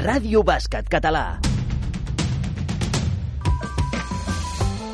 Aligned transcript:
Ràdio 0.00 0.40
Bàsquet 0.42 0.88
Català. 0.88 1.49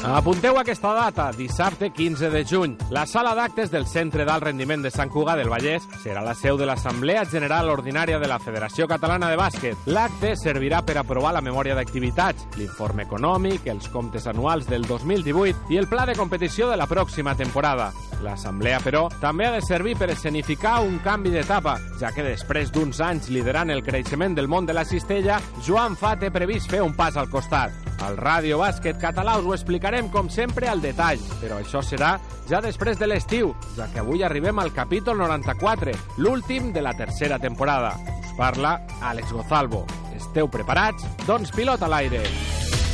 Apunteu 0.07 0.55
aquesta 0.57 0.93
data, 0.95 1.33
dissabte 1.35 1.91
15 1.91 2.31
de 2.31 2.45
juny. 2.47 2.77
La 2.95 3.07
sala 3.07 3.33
d'actes 3.35 3.73
del 3.73 3.89
Centre 3.91 4.23
d'Alt 4.25 4.45
Rendiment 4.45 4.85
de 4.85 4.91
Sant 4.95 5.11
Cugat 5.11 5.41
del 5.41 5.51
Vallès 5.51 5.83
serà 5.99 6.21
la 6.23 6.35
seu 6.39 6.55
de 6.57 6.69
l'Assemblea 6.69 7.25
General 7.27 7.67
Ordinària 7.73 8.21
de 8.23 8.29
la 8.31 8.39
Federació 8.39 8.87
Catalana 8.87 9.27
de 9.33 9.37
Bàsquet. 9.41 9.89
L'acte 9.91 10.37
servirà 10.39 10.85
per 10.87 10.95
aprovar 11.01 11.33
la 11.35 11.43
memòria 11.43 11.75
d'activitats, 11.75 12.47
l'informe 12.55 13.03
econòmic, 13.03 13.67
els 13.67 13.89
comptes 13.91 14.29
anuals 14.31 14.71
del 14.71 14.87
2018 14.87 15.75
i 15.75 15.81
el 15.83 15.89
pla 15.91 16.07
de 16.07 16.15
competició 16.15 16.71
de 16.71 16.79
la 16.79 16.87
pròxima 16.87 17.35
temporada. 17.35 17.91
L'Assemblea, 18.23 18.79
però, 18.87 19.09
també 19.19 19.49
ha 19.49 19.57
de 19.57 19.65
servir 19.67 19.97
per 19.99 20.13
escenificar 20.15 20.79
un 20.87 21.01
canvi 21.03 21.35
d'etapa, 21.35 21.81
ja 21.99 22.15
que 22.15 22.23
després 22.23 22.71
d'uns 22.71 23.03
anys 23.03 23.27
liderant 23.35 23.75
el 23.75 23.83
creixement 23.83 24.39
del 24.39 24.47
món 24.47 24.71
de 24.71 24.79
la 24.79 24.87
cistella, 24.87 25.43
Joan 25.67 25.99
Fa 25.99 26.15
té 26.15 26.31
previst 26.31 26.71
fer 26.71 26.85
un 26.87 26.95
pas 26.95 27.19
al 27.19 27.27
costat. 27.29 27.86
Al 28.05 28.17
Ràdio 28.21 28.59
Bàsquet 28.61 28.99
Català 29.01 29.39
us 29.41 29.47
ho 29.47 29.55
explicarem 29.55 30.11
com 30.13 30.29
sempre 30.33 30.69
al 30.69 30.83
detall, 30.85 31.23
però 31.41 31.61
això 31.63 31.83
serà 31.85 32.17
ja 32.51 32.61
després 32.63 32.99
de 33.01 33.09
l'estiu, 33.09 33.55
ja 33.77 33.89
que 33.93 34.03
avui 34.03 34.23
arribem 34.23 34.59
al 34.59 34.73
capítol 34.75 35.19
94, 35.19 35.95
l'últim 36.19 36.73
de 36.73 36.85
la 36.85 36.95
tercera 36.95 37.39
temporada. 37.39 37.97
Us 38.21 38.37
parla 38.37 38.77
Àlex 39.01 39.33
Gozalvo. 39.33 39.87
Esteu 40.17 40.49
preparats? 40.53 41.07
Doncs 41.27 41.53
pilot 41.57 41.83
a 41.83 41.91
l'aire. 41.91 42.23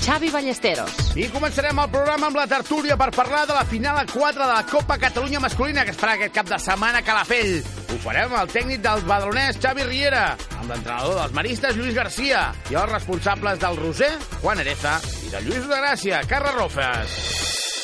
Xavi 0.03 0.33
Ballesteros. 0.35 1.13
I 1.15 1.29
començarem 1.31 1.79
el 1.79 1.93
programa 1.93 2.27
amb 2.27 2.41
la 2.41 2.49
tertúlia 2.51 2.97
per 2.99 3.13
parlar 3.15 3.45
de 3.47 3.55
la 3.55 3.67
final 3.69 4.01
a 4.01 4.07
4 4.11 4.35
de 4.41 4.51
la 4.51 4.65
Copa 4.67 4.99
Catalunya 4.99 5.39
masculina 5.41 5.85
que 5.85 5.95
es 5.95 6.01
farà 6.01 6.17
aquest 6.19 6.35
cap 6.35 6.51
de 6.51 6.59
setmana 6.59 7.03
a 7.03 7.07
Calafell. 7.07 7.82
Ho 7.93 7.99
farem 8.01 8.33
el 8.33 8.49
tècnic 8.49 8.81
del 8.81 9.03
badalonès 9.05 9.59
Xavi 9.61 9.85
Riera, 9.85 10.23
amb 10.57 10.71
l'entrenador 10.73 11.19
dels 11.19 11.35
maristes 11.37 11.77
Lluís 11.77 11.93
Garcia 11.93 12.47
i 12.73 12.79
els 12.79 12.89
responsables 12.89 13.59
del 13.61 13.77
Roser, 13.77 14.15
Juan 14.41 14.63
Ereza, 14.63 14.95
i 15.27 15.29
de 15.29 15.43
Lluís 15.45 15.67
de 15.69 15.81
Gràcia, 15.83 16.23
Carles 16.31 16.57
Rofes. 16.57 17.17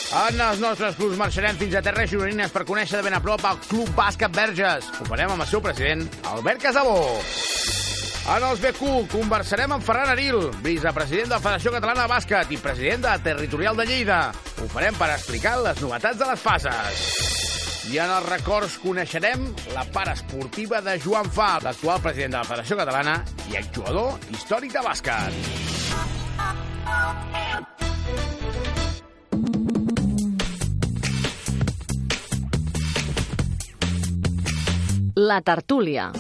En 0.09 0.41
els 0.41 0.62
nostres 0.64 0.97
clubs 0.97 1.20
marxarem 1.20 1.59
fins 1.61 1.77
a 1.77 1.83
Terres 1.84 2.09
Gironines 2.09 2.55
per 2.55 2.64
conèixer 2.64 2.97
de 2.97 3.05
ben 3.05 3.19
a 3.19 3.20
prop 3.20 3.45
el 3.45 3.61
Club 3.67 3.92
Bàsquet 3.98 4.33
Verges. 4.33 4.89
Ho 4.97 5.09
farem 5.11 5.34
amb 5.34 5.45
el 5.45 5.51
seu 5.51 5.61
president, 5.61 6.06
Albert 6.33 6.64
Casabó. 6.64 7.03
En 8.29 8.48
els 8.48 8.64
BQ 8.64 8.95
conversarem 9.12 9.77
amb 9.77 9.84
Ferran 9.84 10.14
Aril, 10.14 10.41
vicepresident 10.64 11.29
de 11.29 11.36
la 11.36 11.42
Federació 11.45 11.75
Catalana 11.77 12.06
de 12.06 12.14
Bàsquet 12.14 12.56
i 12.56 12.62
president 12.64 13.05
de 13.05 13.12
la 13.12 13.20
Territorial 13.29 13.77
de 13.77 13.89
Lleida. 13.92 14.23
Ho 14.56 14.73
farem 14.73 14.97
per 14.97 15.12
explicar 15.19 15.59
les 15.61 15.84
novetats 15.84 16.20
de 16.25 16.33
les 16.33 16.48
fases. 16.48 17.48
I 17.89 17.97
en 18.05 18.11
els 18.12 18.27
records 18.28 18.75
coneixerem 18.83 19.47
la 19.72 19.86
part 19.89 20.12
esportiva 20.12 20.83
de 20.84 20.98
Joan 21.00 21.31
Fa, 21.33 21.55
l'actual 21.64 22.03
president 22.05 22.34
de 22.34 22.42
la 22.42 22.45
Federació 22.45 22.77
Catalana 22.77 23.14
i 23.48 23.56
exjugador 23.56 24.28
històric 24.28 24.77
de 24.77 24.83
bàsquet. 24.84 25.33
La 35.17 35.40
tertúlia. 35.40 36.13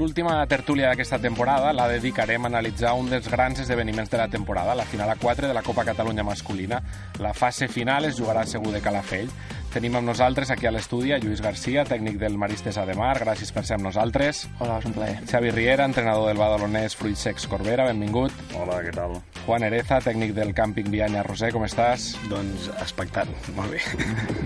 L'última 0.00 0.46
tertúlia 0.48 0.88
d'aquesta 0.88 1.18
temporada 1.20 1.74
la 1.76 1.84
dedicarem 1.90 2.46
a 2.46 2.48
analitzar 2.48 2.94
un 2.96 3.10
dels 3.12 3.26
grans 3.28 3.58
esdeveniments 3.60 4.08
de 4.08 4.16
la 4.16 4.30
temporada, 4.32 4.72
la 4.74 4.86
final 4.88 5.10
a 5.12 5.16
4 5.20 5.46
de 5.46 5.52
la 5.52 5.60
Copa 5.60 5.84
Catalunya 5.84 6.24
masculina. 6.24 6.78
La 7.18 7.34
fase 7.34 7.68
final 7.68 8.06
es 8.08 8.16
jugarà 8.16 8.46
segur 8.48 8.72
de 8.72 8.80
Calafell. 8.80 9.28
Tenim 9.70 9.94
amb 9.94 10.08
nosaltres 10.10 10.50
aquí 10.50 10.66
a 10.66 10.72
l'estudi 10.74 11.12
a 11.14 11.20
Lluís 11.22 11.38
Garcia, 11.44 11.84
tècnic 11.86 12.16
del 12.18 12.34
Maristes 12.42 12.74
de 12.74 12.94
Mar. 12.98 13.12
Gràcies 13.22 13.52
per 13.54 13.62
ser 13.68 13.76
amb 13.76 13.86
nosaltres. 13.86 14.48
Hola, 14.58 14.80
és 14.82 14.88
un 14.88 14.96
plaer. 14.96 15.20
Xavi 15.30 15.52
Riera, 15.54 15.86
entrenador 15.86 16.26
del 16.26 16.40
badalonès 16.42 16.98
Fruit 16.98 17.14
Secs 17.14 17.46
Corbera, 17.46 17.86
benvingut. 17.86 18.34
Hola, 18.58 18.80
què 18.82 18.90
tal? 18.96 19.20
Juan 19.44 19.68
Ereza, 19.68 20.00
tècnic 20.02 20.34
del 20.34 20.50
càmping 20.58 20.90
Vianya 20.90 21.22
Roser, 21.22 21.52
com 21.54 21.62
estàs? 21.68 22.10
Doncs 22.32 22.66
expectant, 22.80 23.30
molt 23.54 23.76
bé. 23.76 23.84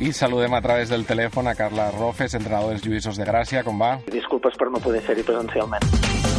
I 0.05 0.13
saludem 0.13 0.53
a 0.53 0.61
través 0.61 0.93
del 0.93 1.09
telèfon 1.09 1.49
a 1.49 1.57
Carla 1.57 1.89
Rofes, 1.97 2.37
entrenador 2.37 2.77
dels 2.77 2.84
Lluïssos 2.84 3.17
de 3.17 3.25
Gràcia, 3.25 3.65
com 3.65 3.81
va? 3.81 3.97
Disculpes 4.13 4.61
per 4.61 4.69
no 4.69 4.84
poder 4.84 5.01
ser-hi 5.09 5.25
presencialment. 5.25 6.34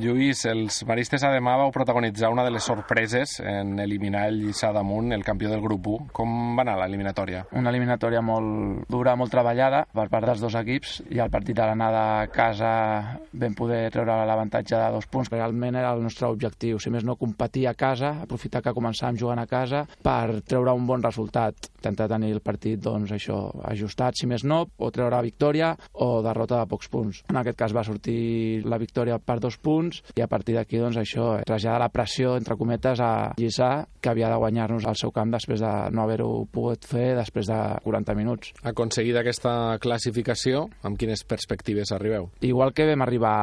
Lluís, 0.00 0.46
els 0.48 0.78
maristes 0.88 1.20
Ademà 1.26 1.58
vau 1.60 1.70
protagonitzar 1.74 2.30
una 2.32 2.40
de 2.46 2.50
les 2.54 2.64
sorpreses 2.64 3.34
en 3.44 3.74
eliminar 3.82 4.22
el 4.30 4.38
Lliçà 4.40 4.70
damunt, 4.72 5.12
el 5.12 5.24
campió 5.26 5.50
del 5.50 5.60
grup 5.60 5.90
1. 5.92 6.06
Com 6.16 6.56
va 6.56 6.64
anar 6.64 6.78
l'eliminatòria? 6.80 7.42
Una 7.60 7.68
eliminatòria 7.68 8.22
molt 8.24 8.88
dura, 8.88 9.12
molt 9.20 9.32
treballada 9.34 9.82
per 9.92 10.06
part 10.08 10.24
dels 10.30 10.40
dos 10.40 10.56
equips 10.56 10.94
i 11.12 11.20
el 11.20 11.28
partit 11.32 11.58
de 11.58 11.66
l'anada 11.68 12.04
a 12.22 12.30
casa 12.32 12.70
vam 13.42 13.56
poder 13.58 13.82
treure 13.92 14.16
l'avantatge 14.30 14.78
de 14.78 14.86
dos 14.94 15.08
punts. 15.10 15.28
Realment 15.34 15.76
era 15.76 15.92
el 15.92 16.00
nostre 16.06 16.30
objectiu, 16.32 16.80
si 16.80 16.88
més 16.94 17.04
no 17.04 17.18
competir 17.20 17.66
a 17.68 17.76
casa, 17.76 18.14
aprofitar 18.24 18.64
que 18.64 18.74
començàvem 18.76 19.20
jugant 19.20 19.44
a 19.44 19.48
casa 19.50 19.84
per 20.00 20.40
treure 20.48 20.72
un 20.72 20.88
bon 20.88 21.04
resultat, 21.04 21.68
intentar 21.76 22.08
tenir 22.14 22.32
el 22.38 22.40
partit 22.40 22.80
doncs, 22.80 23.12
això 23.12 23.42
ajustat, 23.68 24.16
si 24.16 24.30
més 24.30 24.48
no, 24.48 24.62
o 24.64 24.90
treure 24.94 25.20
victòria 25.28 25.74
o 26.00 26.10
derrota 26.24 26.62
de 26.62 26.72
pocs 26.72 26.88
punts. 26.88 27.22
En 27.28 27.42
aquest 27.44 27.60
cas 27.60 27.76
va 27.76 27.84
sortir 27.84 28.64
la 28.64 28.80
victòria 28.80 29.20
per 29.20 29.40
dos 29.44 29.60
punts 29.60 29.89
i 30.16 30.22
a 30.24 30.28
partir 30.30 30.56
d'aquí 30.56 30.80
doncs, 30.80 30.98
això 31.00 31.32
traslladar 31.46 31.80
la 31.84 31.90
pressió, 31.92 32.36
entre 32.38 32.56
cometes, 32.60 33.00
a 33.00 33.32
Lliçà, 33.40 33.70
que 34.00 34.10
havia 34.10 34.30
de 34.30 34.38
guanyar-nos 34.40 34.86
al 34.88 34.98
seu 34.98 35.12
camp 35.14 35.32
després 35.34 35.60
de 35.62 35.72
no 35.94 36.04
haver-ho 36.04 36.30
pogut 36.52 36.86
fer 36.88 37.14
després 37.18 37.50
de 37.50 37.58
40 37.84 38.16
minuts. 38.18 38.52
Aconseguida 38.66 39.20
aquesta 39.20 39.78
classificació, 39.82 40.66
amb 40.86 40.98
quines 41.00 41.24
perspectives 41.28 41.92
arribeu? 41.92 42.30
Igual 42.46 42.72
que 42.76 42.86
vam 42.88 43.04
arribar 43.04 43.34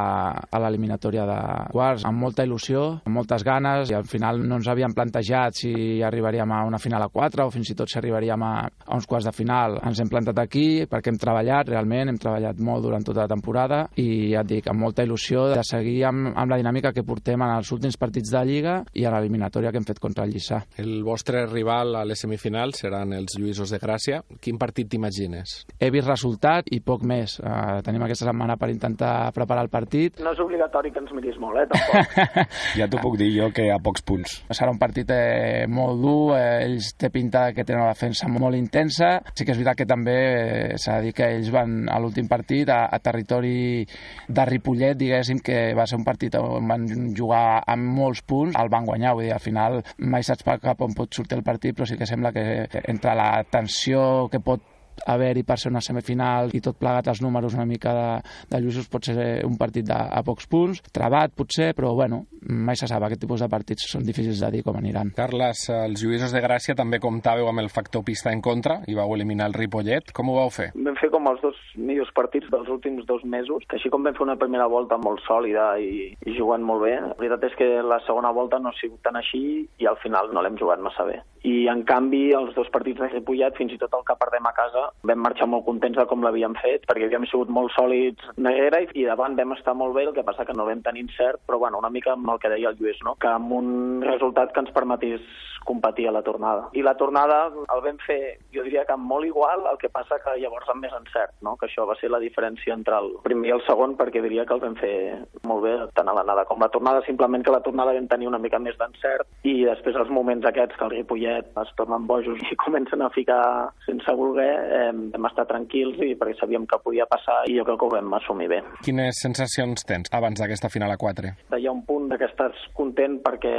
a 0.49 0.61
l'eliminatòria 0.63 1.25
de 1.29 1.39
quarts, 1.73 2.05
amb 2.07 2.21
molta 2.21 2.45
il·lusió, 2.47 2.85
amb 3.05 3.19
moltes 3.19 3.45
ganes, 3.47 3.91
i 3.91 3.97
al 3.97 4.07
final 4.09 4.41
no 4.43 4.59
ens 4.59 4.69
havíem 4.71 4.95
plantejat 4.97 5.61
si 5.61 5.73
arribaríem 6.03 6.51
a 6.51 6.63
una 6.67 6.81
final 6.81 7.05
a 7.05 7.11
4 7.13 7.47
o 7.47 7.53
fins 7.53 7.71
i 7.71 7.77
tot 7.77 7.91
si 7.91 7.99
arribaríem 7.99 8.43
a, 8.43 8.53
a 8.67 8.95
uns 8.95 9.07
quarts 9.09 9.27
de 9.29 9.35
final. 9.35 9.79
Ens 9.85 10.01
hem 10.01 10.11
plantat 10.11 10.39
aquí 10.41 10.67
perquè 10.89 11.11
hem 11.11 11.19
treballat, 11.21 11.69
realment, 11.71 12.11
hem 12.11 12.19
treballat 12.21 12.59
molt 12.63 12.85
durant 12.85 13.05
tota 13.05 13.25
la 13.25 13.31
temporada 13.31 13.83
i 13.99 14.33
ja 14.33 14.43
et 14.43 14.51
dic, 14.51 14.69
amb 14.71 14.81
molta 14.83 15.05
il·lusió 15.05 15.47
de 15.53 15.63
seguir 15.67 15.99
amb, 16.09 16.31
amb 16.37 16.53
la 16.53 16.59
dinàmica 16.61 16.93
que 16.93 17.03
portem 17.05 17.41
en 17.41 17.53
els 17.55 17.71
últims 17.73 17.97
partits 17.97 18.31
de 18.33 18.43
Lliga 18.45 18.77
i 18.93 19.05
a 19.05 19.11
l'eliminatòria 19.13 19.71
que 19.73 19.81
hem 19.81 19.87
fet 19.87 19.99
contra 20.03 20.25
el 20.27 20.33
Lliçà. 20.35 20.61
El 20.77 21.01
vostre 21.05 21.45
rival 21.49 21.95
a 21.97 22.03
les 22.05 22.21
semifinals 22.21 22.83
seran 22.83 23.15
els 23.17 23.37
Lluïsos 23.39 23.73
de 23.73 23.79
Gràcia. 23.81 24.21
Quin 24.43 24.59
partit 24.61 24.89
t'imagines? 24.91 25.63
He 25.79 25.89
vist 25.93 26.07
resultat 26.07 26.69
i 26.73 26.79
poc 26.85 27.03
més. 27.07 27.39
Uh, 27.41 27.79
tenim 27.85 28.05
aquesta 28.05 28.27
setmana 28.29 28.57
per 28.61 28.69
intentar 28.73 29.31
preparar 29.35 29.65
el 29.65 29.71
partit. 29.73 30.21
No 30.23 30.33
és 30.35 30.41
obligatori 30.43 30.93
que 30.93 31.01
ens 31.01 31.13
miris 31.15 31.39
molt, 31.41 31.63
eh, 31.63 31.67
tampoc. 31.73 32.37
ja 32.79 32.89
t'ho 32.91 33.01
puc 33.01 33.17
dir 33.19 33.31
jo, 33.33 33.49
que 33.55 33.69
a 33.73 33.79
pocs 33.83 34.05
punts. 34.05 34.37
Serà 34.51 34.69
un 34.73 34.81
partit 34.81 35.09
eh, 35.13 35.65
molt 35.71 36.01
dur, 36.03 36.35
eh, 36.37 36.67
ells 36.67 36.93
té 36.99 37.09
pinta 37.13 37.47
que 37.55 37.65
tenen 37.65 37.83
una 37.85 37.95
defensa 37.95 38.29
molt 38.31 38.57
intensa. 38.57 39.17
Sí 39.33 39.45
que 39.45 39.55
és 39.55 39.59
veritat 39.59 39.81
que 39.81 39.89
també 39.89 40.17
eh, 40.17 40.77
s'ha 40.77 40.99
de 40.99 41.09
dir 41.09 41.15
que 41.17 41.31
ells 41.37 41.51
van 41.53 41.87
a 41.89 41.99
l'últim 42.03 42.29
partit 42.29 42.69
a, 42.73 42.83
a 42.93 43.01
territori 43.03 43.85
de 44.27 44.47
Ripollet, 44.47 44.97
diguéssim, 44.99 45.41
que 45.43 45.73
va 45.77 45.87
ser 45.89 45.99
un 45.99 46.05
partit 46.07 46.26
on 46.35 46.67
van 46.67 46.87
jugar 47.15 47.63
amb 47.65 47.91
molts 47.97 48.23
punts, 48.27 48.57
el 48.59 48.71
van 48.73 48.85
guanyar, 48.85 49.13
vull 49.15 49.27
dir, 49.27 49.33
al 49.35 49.43
final 49.43 49.81
mai 49.97 50.25
saps 50.27 50.45
cap 50.61 50.81
on 50.81 50.95
pot 50.97 51.13
sortir 51.13 51.37
el 51.39 51.45
partit, 51.47 51.75
però 51.77 51.87
sí 51.87 51.97
que 51.97 52.09
sembla 52.09 52.33
que 52.35 52.67
entre 52.87 53.15
la 53.15 53.43
tensió 53.49 54.27
que 54.31 54.41
pot 54.43 54.63
haver-hi 55.05 55.43
per 55.47 55.59
ser 55.61 55.71
una 55.71 55.83
semifinal 55.83 56.53
i 56.57 56.61
tot 56.63 56.79
plegat 56.79 57.11
els 57.11 57.21
números 57.21 57.55
una 57.57 57.67
mica 57.69 57.93
de, 57.93 58.07
de 58.51 58.61
lluïsos 58.63 58.89
pot 58.91 59.05
ser 59.05 59.45
un 59.45 59.57
partit 59.59 59.85
de, 59.87 59.95
a 59.95 60.23
pocs 60.25 60.47
punts, 60.49 60.81
trebat 60.93 61.35
potser, 61.37 61.73
però 61.77 61.93
bueno, 61.95 62.25
mai 62.47 62.77
se 62.79 62.87
sap, 62.89 63.03
aquest 63.03 63.21
tipus 63.23 63.43
de 63.43 63.49
partits 63.51 63.87
són 63.91 64.05
difícils 64.07 64.41
de 64.43 64.51
dir 64.53 64.63
com 64.65 64.77
aniran. 64.79 65.13
Carles, 65.17 65.67
els 65.73 66.03
lluïsos 66.03 66.33
de 66.33 66.41
Gràcia 66.43 66.75
també 66.77 67.01
comptàveu 67.03 67.49
amb 67.49 67.63
el 67.63 67.69
factor 67.73 68.05
pista 68.07 68.31
en 68.33 68.41
contra 68.41 68.79
i 68.87 68.95
vau 68.97 69.13
eliminar 69.15 69.49
el 69.51 69.57
Ripollet. 69.57 70.13
Com 70.15 70.31
ho 70.31 70.37
vau 70.39 70.51
fer? 70.53 70.69
Vam 70.75 70.97
fer 70.99 71.11
com 71.13 71.27
els 71.31 71.41
dos 71.43 71.57
millors 71.77 72.11
partits 72.15 72.49
dels 72.53 72.69
últims 72.73 73.05
dos 73.09 73.23
mesos, 73.25 73.65
que 73.67 73.77
així 73.79 73.91
com 73.93 74.05
vam 74.05 74.15
fer 74.17 74.25
una 74.25 74.37
primera 74.39 74.67
volta 74.71 74.99
molt 75.01 75.23
sòlida 75.27 75.69
i, 75.83 76.11
i 76.13 76.37
jugant 76.37 76.63
molt 76.65 76.85
bé, 76.85 76.95
la 77.03 77.15
veritat 77.19 77.49
és 77.49 77.57
que 77.59 77.69
la 77.85 77.99
segona 78.05 78.31
volta 78.35 78.59
no 78.61 78.71
ha 78.71 78.79
sigut 78.79 79.01
tan 79.05 79.19
així 79.19 79.43
i 79.67 79.89
al 79.89 79.99
final 80.03 80.31
no 80.33 80.43
l'hem 80.43 80.57
jugat 80.59 80.83
massa 80.83 81.05
bé. 81.07 81.21
I 81.47 81.67
en 81.71 81.83
canvi, 81.87 82.31
els 82.35 82.55
dos 82.57 82.69
partits 82.73 82.99
de 82.99 83.11
Ripollet, 83.11 83.55
fins 83.59 83.75
i 83.75 83.79
tot 83.81 83.93
el 83.95 84.03
que 84.07 84.17
perdem 84.19 84.47
a 84.49 84.55
casa, 84.57 84.86
vam 85.07 85.23
marxar 85.25 85.49
molt 85.49 85.65
contents 85.65 85.97
de 85.97 86.05
com 86.09 86.23
l'havíem 86.23 86.55
fet, 86.61 86.85
perquè 86.89 87.07
havíem 87.07 87.27
sigut 87.31 87.51
molt 87.53 87.73
sòlids 87.75 88.31
darrere 88.37 88.83
i, 88.85 88.89
i 89.01 89.07
davant 89.09 89.37
vam 89.37 89.55
estar 89.57 89.75
molt 89.77 89.95
bé, 89.97 90.07
el 90.07 90.15
que 90.15 90.25
passa 90.27 90.45
que 90.45 90.55
no 90.57 90.67
vam 90.67 90.83
tenir 90.85 91.07
cert, 91.17 91.41
però 91.47 91.59
bueno, 91.61 91.79
una 91.79 91.93
mica 91.93 92.13
amb 92.13 92.29
el 92.33 92.39
que 92.39 92.51
deia 92.53 92.73
el 92.73 92.79
Lluís, 92.79 92.99
no? 93.05 93.15
que 93.21 93.29
amb 93.31 93.51
un 93.51 94.01
resultat 94.05 94.53
que 94.53 94.65
ens 94.65 94.73
permetís 94.75 95.21
competir 95.67 96.07
a 96.07 96.13
la 96.15 96.23
tornada. 96.23 96.69
I 96.79 96.81
la 96.81 96.95
tornada 96.95 97.49
el 97.51 97.81
vam 97.83 97.97
fer, 98.05 98.39
jo 98.55 98.63
diria 98.63 98.85
que 98.87 98.95
molt 98.95 99.27
igual, 99.27 99.65
el 99.67 99.77
que 99.81 99.91
passa 99.91 100.15
que 100.23 100.37
llavors 100.39 100.69
amb 100.71 100.85
més 100.85 100.95
encert, 100.95 101.35
no? 101.43 101.57
que 101.59 101.67
això 101.67 101.83
va 101.89 101.97
ser 101.99 102.09
la 102.13 102.21
diferència 102.23 102.73
entre 102.73 102.95
el 103.03 103.11
primer 103.25 103.51
i 103.51 103.55
el 103.57 103.63
segon, 103.67 103.97
perquè 103.99 104.23
diria 104.23 104.45
que 104.47 104.55
el 104.55 104.63
vam 104.63 104.77
fer 104.79 104.95
molt 105.43 105.65
bé, 105.65 105.75
tant 105.99 106.07
a 106.07 106.15
l'anada 106.15 106.47
com 106.47 106.63
la 106.63 106.71
tornada, 106.71 107.03
simplement 107.05 107.43
que 107.43 107.53
la 107.53 107.61
tornada 107.65 107.95
vam 107.97 108.07
tenir 108.07 108.31
una 108.31 108.39
mica 108.39 108.61
més 108.63 108.79
d'encert 108.79 109.27
i 109.43 109.57
després 109.67 109.99
els 109.99 110.13
moments 110.13 110.47
aquests 110.47 110.79
que 110.79 110.87
el 110.87 110.95
Ripollet 110.95 111.51
es 111.63 111.75
tornen 111.75 112.07
bojos 112.07 112.39
i 112.47 112.59
comencen 112.65 113.03
a 113.03 113.11
ficar 113.11 113.43
sense 113.85 114.15
voler, 114.15 114.53
eh, 114.77 114.91
vam 115.13 115.29
estar 115.29 115.47
tranquils 115.49 115.99
i 116.05 116.13
perquè 116.19 116.37
sabíem 116.39 116.67
que 116.69 116.79
podia 116.83 117.07
passar 117.09 117.41
i 117.49 117.57
jo 117.57 117.65
crec 117.67 117.79
que 117.81 117.87
ho 117.89 117.95
vam 117.95 118.13
assumir 118.19 118.49
bé. 118.51 118.61
Quines 118.85 119.21
sensacions 119.23 119.85
tens 119.87 120.13
abans 120.13 120.39
d'aquesta 120.41 120.71
final 120.73 120.93
a 120.93 120.99
4? 121.01 121.33
Hi 121.57 121.67
ha 121.67 121.73
un 121.73 121.83
punt 121.87 122.11
que 122.17 122.29
estàs 122.29 122.67
content 122.77 123.19
perquè 123.25 123.57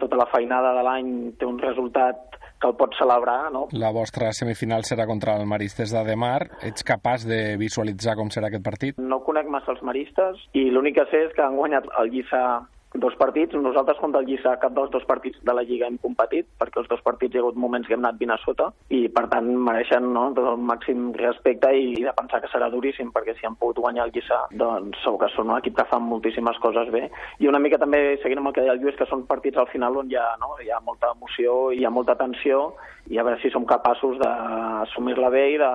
tota 0.00 0.18
la 0.18 0.28
feinada 0.32 0.74
de 0.76 0.84
l'any 0.86 1.12
té 1.38 1.48
un 1.48 1.60
resultat 1.62 2.40
que 2.60 2.68
el 2.68 2.76
pots 2.76 2.96
celebrar, 2.98 3.50
no? 3.52 3.66
La 3.76 3.90
vostra 3.92 4.30
semifinal 4.32 4.86
serà 4.88 5.06
contra 5.06 5.36
el 5.36 5.44
Maristes 5.48 5.92
de 5.92 6.02
Demar. 6.06 6.48
Ets 6.64 6.86
capaç 6.88 7.26
de 7.28 7.40
visualitzar 7.60 8.16
com 8.16 8.32
serà 8.32 8.48
aquest 8.48 8.64
partit? 8.64 8.98
No 8.98 9.20
conec 9.26 9.50
massa 9.52 9.74
els 9.74 9.84
maristes 9.84 10.40
i 10.56 10.68
l'únic 10.72 10.96
que 10.96 11.06
sé 11.10 11.26
és 11.28 11.36
que 11.36 11.44
han 11.44 11.58
guanyat 11.60 11.88
el 12.00 12.12
Lliçà 12.14 12.46
dos 13.02 13.16
partits. 13.20 13.54
Nosaltres 13.54 14.00
contra 14.02 14.22
el 14.22 14.28
Lliçà 14.28 14.56
cap 14.62 14.74
dels 14.76 14.90
dos 14.94 15.04
partits 15.08 15.38
de 15.44 15.54
la 15.54 15.64
Lliga 15.66 15.88
hem 15.88 15.98
competit, 16.02 16.48
perquè 16.60 16.82
els 16.82 16.90
dos 16.90 17.02
partits 17.04 17.34
hi 17.34 17.40
ha 17.40 17.44
hagut 17.44 17.58
moments 17.60 17.88
que 17.88 17.96
hem 17.96 18.04
anat 18.04 18.18
20 18.20 18.34
a 18.34 18.38
sota, 18.44 18.70
i 18.90 19.06
per 19.12 19.26
tant 19.32 19.48
mereixen 19.68 20.08
no, 20.14 20.28
tot 20.36 20.50
el 20.52 20.62
màxim 20.70 21.10
respecte 21.18 21.72
i, 21.76 21.94
de 22.06 22.14
pensar 22.16 22.42
que 22.42 22.50
serà 22.52 22.70
duríssim, 22.72 23.12
perquè 23.14 23.36
si 23.38 23.46
han 23.48 23.58
pogut 23.60 23.82
guanyar 23.84 24.08
el 24.08 24.14
Lliçà, 24.16 24.42
doncs 24.64 25.00
segur 25.04 25.22
que 25.24 25.32
són 25.34 25.52
un 25.52 25.58
equip 25.58 25.78
que 25.78 25.88
fan 25.90 26.04
moltíssimes 26.08 26.60
coses 26.62 26.90
bé. 26.94 27.06
I 27.42 27.50
una 27.50 27.62
mica 27.62 27.80
també, 27.82 28.18
seguint 28.22 28.42
amb 28.42 28.52
el 28.52 28.56
que 28.56 28.66
deia 28.66 28.76
el 28.76 28.82
Lluís, 28.82 28.98
que 28.98 29.08
són 29.10 29.26
partits 29.30 29.60
al 29.60 29.70
final 29.72 30.00
on 30.02 30.10
hi 30.10 30.18
ha, 30.20 30.28
no, 30.42 30.54
hi 30.62 30.70
ha 30.72 30.82
molta 30.84 31.12
emoció, 31.16 31.56
hi 31.72 31.84
ha 31.84 31.92
molta 31.92 32.18
tensió, 32.18 32.70
i 33.10 33.18
a 33.18 33.24
veure 33.26 33.38
si 33.38 33.50
som 33.54 33.64
capaços 33.68 34.16
d'assumir-la 34.18 35.30
bé 35.30 35.44
i 35.54 35.58
de, 35.60 35.70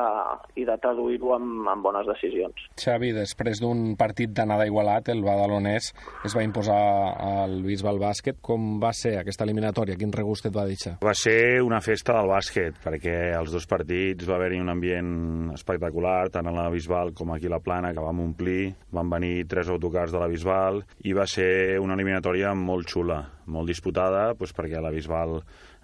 i 0.59 0.65
de 0.67 0.75
traduir-ho 0.83 1.35
en, 1.37 1.47
en 1.71 1.83
bones 1.83 2.07
decisions. 2.09 2.65
Xavi, 2.81 3.13
després 3.15 3.61
d'un 3.63 3.93
partit 3.99 4.33
d'anada 4.35 4.67
igualat, 4.67 5.11
el 5.13 5.23
Badalonès 5.23 5.91
es 6.27 6.35
va 6.35 6.43
imposar 6.43 6.81
al 7.17 7.61
Bisbal 7.65 7.99
Bàsquet. 8.01 8.39
Com 8.41 8.79
va 8.81 8.91
ser 8.95 9.17
aquesta 9.19 9.45
eliminatòria? 9.47 9.97
Quin 9.99 10.13
regust 10.15 10.47
et 10.49 10.55
va 10.55 10.65
deixar? 10.69 10.97
Va 11.03 11.13
ser 11.17 11.61
una 11.65 11.81
festa 11.83 12.15
del 12.17 12.29
bàsquet, 12.31 12.77
perquè 12.83 13.15
els 13.37 13.53
dos 13.53 13.67
partits 13.69 14.27
va 14.29 14.37
haver-hi 14.37 14.61
un 14.61 14.71
ambient 14.73 15.51
espectacular, 15.55 16.29
tant 16.33 16.47
a 16.47 16.55
la 16.55 16.69
Bisbal 16.73 17.13
com 17.17 17.33
aquí 17.35 17.49
a 17.49 17.55
la 17.55 17.61
Plana, 17.63 17.93
que 17.93 18.03
vam 18.03 18.23
omplir. 18.23 18.71
Van 18.95 19.09
venir 19.11 19.47
tres 19.51 19.69
autocars 19.69 20.13
de 20.13 20.21
la 20.21 20.29
Bisbal 20.31 20.81
i 21.05 21.15
va 21.17 21.27
ser 21.29 21.79
una 21.81 21.97
eliminatòria 21.97 22.53
molt 22.57 22.89
xula, 22.91 23.21
molt 23.51 23.69
disputada, 23.69 24.31
doncs 24.37 24.55
perquè 24.55 24.79
a 24.79 24.85
la 24.85 24.93
Bisbal 24.93 25.39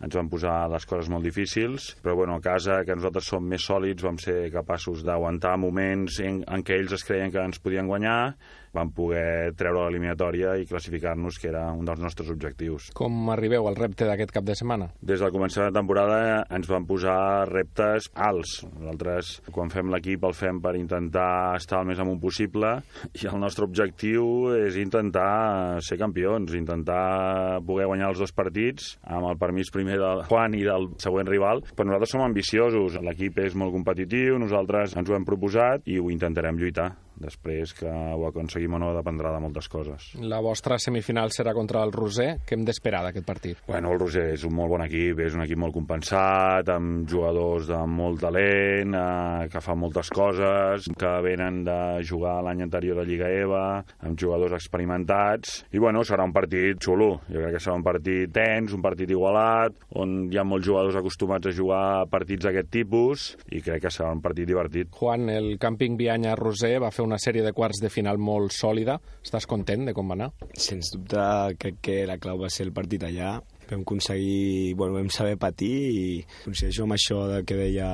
ens 0.05 0.13
van 0.13 0.29
posar 0.29 0.67
les 0.69 0.85
coses 0.85 1.09
molt 1.09 1.25
difícils, 1.25 1.89
però 2.03 2.13
bueno, 2.19 2.35
a 2.37 2.43
casa, 2.43 2.83
que 2.85 2.95
nosaltres 2.95 3.31
som 3.31 3.45
més 3.49 3.65
sòlids, 3.65 4.05
vam 4.05 4.19
ser 4.21 4.51
capaços 4.53 5.01
d'aguantar 5.05 5.55
moments 5.57 6.19
en, 6.21 6.43
en 6.45 6.63
què 6.65 6.77
ells 6.77 6.93
es 6.99 7.05
creien 7.07 7.33
que 7.33 7.41
ens 7.41 7.61
podien 7.63 7.89
guanyar, 7.89 8.35
vam 8.75 8.91
poder 8.95 9.53
treure 9.57 9.85
l'eliminatòria 9.85 10.55
i 10.59 10.67
classificar-nos, 10.69 11.39
que 11.41 11.49
era 11.51 11.65
un 11.73 11.85
dels 11.87 12.01
nostres 12.01 12.31
objectius. 12.33 12.89
Com 12.97 13.29
arribeu 13.33 13.67
al 13.67 13.77
repte 13.79 14.07
d'aquest 14.07 14.33
cap 14.35 14.47
de 14.47 14.55
setmana? 14.57 14.89
Des 15.01 15.21
del 15.23 15.33
començament 15.33 15.71
de 15.71 15.79
temporada 15.79 16.19
ens 16.53 16.69
van 16.69 16.87
posar 16.89 17.47
reptes 17.49 18.09
alts. 18.13 18.59
Nosaltres, 18.67 19.37
quan 19.53 19.71
fem 19.73 19.91
l'equip, 19.93 20.25
el 20.27 20.35
fem 20.37 20.61
per 20.63 20.75
intentar 20.79 21.55
estar 21.57 21.81
el 21.81 21.89
més 21.91 22.01
amunt 22.03 22.21
possible 22.21 22.77
i 23.17 23.27
el 23.27 23.39
nostre 23.41 23.67
objectiu 23.67 24.53
és 24.57 24.77
intentar 24.81 25.81
ser 25.85 25.99
campions, 26.01 26.53
intentar 26.57 27.61
poder 27.67 27.87
guanyar 27.89 28.11
els 28.13 28.21
dos 28.23 28.33
partits 28.35 28.95
amb 29.03 29.29
el 29.31 29.39
permís 29.41 29.71
primer 29.73 29.99
del 30.01 30.23
Juan 30.29 30.55
i 30.57 30.63
del 30.67 30.91
següent 31.01 31.29
rival, 31.29 31.63
però 31.73 31.89
nosaltres 31.89 32.15
som 32.15 32.25
ambiciosos, 32.25 32.99
l'equip 33.03 33.41
és 33.43 33.57
molt 33.57 33.75
competitiu, 33.75 34.39
nosaltres 34.41 34.95
ens 34.97 35.09
ho 35.09 35.17
hem 35.17 35.27
proposat 35.27 35.87
i 35.87 35.99
ho 35.99 36.11
intentarem 36.13 36.59
lluitar. 36.59 36.93
Després 37.17 37.73
que 37.77 37.89
ho 37.89 38.27
aconseguim 38.27 38.75
o 38.77 38.79
no 38.81 38.91
dependrà 38.95 39.31
de 39.33 39.41
moltes 39.41 39.67
coses. 39.71 40.11
La 40.21 40.39
vostra 40.43 40.77
semifinal 40.81 41.31
serà 41.33 41.53
contra 41.57 41.81
el 41.85 41.93
Roser. 41.95 42.29
Què 42.45 42.57
hem 42.57 42.65
d'esperar 42.67 43.01
d'aquest 43.05 43.25
partit? 43.25 43.63
Bueno, 43.67 43.91
el 43.93 44.01
Roser 44.01 44.27
és 44.35 44.43
un 44.45 44.53
molt 44.53 44.75
bon 44.75 44.83
equip, 44.85 45.21
és 45.25 45.37
un 45.37 45.43
equip 45.45 45.59
molt 45.61 45.73
compensat, 45.75 46.69
amb 46.69 47.07
jugadors 47.09 47.67
de 47.71 47.79
molt 47.89 48.21
talent, 48.21 48.93
eh, 48.97 49.47
que 49.51 49.63
fan 49.63 49.81
moltes 49.81 50.11
coses, 50.13 50.89
que 50.97 51.13
venen 51.25 51.63
de 51.65 51.79
jugar 52.07 52.37
l'any 52.45 52.61
anterior 52.67 53.01
a 53.01 53.07
Lliga 53.07 53.31
EVA, 53.33 53.65
amb 54.05 54.19
jugadors 54.19 54.53
experimentats, 54.57 55.63
i 55.73 55.81
bueno, 55.81 56.05
serà 56.05 56.25
un 56.27 56.35
partit 56.35 56.77
xulo. 56.83 57.09
Jo 57.31 57.41
crec 57.41 57.57
que 57.57 57.63
serà 57.63 57.77
un 57.79 57.85
partit 57.85 58.31
tens, 58.33 58.75
un 58.77 58.85
partit 58.85 59.09
igualat, 59.13 59.73
on 59.97 60.27
hi 60.31 60.37
ha 60.37 60.45
molts 60.45 60.67
jugadors 60.67 60.99
acostumats 60.99 61.49
a 61.49 61.55
jugar 61.55 62.05
partits 62.13 62.45
d'aquest 62.45 62.71
tipus, 62.73 63.27
i 63.49 63.63
crec 63.65 63.87
que 63.87 63.93
serà 63.93 64.11
un 64.13 64.21
partit 64.21 64.47
divertit. 64.49 64.93
Juan, 64.99 65.29
el 65.33 65.55
Camping 65.61 65.97
Vianya 65.97 66.35
Roser 66.37 66.77
va 66.83 66.91
fer 66.93 67.06
una 67.07 67.19
sèrie 67.21 67.43
de 67.45 67.53
quarts 67.55 67.81
de 67.81 67.91
final 67.93 68.19
molt 68.19 68.53
sòlida. 68.55 68.99
Estàs 69.23 69.47
content 69.49 69.87
de 69.87 69.95
com 69.95 70.11
va 70.11 70.17
anar? 70.19 70.31
Sens 70.53 70.91
dubte, 70.93 71.23
crec 71.61 71.79
que 71.87 72.01
la 72.09 72.19
clau 72.21 72.43
va 72.43 72.51
ser 72.53 72.67
el 72.67 72.75
partit 72.75 73.07
allà. 73.07 73.37
Vam 73.67 73.83
aconseguir, 73.83 74.73
bueno, 74.79 74.95
vam 74.95 75.09
saber 75.13 75.37
patir 75.39 75.73
i 75.91 76.03
coincideixo 76.45 76.85
amb 76.85 76.95
això 76.95 77.19
de 77.31 77.41
que 77.47 77.57
deia 77.59 77.87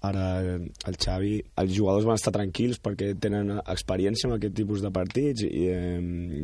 ara 0.00 0.26
el 0.56 0.96
Xavi. 0.98 1.34
Els 1.62 1.74
jugadors 1.76 2.06
van 2.08 2.18
estar 2.18 2.32
tranquils 2.34 2.80
perquè 2.82 3.12
tenen 3.20 3.58
experiència 3.60 4.28
en 4.28 4.36
aquest 4.36 4.56
tipus 4.56 4.82
de 4.84 4.92
partits 4.94 5.44
i 5.46 5.66
eh, 5.72 5.98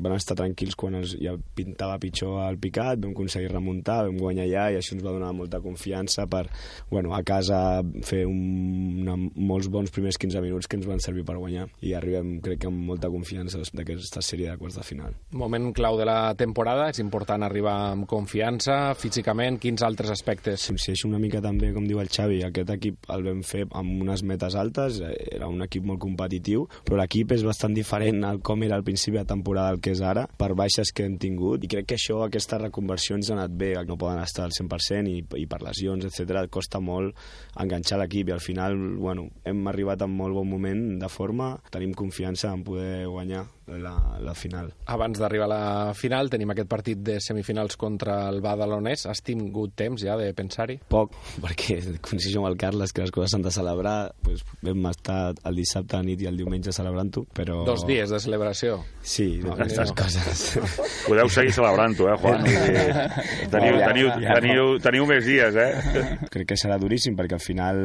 van 0.05 0.17
estar 0.17 0.37
tranquils 0.38 0.76
quan 0.79 0.99
els, 1.00 1.15
ja 1.23 1.35
pintava 1.56 1.99
pitjor 2.03 2.43
el 2.44 2.61
picat, 2.61 3.00
vam 3.03 3.15
aconseguir 3.17 3.50
remuntar, 3.53 4.03
vam 4.06 4.20
guanyar 4.20 4.47
allà 4.47 4.67
i 4.73 4.79
això 4.81 4.97
ens 4.97 5.05
va 5.06 5.14
donar 5.17 5.32
molta 5.37 5.62
confiança 5.64 6.26
per, 6.31 6.44
bueno, 6.91 7.14
a 7.17 7.23
casa 7.26 7.82
fer 8.05 8.25
un, 8.29 9.03
una, 9.05 9.17
molts 9.17 9.71
bons 9.73 9.93
primers 9.94 10.21
15 10.21 10.44
minuts 10.44 10.69
que 10.69 10.79
ens 10.79 10.88
van 10.88 11.03
servir 11.03 11.25
per 11.29 11.38
guanyar 11.38 11.69
i 11.85 11.94
arribem, 11.97 12.37
crec 12.44 12.64
que 12.64 12.71
amb 12.71 12.85
molta 12.93 13.11
confiança 13.12 13.62
d'aquesta 13.73 14.23
sèrie 14.25 14.50
de 14.50 14.59
quarts 14.61 14.79
de 14.79 14.87
final. 14.87 15.17
Moment 15.38 15.71
clau 15.76 15.99
de 15.99 16.06
la 16.09 16.35
temporada, 16.38 16.88
és 16.93 17.00
important 17.03 17.44
arribar 17.47 17.76
amb 17.93 18.09
confiança 18.11 18.58
confiança, 18.59 18.95
físicament, 18.99 19.59
quins 19.61 19.83
altres 19.87 20.11
aspectes? 20.11 20.67
Coincideixo 20.67 21.07
una 21.07 21.19
mica 21.23 21.41
també, 21.41 21.71
com 21.73 21.85
diu 21.87 22.01
el 22.01 22.09
Xavi, 22.11 22.41
aquest 22.43 22.71
equip 22.75 23.07
el 23.15 23.23
vam 23.23 23.43
fer 23.47 23.67
amb 23.71 24.03
unes 24.03 24.25
metes 24.27 24.57
altes, 24.59 24.99
era 25.31 25.47
un 25.47 25.62
equip 25.62 25.85
molt 25.87 26.00
competitiu, 26.03 26.65
però 26.85 26.99
l'equip 26.99 27.33
és 27.37 27.45
bastant 27.47 27.75
diferent 27.77 28.25
al 28.27 28.41
com 28.43 28.62
era 28.67 28.75
al 28.75 28.83
principi 28.83 29.19
de 29.19 29.25
temporada 29.29 29.71
el 29.71 29.79
que 29.81 29.93
és 29.95 30.03
ara, 30.03 30.27
per 30.27 30.57
baixes 30.59 30.91
que 30.91 31.07
hem 31.07 31.19
tingut, 31.19 31.62
i 31.62 31.71
crec 31.71 31.87
que 31.87 31.99
això, 31.99 32.25
aquesta 32.25 32.59
reconversió 32.59 33.15
ens 33.15 33.31
ha 33.31 33.37
anat 33.37 33.55
bé, 33.55 33.75
no 33.87 33.99
poden 34.00 34.23
estar 34.25 34.49
al 34.49 34.57
100% 34.57 35.12
i, 35.12 35.21
i 35.38 35.47
per 35.47 35.61
lesions, 35.62 36.09
etc 36.09 36.49
costa 36.50 36.81
molt 36.81 37.15
enganxar 37.62 38.00
l'equip 38.00 38.33
i 38.33 38.35
al 38.35 38.43
final, 38.43 38.75
bueno, 38.99 39.29
hem 39.47 39.62
arribat 39.71 40.03
en 40.03 40.11
molt 40.11 40.35
bon 40.35 40.50
moment 40.50 40.83
de 40.99 41.12
forma, 41.12 41.55
tenim 41.71 41.95
confiança 41.95 42.50
en 42.50 42.67
poder 42.67 43.07
guanyar 43.07 43.47
la, 43.77 43.95
la 44.21 44.35
final. 44.35 44.71
Abans 44.89 45.21
d'arribar 45.21 45.49
a 45.49 45.53
la 45.53 45.95
final 45.97 46.31
tenim 46.33 46.53
aquest 46.55 46.69
partit 46.71 47.01
de 47.05 47.19
semifinals 47.21 47.77
contra 47.81 48.21
el 48.31 48.41
Badalonès. 48.45 49.05
Has 49.11 49.21
tingut 49.27 49.75
temps 49.79 50.03
ja 50.03 50.17
de 50.21 50.31
pensar-hi? 50.37 50.79
Poc, 50.89 51.15
perquè 51.45 51.79
coincideixo 52.05 52.43
amb 52.43 52.51
el 52.51 52.59
Carles 52.61 52.95
que 52.95 53.05
les 53.05 53.13
coses 53.15 53.35
s'han 53.35 53.45
de 53.45 53.53
celebrar. 53.55 53.97
Pues 54.25 54.45
vam 54.65 54.89
estar 54.91 55.35
el 55.49 55.61
dissabte 55.61 55.99
a 55.99 56.03
nit 56.07 56.23
i 56.25 56.31
el 56.31 56.41
diumenge 56.41 56.73
celebrant-ho, 56.75 57.27
però... 57.37 57.61
Dos 57.69 57.85
dies 57.89 58.13
de 58.13 58.21
celebració. 58.23 58.81
Sí, 59.03 59.29
no, 59.45 59.53
aquestes 59.55 59.93
no. 59.93 59.99
coses. 59.99 60.47
Podeu 61.09 61.31
seguir 61.33 61.53
celebrant-ho, 61.57 62.09
eh, 62.09 62.17
Juan? 62.23 62.49
teniu, 63.55 63.79
teniu, 63.85 64.11
teniu, 64.25 64.73
teniu 64.85 65.09
més 65.11 65.29
dies, 65.29 65.59
eh? 65.61 66.19
Crec 66.33 66.53
que 66.55 66.61
serà 66.61 66.81
duríssim, 66.81 67.17
perquè 67.19 67.37
al 67.37 67.45
final 67.45 67.83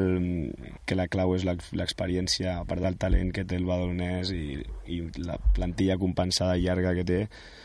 que 0.88 0.98
la 0.98 1.10
clau 1.12 1.36
és 1.36 1.46
l'experiència, 1.46 2.60
a 2.62 2.68
part 2.70 2.84
del 2.84 2.98
talent 3.02 3.34
que 3.36 3.46
té 3.48 3.60
el 3.60 3.68
Badalonès 3.68 4.32
i, 4.36 4.62
i 4.88 5.02
la 5.24 5.38
plantilla 5.54 5.73
compensada 6.00 6.58
llarga 6.58 6.94
que 6.98 7.06
té, 7.08 7.20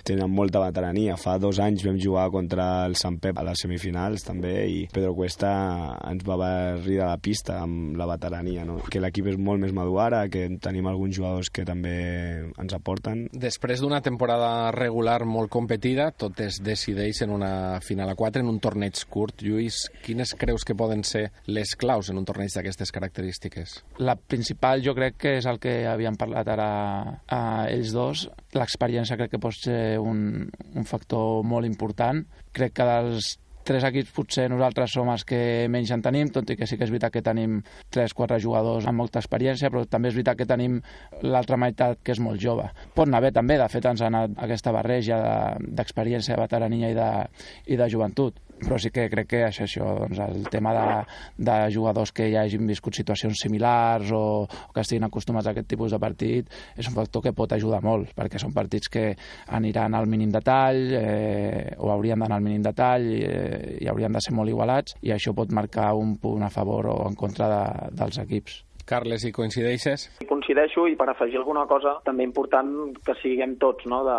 tenen 0.09 0.31
molta 0.33 0.63
veterania. 0.63 1.17
Fa 1.21 1.37
dos 1.41 1.59
anys 1.61 1.85
vam 1.87 1.99
jugar 2.01 2.29
contra 2.33 2.87
el 2.87 2.97
Sant 2.97 3.19
Pep 3.23 3.39
a 3.39 3.45
les 3.47 3.61
semifinals 3.65 4.25
també 4.27 4.55
i 4.69 4.81
Pedro 4.93 5.15
Cuesta 5.17 5.51
ens 6.09 6.25
va 6.27 6.39
barrir 6.41 6.99
de 6.99 7.05
la 7.05 7.19
pista 7.21 7.59
amb 7.63 7.97
la 7.99 8.09
veterania, 8.09 8.65
no? 8.69 8.79
que 8.89 9.03
l'equip 9.03 9.29
és 9.33 9.39
molt 9.39 9.61
més 9.63 9.75
madur 9.77 9.99
ara, 10.05 10.25
que 10.33 10.47
tenim 10.63 10.89
alguns 10.89 11.17
jugadors 11.19 11.51
que 11.53 11.67
també 11.69 11.97
ens 12.49 12.77
aporten. 12.77 13.27
Després 13.33 13.83
d'una 13.83 14.01
temporada 14.05 14.71
regular 14.75 15.21
molt 15.29 15.53
competida, 15.53 16.11
tot 16.17 16.41
es 16.45 16.61
decideix 16.65 17.23
en 17.27 17.35
una 17.35 17.81
final 17.85 18.13
a 18.13 18.17
4, 18.19 18.43
en 18.43 18.51
un 18.51 18.61
torneig 18.63 18.99
curt. 19.11 19.43
Lluís, 19.45 19.85
quines 20.05 20.35
creus 20.39 20.65
que 20.65 20.77
poden 20.79 21.05
ser 21.05 21.29
les 21.47 21.75
claus 21.79 22.11
en 22.11 22.19
un 22.21 22.27
torneig 22.29 22.53
d'aquestes 22.55 22.93
característiques? 22.95 23.79
La 24.03 24.17
principal 24.17 24.83
jo 24.85 24.95
crec 24.97 25.19
que 25.21 25.37
és 25.39 25.49
el 25.51 25.61
que 25.63 25.81
havíem 25.91 26.17
parlat 26.19 26.49
ara 26.55 26.71
a 27.29 27.43
ells 27.69 27.93
dos. 27.93 27.98
L'experiència 28.59 29.19
crec 29.19 29.35
que 29.35 29.43
pot 29.43 29.57
ser 29.57 29.99
un, 29.99 30.47
un 30.49 30.89
factor 30.89 31.45
molt 31.45 31.69
important. 31.69 32.25
Crec 32.57 32.75
que 32.79 32.89
dels 32.89 33.37
tres 33.69 33.85
equips 33.85 34.15
potser 34.17 34.47
nosaltres 34.49 34.95
som 34.97 35.11
els 35.13 35.27
que 35.29 35.41
menys 35.69 35.91
en 35.93 36.03
tenim, 36.05 36.31
tot 36.33 36.49
i 36.49 36.57
que 36.57 36.67
sí 36.69 36.79
que 36.79 36.87
és 36.87 36.93
veritat 36.93 37.13
que 37.13 37.25
tenim 37.25 37.59
3-4 37.93 38.39
jugadors 38.41 38.89
amb 38.89 39.03
molta 39.03 39.21
experiència, 39.21 39.69
però 39.69 39.85
també 39.85 40.09
és 40.09 40.17
veritat 40.17 40.39
que 40.41 40.49
tenim 40.49 40.79
l'altra 41.27 41.61
meitat 41.61 42.01
que 42.01 42.15
és 42.17 42.23
molt 42.25 42.41
jove. 42.41 42.71
Pot 42.97 43.11
anar 43.11 43.21
bé 43.27 43.33
també, 43.37 43.59
de 43.61 43.69
fet 43.69 43.91
ens 43.91 44.01
ha 44.01 44.09
anat 44.09 44.41
aquesta 44.49 44.73
barreja 44.73 45.21
d'experiència 45.61 46.33
de, 46.33 46.39
de 46.39 46.47
veterania 46.47 46.93
i 46.95 46.97
de, 46.97 47.11
i 47.69 47.81
de 47.81 47.91
joventut 47.93 48.41
però 48.63 48.79
sí 48.81 48.91
que 48.95 49.09
crec 49.11 49.29
que 49.31 49.43
això, 49.47 49.67
això 49.67 49.89
doncs 50.01 50.21
el 50.25 50.47
tema 50.53 50.75
de, 50.77 50.87
de 51.49 51.57
jugadors 51.75 52.13
que 52.15 52.29
ja 52.33 52.45
hagin 52.45 52.67
viscut 52.69 52.97
situacions 52.99 53.41
similars 53.43 54.13
o, 54.15 54.23
o 54.45 54.73
que 54.75 54.85
estiguin 54.85 55.09
acostumats 55.09 55.49
a 55.49 55.55
aquest 55.55 55.71
tipus 55.71 55.95
de 55.95 56.01
partit 56.03 56.53
és 56.77 56.91
un 56.91 56.97
factor 56.97 57.25
que 57.25 57.35
pot 57.37 57.53
ajudar 57.55 57.81
molt, 57.85 58.13
perquè 58.19 58.41
són 58.43 58.55
partits 58.57 58.91
que 58.93 59.09
aniran 59.59 59.95
al 59.95 60.09
mínim 60.11 60.33
detall 60.35 60.81
eh, 60.99 61.75
o 61.79 61.93
haurien 61.95 62.21
d'anar 62.21 62.41
al 62.41 62.47
mínim 62.47 62.65
detall 62.67 63.11
eh, 63.19 63.79
i 63.83 63.91
haurien 63.91 64.15
de 64.15 64.25
ser 64.25 64.37
molt 64.37 64.53
igualats 64.53 64.99
i 65.03 65.15
això 65.15 65.35
pot 65.37 65.53
marcar 65.55 65.93
un 65.99 66.17
punt 66.23 66.45
a 66.45 66.53
favor 66.53 66.93
o 66.95 67.03
en 67.09 67.19
contra 67.19 67.51
de, 67.53 67.93
dels 67.99 68.25
equips. 68.25 68.68
Carles, 68.89 69.21
hi 69.27 69.35
coincideixes? 69.37 70.07
Coincideixo 70.25 70.87
i 70.89 70.95
per 70.97 71.11
afegir 71.13 71.37
alguna 71.37 71.67
cosa 71.69 71.99
també 72.07 72.25
important 72.25 72.95
que 73.05 73.13
siguem 73.21 73.59
tots, 73.61 73.85
no? 73.85 73.99
de 74.07 74.17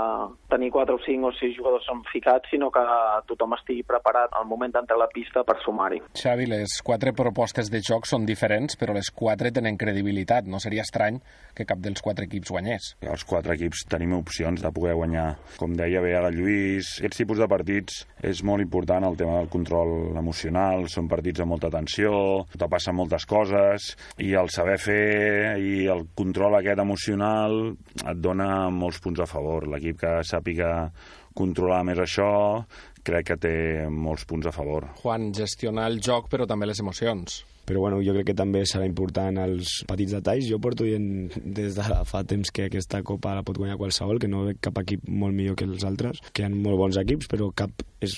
tenir 0.51 0.69
4 0.75 0.93
o 0.93 1.01
5 1.01 1.25
o 1.25 1.31
6 1.33 1.55
jugadors 1.57 1.87
ficats, 2.11 2.51
sinó 2.53 2.69
que 2.69 2.83
tothom 3.25 3.55
estigui 3.57 3.81
preparat 3.87 4.35
al 4.37 4.45
moment 4.45 4.75
d'entrar 4.75 4.99
a 4.99 5.01
la 5.01 5.07
pista 5.09 5.41
per 5.47 5.55
sumar-hi. 5.63 6.03
Xavi, 6.13 6.45
les 6.51 6.75
quatre 6.85 7.15
propostes 7.17 7.71
de 7.73 7.81
joc 7.81 8.05
són 8.05 8.27
diferents, 8.29 8.77
però 8.77 8.93
les 8.93 9.09
quatre 9.09 9.49
tenen 9.55 9.77
credibilitat. 9.77 10.45
No 10.45 10.61
seria 10.61 10.85
estrany 10.85 11.17
que 11.57 11.65
cap 11.65 11.81
dels 11.81 12.05
quatre 12.05 12.29
equips 12.29 12.53
guanyés. 12.53 12.91
Els 13.01 13.25
quatre 13.25 13.57
equips 13.57 13.87
tenim 13.89 14.13
opcions 14.19 14.61
de 14.61 14.73
poder 14.75 14.93
guanyar. 14.99 15.31
Com 15.57 15.73
deia 15.73 16.03
bé 16.05 16.13
ara 16.19 16.29
Lluís, 16.29 16.99
aquests 17.01 17.23
tipus 17.23 17.41
de 17.41 17.49
partits 17.49 18.03
és 18.21 18.43
molt 18.45 18.61
important 18.61 19.09
el 19.09 19.17
tema 19.17 19.39
del 19.39 19.49
control 19.49 20.13
emocional, 20.21 20.85
són 20.93 21.09
partits 21.09 21.41
amb 21.41 21.55
molta 21.55 21.73
tensió, 21.73 22.45
te 22.53 22.69
passen 22.69 22.97
moltes 23.01 23.25
coses, 23.25 23.95
i 24.21 24.35
el 24.37 24.53
saber 24.59 24.79
fer 24.81 25.55
i 25.63 25.85
el 25.87 26.03
control 26.19 26.57
aquest 26.57 26.81
emocional 26.83 27.53
et 28.03 28.19
dona 28.19 28.67
molts 28.73 28.99
punts 29.03 29.21
a 29.23 29.27
favor. 29.29 29.69
L'equip 29.71 30.01
que 30.01 30.17
sàpiga 30.27 30.89
controlar 31.37 31.85
més 31.87 32.01
això 32.03 32.31
crec 33.07 33.29
que 33.31 33.37
té 33.39 33.55
molts 33.87 34.25
punts 34.27 34.49
a 34.49 34.53
favor. 34.55 34.89
Juan, 34.99 35.29
gestionar 35.35 35.87
el 35.93 36.01
joc 36.03 36.27
però 36.33 36.49
també 36.49 36.67
les 36.67 36.83
emocions 36.83 37.39
però 37.69 37.83
bueno, 37.83 37.99
jo 38.01 38.15
crec 38.15 38.31
que 38.31 38.37
també 38.37 38.63
serà 38.65 38.87
important 38.89 39.37
els 39.43 39.83
petits 39.89 40.15
detalls. 40.17 40.47
Jo 40.49 40.57
porto 40.57 40.87
dient 40.87 41.29
des 41.37 41.77
de 41.77 41.99
fa 42.09 42.23
temps 42.25 42.49
que 42.49 42.65
aquesta 42.65 43.03
Copa 43.05 43.35
la 43.37 43.43
pot 43.45 43.59
guanyar 43.61 43.77
qualsevol, 43.77 44.17
que 44.17 44.29
no 44.31 44.47
veig 44.47 44.57
cap 44.65 44.81
equip 44.81 45.05
molt 45.05 45.37
millor 45.37 45.53
que 45.59 45.67
els 45.69 45.85
altres, 45.85 46.23
que 46.33 46.41
hi 46.41 46.47
ha 46.47 46.49
molt 46.49 46.81
bons 46.81 46.97
equips, 46.97 47.29
però 47.29 47.51
cap 47.53 47.85
és 48.01 48.15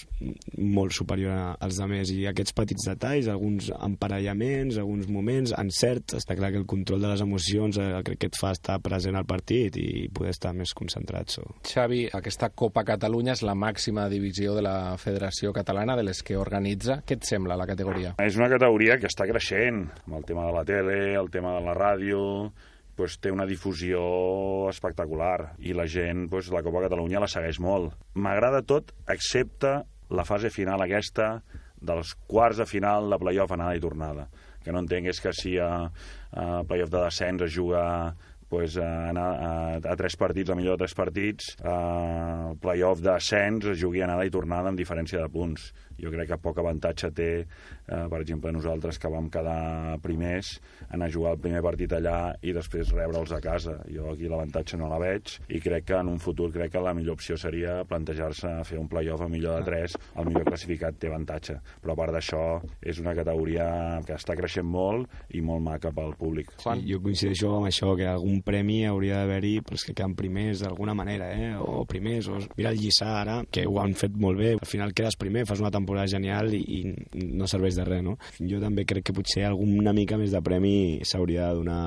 molt 0.55 0.95
superior 0.95 1.57
als 1.59 1.81
altres. 1.83 2.13
I 2.15 2.29
aquests 2.29 2.55
petits 2.55 2.87
detalls, 2.87 3.27
alguns 3.27 3.67
emparellaments, 3.75 4.79
alguns 4.79 5.09
moments, 5.11 5.51
encerts, 5.57 6.15
està 6.21 6.37
clar 6.39 6.53
que 6.53 6.61
el 6.61 6.67
control 6.69 7.03
de 7.03 7.11
les 7.11 7.25
emocions 7.25 7.81
eh, 7.81 7.89
crec 8.07 8.21
que 8.21 8.31
et 8.31 8.39
fa 8.39 8.53
estar 8.55 8.77
present 8.85 9.19
al 9.19 9.27
partit 9.27 9.75
i 9.81 10.07
poder 10.13 10.31
estar 10.31 10.53
més 10.55 10.71
concentrat. 10.77 11.35
So. 11.35 11.43
Xavi, 11.67 12.05
aquesta 12.15 12.53
Copa 12.55 12.85
Catalunya 12.87 13.35
és 13.35 13.43
la 13.43 13.57
màxima 13.57 14.07
divisió 14.11 14.55
de 14.55 14.63
la 14.63 14.95
Federació 15.01 15.51
Catalana, 15.51 15.97
de 15.99 16.07
les 16.07 16.23
que 16.23 16.39
organitza. 16.39 17.01
Què 17.03 17.19
et 17.19 17.27
sembla 17.27 17.59
la 17.59 17.67
categoria? 17.67 18.15
És 18.21 18.39
una 18.39 18.47
categoria 18.51 18.99
que 19.01 19.09
està 19.11 19.27
creixent 19.27 19.40
creixent, 19.41 19.87
amb 20.05 20.19
el 20.19 20.25
tema 20.25 20.45
de 20.45 20.53
la 20.53 20.63
tele, 20.63 21.15
el 21.17 21.29
tema 21.33 21.55
de 21.55 21.61
la 21.65 21.73
ràdio, 21.73 22.51
pues, 22.95 23.17
té 23.17 23.31
una 23.31 23.47
difusió 23.49 24.69
espectacular 24.69 25.55
i 25.57 25.73
la 25.73 25.87
gent, 25.87 26.29
pues, 26.29 26.51
la 26.51 26.61
Copa 26.61 26.83
Catalunya 26.85 27.19
la 27.19 27.27
segueix 27.27 27.59
molt. 27.59 27.95
M'agrada 28.13 28.61
tot, 28.61 28.93
excepte 29.09 29.81
la 30.11 30.25
fase 30.25 30.51
final 30.51 30.81
aquesta 30.81 31.41
dels 31.81 32.13
quarts 32.27 32.61
de 32.61 32.67
final 32.69 33.09
de 33.09 33.17
playoff 33.17 33.51
anada 33.51 33.75
i 33.75 33.81
tornada. 33.81 34.27
Que 34.61 34.71
no 34.71 34.83
entenc 34.83 35.09
és 35.09 35.19
que 35.19 35.33
si 35.33 35.57
a, 35.57 35.89
a 35.89 36.63
playoff 36.69 36.91
de 36.91 37.01
descens 37.01 37.41
es 37.41 37.55
juga 37.55 38.13
pues, 38.51 38.75
a, 38.75 39.11
a, 39.15 39.79
a 39.79 39.95
tres 39.95 40.17
partits, 40.19 40.51
a 40.51 40.57
millor 40.59 40.75
de 40.75 40.83
tres 40.83 40.95
partits, 40.97 41.53
a 41.63 42.51
playoff 42.59 42.99
d'ascens 42.99 43.69
es 43.71 43.79
jugui 43.79 44.03
anada 44.03 44.25
i 44.27 44.33
tornada 44.33 44.67
amb 44.67 44.79
diferència 44.79 45.23
de 45.23 45.31
punts. 45.31 45.69
Jo 46.01 46.09
crec 46.11 46.31
que 46.31 46.37
poc 46.41 46.57
avantatge 46.59 47.11
té, 47.15 47.29
eh, 47.45 48.05
per 48.09 48.19
exemple, 48.19 48.51
nosaltres 48.51 48.97
que 48.99 49.09
vam 49.13 49.29
quedar 49.31 49.99
primers, 50.03 50.55
anar 50.89 51.07
a 51.07 51.13
jugar 51.13 51.35
el 51.35 51.41
primer 51.43 51.61
partit 51.63 51.93
allà 51.93 52.33
i 52.41 52.51
després 52.55 52.91
rebre'ls 52.91 53.31
a 53.37 53.39
casa. 53.43 53.77
Jo 53.87 54.09
aquí 54.11 54.27
l'avantatge 54.27 54.79
no 54.81 54.89
la 54.91 54.99
veig 54.99 55.37
i 55.47 55.61
crec 55.63 55.87
que 55.91 55.99
en 56.01 56.09
un 56.11 56.19
futur 56.19 56.49
crec 56.51 56.73
que 56.73 56.83
la 56.83 56.95
millor 56.97 57.19
opció 57.19 57.37
seria 57.37 57.85
plantejar-se 57.87 58.51
fer 58.67 58.81
un 58.81 58.89
playoff 58.91 59.23
a 59.23 59.29
millor 59.31 59.61
de 59.61 59.69
3, 59.69 59.97
el 60.17 60.27
millor 60.27 60.49
classificat 60.49 60.97
té 60.99 61.07
avantatge. 61.11 61.59
Però 61.79 61.95
a 61.95 61.99
part 62.01 62.17
d'això, 62.17 62.43
és 62.81 62.99
una 62.99 63.15
categoria 63.15 64.01
que 64.07 64.17
està 64.17 64.35
creixent 64.35 64.67
molt 64.67 65.07
i 65.37 65.45
molt 65.45 65.63
maca 65.63 65.93
pel 65.95 66.17
públic. 66.19 66.51
Sí, 66.57 66.77
jo 66.89 66.99
coincideixo 67.05 67.55
amb 67.55 67.69
això, 67.69 67.93
que 67.95 68.09
algun 68.09 68.40
premi 68.45 68.81
hauria 68.87 69.21
d'haver-hi 69.21 69.59
pels 69.65 69.85
que 69.87 69.95
queden 69.95 70.15
primers 70.17 70.63
d'alguna 70.63 70.95
manera, 70.97 71.31
eh? 71.33 71.53
o 71.59 71.85
primers, 71.89 72.29
o 72.31 72.39
mira 72.57 72.71
el 72.71 72.79
Lliçà 72.79 73.09
ara, 73.21 73.39
que 73.51 73.65
ho 73.67 73.79
han 73.81 73.95
fet 73.97 74.15
molt 74.17 74.39
bé, 74.39 74.53
al 74.57 74.69
final 74.69 74.93
quedes 74.97 75.17
primer, 75.19 75.45
fas 75.49 75.61
una 75.63 75.71
temporada 75.73 76.09
genial 76.11 76.53
i, 76.55 76.61
i 76.79 77.25
no 77.35 77.49
serveix 77.49 77.77
de 77.79 77.85
res, 77.87 78.03
no? 78.05 78.17
Jo 78.39 78.61
també 78.61 78.85
crec 78.89 79.09
que 79.09 79.15
potser 79.15 79.45
alguna 79.47 79.93
mica 79.95 80.19
més 80.19 80.33
de 80.33 80.41
premi 80.45 80.75
s'hauria 81.07 81.49
de 81.49 81.61
donar 81.61 81.81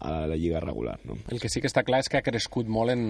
a 0.00 0.14
la 0.30 0.38
lliga 0.38 0.62
regular, 0.62 0.98
no? 1.04 1.18
El 1.30 1.40
que 1.42 1.50
sí 1.52 1.62
que 1.62 1.70
està 1.70 1.84
clar 1.86 2.02
és 2.04 2.10
que 2.10 2.20
ha 2.20 2.24
crescut 2.26 2.70
molt 2.70 2.94
en, 2.94 3.04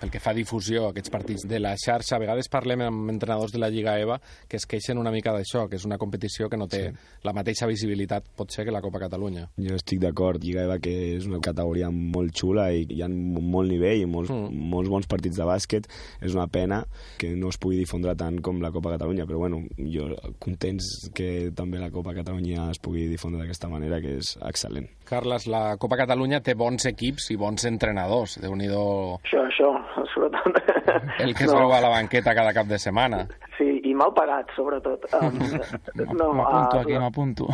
pel 0.00 0.12
que 0.12 0.22
fa 0.22 0.32
a 0.32 0.36
difusió 0.36 0.88
aquests 0.88 1.12
partits 1.12 1.46
de 1.48 1.60
la 1.60 1.74
xarxa. 1.80 2.16
A 2.16 2.22
vegades 2.22 2.48
parlem 2.52 2.84
amb 2.86 3.12
entrenadors 3.12 3.52
de 3.54 3.60
la 3.60 3.70
Lliga 3.72 3.96
EVA 4.00 4.18
que 4.48 4.58
es 4.60 4.66
queixen 4.68 4.98
una 5.00 5.12
mica 5.14 5.32
d'això, 5.34 5.66
que 5.68 5.76
és 5.78 5.84
una 5.88 5.98
competició 6.00 6.48
que 6.48 6.58
no 6.60 6.68
té 6.70 6.82
sí. 6.88 6.94
la 7.24 7.34
mateixa 7.36 7.68
visibilitat 7.70 8.26
potser 8.36 8.64
que 8.64 8.74
la 8.74 8.82
Copa 8.84 9.02
Catalunya. 9.02 9.48
Jo 9.60 9.76
estic 9.78 10.00
d'acord, 10.02 10.42
Lliga 10.42 10.64
EVA 10.64 10.78
que 10.82 10.94
és 11.18 11.28
una 11.28 11.40
categoria 11.44 11.90
molt 11.92 12.23
xula 12.34 12.70
i 12.72 12.84
hi 12.88 13.02
ha 13.04 13.08
molt 13.08 13.70
nivell 13.70 14.04
i 14.04 14.08
molts, 14.10 14.32
mm. 14.32 14.68
molts 14.72 14.92
bons 14.92 15.08
partits 15.10 15.40
de 15.40 15.48
bàsquet. 15.48 15.88
És 16.24 16.36
una 16.36 16.46
pena 16.48 16.82
que 17.20 17.34
no 17.36 17.50
es 17.52 17.58
pugui 17.60 17.80
difondre 17.82 18.14
tant 18.18 18.40
com 18.44 18.62
la 18.62 18.72
Copa 18.74 18.94
Catalunya, 18.94 19.26
però 19.28 19.42
bueno, 19.44 19.62
jo 19.78 20.08
contents 20.42 21.10
que 21.14 21.50
també 21.56 21.82
la 21.82 21.92
Copa 21.94 22.14
Catalunya 22.16 22.70
es 22.72 22.80
pugui 22.82 23.08
difondre 23.10 23.42
d'aquesta 23.42 23.70
manera, 23.72 24.00
que 24.04 24.18
és 24.20 24.34
excel·lent. 24.44 24.88
Carles, 25.08 25.48
la 25.50 25.76
Copa 25.80 25.98
Catalunya 26.00 26.40
té 26.44 26.54
bons 26.58 26.86
equips 26.90 27.30
i 27.34 27.38
bons 27.40 27.66
entrenadors, 27.68 28.38
déu 28.42 28.54
nhi 28.56 28.64
Això, 28.74 29.42
això, 29.44 29.70
sobretot. 30.14 30.56
El 31.20 31.34
que 31.36 31.44
es 31.44 31.52
no. 31.52 31.58
veu 31.60 31.74
a 31.76 31.80
la 31.84 31.92
banqueta 31.92 32.34
cada 32.34 32.54
cap 32.56 32.66
de 32.70 32.78
setmana. 32.80 33.24
Sí, 33.58 33.73
i 33.94 33.98
mal 33.98 34.14
pagat, 34.16 34.50
sobretot. 34.58 35.06
Um, 35.14 36.16
no, 36.18 36.32
m'apunto 36.34 36.76
uh, 36.76 36.80
aquí, 36.80 36.94
m'apunto. 36.98 37.46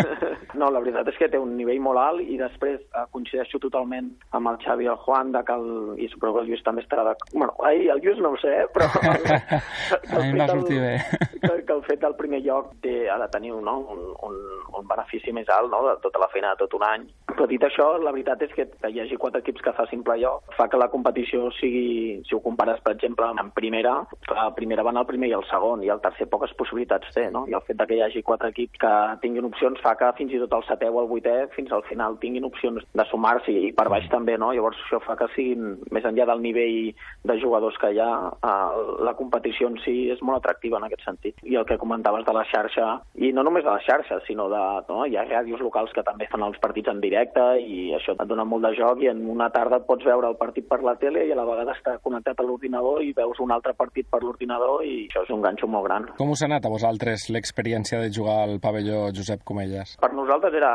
no, 0.58 0.66
la 0.74 0.80
veritat 0.82 1.08
és 1.12 1.18
que 1.20 1.28
té 1.30 1.38
un 1.38 1.52
nivell 1.56 1.78
molt 1.82 2.00
alt 2.02 2.24
i 2.26 2.34
després 2.40 2.80
uh, 2.90 3.04
coincideixo 3.14 3.60
totalment 3.62 4.08
amb 4.34 4.50
el 4.50 4.58
Xavi 4.64 4.88
i 4.88 4.90
el 4.90 4.98
Juan 5.04 5.30
de 5.32 5.42
que 5.46 5.54
el, 5.54 5.68
i 6.02 6.08
suposo 6.10 6.34
que 6.34 6.42
el 6.42 6.50
Lluís 6.50 6.64
també 6.66 6.82
estarà 6.82 7.04
de... 7.06 7.14
Bueno, 7.32 7.54
ahir 7.68 7.92
el 7.94 8.02
Lluís 8.02 8.18
no 8.24 8.32
ho 8.34 8.40
sé, 8.42 8.50
eh, 8.64 8.66
però... 8.74 8.88
a 8.98 10.18
mi 10.18 10.32
em 10.32 10.40
va 10.42 10.48
sortir 10.50 10.80
bé. 10.82 10.94
Que, 11.38 11.52
que 11.68 11.76
el 11.76 11.84
fet 11.86 12.02
del 12.02 12.16
primer 12.18 12.42
lloc 12.44 12.74
té, 12.84 12.96
ha 13.12 13.18
de 13.22 13.30
tenir 13.32 13.54
no, 13.54 13.76
un, 13.94 14.02
un, 14.26 14.40
un 14.80 14.90
benefici 14.90 15.32
més 15.36 15.48
alt 15.54 15.70
no, 15.72 15.84
de 15.86 15.94
tota 16.02 16.22
la 16.22 16.30
feina 16.34 16.52
de 16.54 16.64
tot 16.64 16.74
un 16.80 16.86
any. 16.88 17.06
Però 17.30 17.46
dit 17.50 17.62
això, 17.66 17.92
la 18.02 18.12
veritat 18.14 18.42
és 18.46 18.52
que 18.58 18.66
hi 18.90 19.00
hagi 19.02 19.18
quatre 19.20 19.42
equips 19.44 19.62
que 19.64 19.76
facin 19.78 20.02
playoff 20.06 20.58
fa 20.58 20.68
que 20.70 20.80
la 20.80 20.90
competició 20.92 21.48
sigui, 21.60 22.20
si 22.26 22.36
ho 22.36 22.42
compares, 22.44 22.82
per 22.84 22.94
exemple, 22.96 23.30
en 23.30 23.50
primera, 23.56 23.96
la 24.30 24.50
primera 24.56 24.84
van 24.86 24.98
al 25.00 25.08
primer 25.08 25.30
i 25.30 25.38
el 25.38 25.46
segon, 25.50 25.83
i 25.84 25.90
el 25.92 26.02
tercer 26.04 26.28
poques 26.32 26.54
possibilitats 26.58 27.12
té, 27.14 27.28
no? 27.34 27.44
I 27.50 27.56
el 27.58 27.64
fet 27.66 27.78
de 27.80 27.86
que 27.88 27.98
hi 27.98 28.02
hagi 28.04 28.24
quatre 28.26 28.50
equips 28.54 28.80
que 28.82 28.92
tinguin 29.22 29.48
opcions 29.50 29.80
fa 29.84 29.94
que 30.00 30.10
fins 30.18 30.34
i 30.34 30.40
tot 30.42 30.56
el 30.58 30.66
setè 30.68 30.90
o 30.90 31.02
el 31.02 31.10
vuitè 31.10 31.36
fins 31.54 31.72
al 31.72 31.84
final 31.88 32.18
tinguin 32.22 32.48
opcions 32.48 32.84
de 32.94 33.06
sumar-s'hi 33.10 33.56
i 33.68 33.72
per 33.76 33.88
baix 33.92 34.08
també, 34.12 34.38
no? 34.40 34.52
Llavors 34.56 34.80
això 34.84 35.00
fa 35.04 35.18
que 35.20 35.28
siguin, 35.34 35.76
més 35.94 36.06
enllà 36.08 36.28
del 36.30 36.42
nivell 36.44 36.92
de 37.28 37.38
jugadors 37.42 37.78
que 37.80 37.92
hi 37.94 38.00
ha, 38.02 38.10
eh, 38.34 38.84
la 39.06 39.14
competició 39.18 39.70
en 39.70 39.78
si 39.84 40.10
és 40.14 40.22
molt 40.22 40.40
atractiva 40.40 40.80
en 40.80 40.88
aquest 40.88 41.04
sentit. 41.06 41.38
I 41.44 41.58
el 41.60 41.68
que 41.68 41.78
comentaves 41.80 42.24
de 42.26 42.34
la 42.36 42.44
xarxa, 42.50 42.88
i 43.14 43.32
no 43.32 43.44
només 43.46 43.64
de 43.64 43.70
la 43.70 43.82
xarxa, 43.84 44.20
sinó 44.26 44.48
de... 44.52 44.62
No? 44.88 45.04
Hi 45.06 45.16
ha 45.16 45.24
ràdios 45.26 45.62
locals 45.64 45.92
que 45.94 46.04
també 46.06 46.28
fan 46.30 46.44
els 46.46 46.58
partits 46.62 46.90
en 46.92 47.00
directe 47.02 47.42
i 47.60 47.92
això 47.96 48.14
et 48.14 48.22
dona 48.28 48.46
molt 48.48 48.66
de 48.66 48.72
joc 48.78 49.02
i 49.02 49.10
en 49.10 49.24
una 49.30 49.50
tarda 49.54 49.80
et 49.80 49.86
pots 49.88 50.06
veure 50.06 50.28
el 50.30 50.38
partit 50.40 50.68
per 50.68 50.80
la 50.84 50.96
tele 51.00 51.24
i 51.26 51.32
a 51.32 51.38
la 51.38 51.46
vegada 51.48 51.74
està 51.76 51.96
connectat 52.04 52.40
a 52.40 52.46
l'ordinador 52.46 53.02
i 53.04 53.12
veus 53.16 53.40
un 53.44 53.52
altre 53.54 53.74
partit 53.78 54.08
per 54.10 54.22
l'ordinador 54.22 54.84
i 54.86 55.06
això 55.06 55.24
és 55.26 55.32
un 55.34 55.42
ganxo 55.44 55.68
molt 55.74 55.88
gran. 55.88 56.08
Com 56.18 56.32
us 56.34 56.42
ha 56.42 56.48
anat 56.50 56.66
a 56.66 56.72
vosaltres 56.72 57.26
l'experiència 57.34 58.00
de 58.02 58.12
jugar 58.14 58.38
al 58.44 58.56
pavelló 58.62 59.08
Josep 59.16 59.44
Comelles? 59.48 59.96
Per 60.02 60.12
nosaltres 60.14 60.54
era 60.60 60.72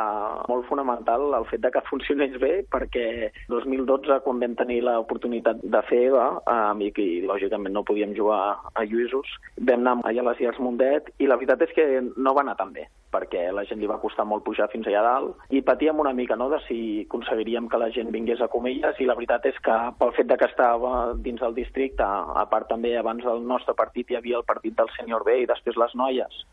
molt 0.52 0.68
fonamental 0.70 1.30
el 1.40 1.48
fet 1.50 1.64
de 1.66 1.72
que 1.74 1.86
funcionés 1.90 2.36
bé 2.42 2.54
perquè 2.72 3.32
2012, 3.52 4.22
quan 4.26 4.44
vam 4.44 4.56
tenir 4.60 4.82
l'oportunitat 4.86 5.64
de 5.64 5.84
fer 5.90 6.06
EVA, 6.10 6.28
eh, 6.56 6.88
i 6.90 6.94
que 6.96 7.08
lògicament 7.28 7.76
no 7.76 7.86
podíem 7.88 8.16
jugar 8.18 8.42
a 8.74 8.86
Lluïsos, 8.86 9.36
vam 9.60 9.84
anar 9.84 10.00
allà 10.10 10.26
a 10.26 10.32
les 10.32 10.46
Llars 10.46 10.64
Mundet 10.64 11.12
i 11.20 11.28
la 11.30 11.40
veritat 11.40 11.68
és 11.68 11.76
que 11.76 11.90
no 12.16 12.36
va 12.36 12.46
anar 12.46 12.58
tan 12.60 12.74
bé 12.76 12.90
perquè 13.12 13.48
la 13.56 13.66
gent 13.70 13.82
li 13.82 13.90
va 13.90 14.00
costar 14.02 14.26
molt 14.30 14.46
pujar 14.46 14.70
fins 14.72 14.88
allà 14.88 15.02
dalt, 15.06 15.46
i 15.50 15.62
patíem 15.66 16.00
una 16.00 16.14
mica 16.14 16.38
no, 16.40 16.50
de 16.54 16.60
si 16.68 16.80
aconseguiríem 17.08 17.70
que 17.70 17.82
la 17.82 17.90
gent 17.96 18.12
vingués 18.14 18.42
a 18.42 18.50
Comelles, 18.54 19.00
i 19.00 19.08
la 19.10 19.18
veritat 19.18 19.46
és 19.50 19.60
que 19.66 19.78
pel 20.00 20.16
fet 20.18 20.30
de 20.30 20.38
que 20.38 20.50
estava 20.50 20.94
dins 21.18 21.42
del 21.42 21.58
districte, 21.58 22.06
a 22.06 22.46
part 22.52 22.70
també 22.70 22.96
abans 22.98 23.26
del 23.26 23.46
nostre 23.46 23.76
partit 23.78 24.10
hi 24.10 24.20
havia 24.20 24.40
el 24.42 24.48
partit 24.48 24.78
del 24.78 24.92
Senior 24.98 25.26
B 25.28 25.42
i 25.44 25.50
després 25.50 25.80
les 25.80 25.96
noies, 25.96 26.44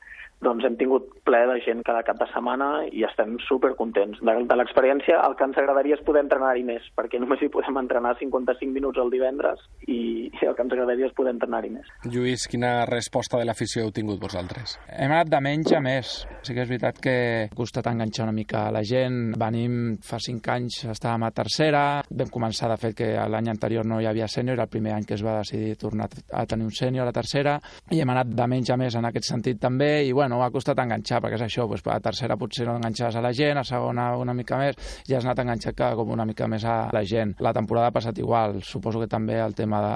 doncs 0.44 0.66
hem 0.68 0.76
tingut 0.76 1.08
ple 1.26 1.40
de 1.48 1.56
gent 1.64 1.82
cada 1.86 2.02
cap 2.06 2.18
de 2.20 2.26
setmana 2.30 2.68
i 2.92 3.04
estem 3.08 3.36
super 3.46 3.72
contents 3.78 4.20
de, 4.20 4.34
de 4.46 4.58
l'experiència. 4.58 5.18
El 5.26 5.36
que 5.38 5.46
ens 5.48 5.58
agradaria 5.60 5.96
és 5.96 6.04
poder 6.06 6.22
entrenar-hi 6.24 6.64
més, 6.66 6.84
perquè 6.98 7.20
només 7.22 7.42
hi 7.42 7.50
podem 7.52 7.80
entrenar 7.80 8.16
55 8.20 8.72
minuts 8.74 9.00
el 9.02 9.12
divendres 9.12 9.62
i, 9.86 10.28
i 10.28 10.48
el 10.48 10.54
que 10.56 10.66
ens 10.66 10.76
agradaria 10.76 11.08
és 11.08 11.16
poder 11.16 11.34
entrenar-hi 11.34 11.72
més. 11.78 11.90
Lluís, 12.12 12.46
quina 12.50 12.84
resposta 12.90 13.40
de 13.40 13.48
l'afició 13.48 13.86
heu 13.86 13.92
tingut 13.96 14.20
vosaltres? 14.22 14.76
Hem 14.92 15.14
anat 15.14 15.32
de 15.32 15.42
menys 15.44 15.72
a 15.76 15.82
més. 15.84 16.14
Sí 16.46 16.54
que 16.54 16.62
és 16.62 16.70
veritat 16.70 17.00
que 17.02 17.16
ha 17.46 17.56
costat 17.56 17.88
enganxar 17.90 18.28
una 18.28 18.36
mica 18.36 18.66
la 18.74 18.84
gent. 18.86 19.34
Venim 19.40 19.96
fa 20.04 20.20
5 20.22 20.52
anys, 20.54 20.82
estàvem 20.92 21.26
a 21.26 21.32
tercera, 21.34 21.82
vam 22.10 22.32
començar 22.32 22.70
de 22.72 22.78
fet 22.80 22.96
que 23.00 23.10
l'any 23.32 23.50
anterior 23.50 23.86
no 23.88 24.00
hi 24.00 24.08
havia 24.08 24.28
sènior, 24.30 24.60
el 24.60 24.72
primer 24.72 24.94
any 24.96 25.08
que 25.08 25.16
es 25.16 25.24
va 25.24 25.38
decidir 25.40 25.76
tornar 25.80 26.08
a 26.32 26.44
tenir 26.46 26.66
un 26.68 26.74
sènior 26.74 27.06
a 27.06 27.10
la 27.10 27.16
tercera, 27.16 27.56
i 27.90 28.00
hem 28.02 28.12
anat 28.12 28.30
de 28.36 28.46
menys 28.50 28.70
a 28.72 28.78
més 28.80 28.96
en 28.98 29.08
aquest 29.08 29.30
sentit 29.30 29.60
també, 29.62 29.90
i 30.06 30.12
bueno, 30.12 30.25
bueno, 30.26 30.42
ha 30.42 30.50
costat 30.50 30.80
enganxar, 30.82 31.20
perquè 31.22 31.38
és 31.38 31.44
això, 31.46 31.66
doncs, 31.70 31.84
a 31.86 32.00
tercera 32.02 32.36
potser 32.38 32.66
no 32.66 32.76
enganxaves 32.80 33.16
a 33.16 33.22
la 33.22 33.32
gent, 33.36 33.60
a 33.60 33.64
segona 33.64 34.08
una 34.18 34.34
mica 34.34 34.58
més, 34.58 34.74
i 35.06 35.14
has 35.14 35.24
anat 35.24 35.44
enganxat 35.44 35.76
cada 35.78 35.94
cop 35.98 36.10
una 36.10 36.26
mica 36.26 36.48
més 36.50 36.64
a 36.66 36.88
la 36.92 37.04
gent. 37.06 37.36
La 37.44 37.52
temporada 37.54 37.92
ha 37.92 37.94
passat 37.94 38.18
igual, 38.18 38.58
suposo 38.66 39.02
que 39.02 39.10
també 39.10 39.38
el 39.38 39.54
tema 39.54 39.82
de 39.84 39.92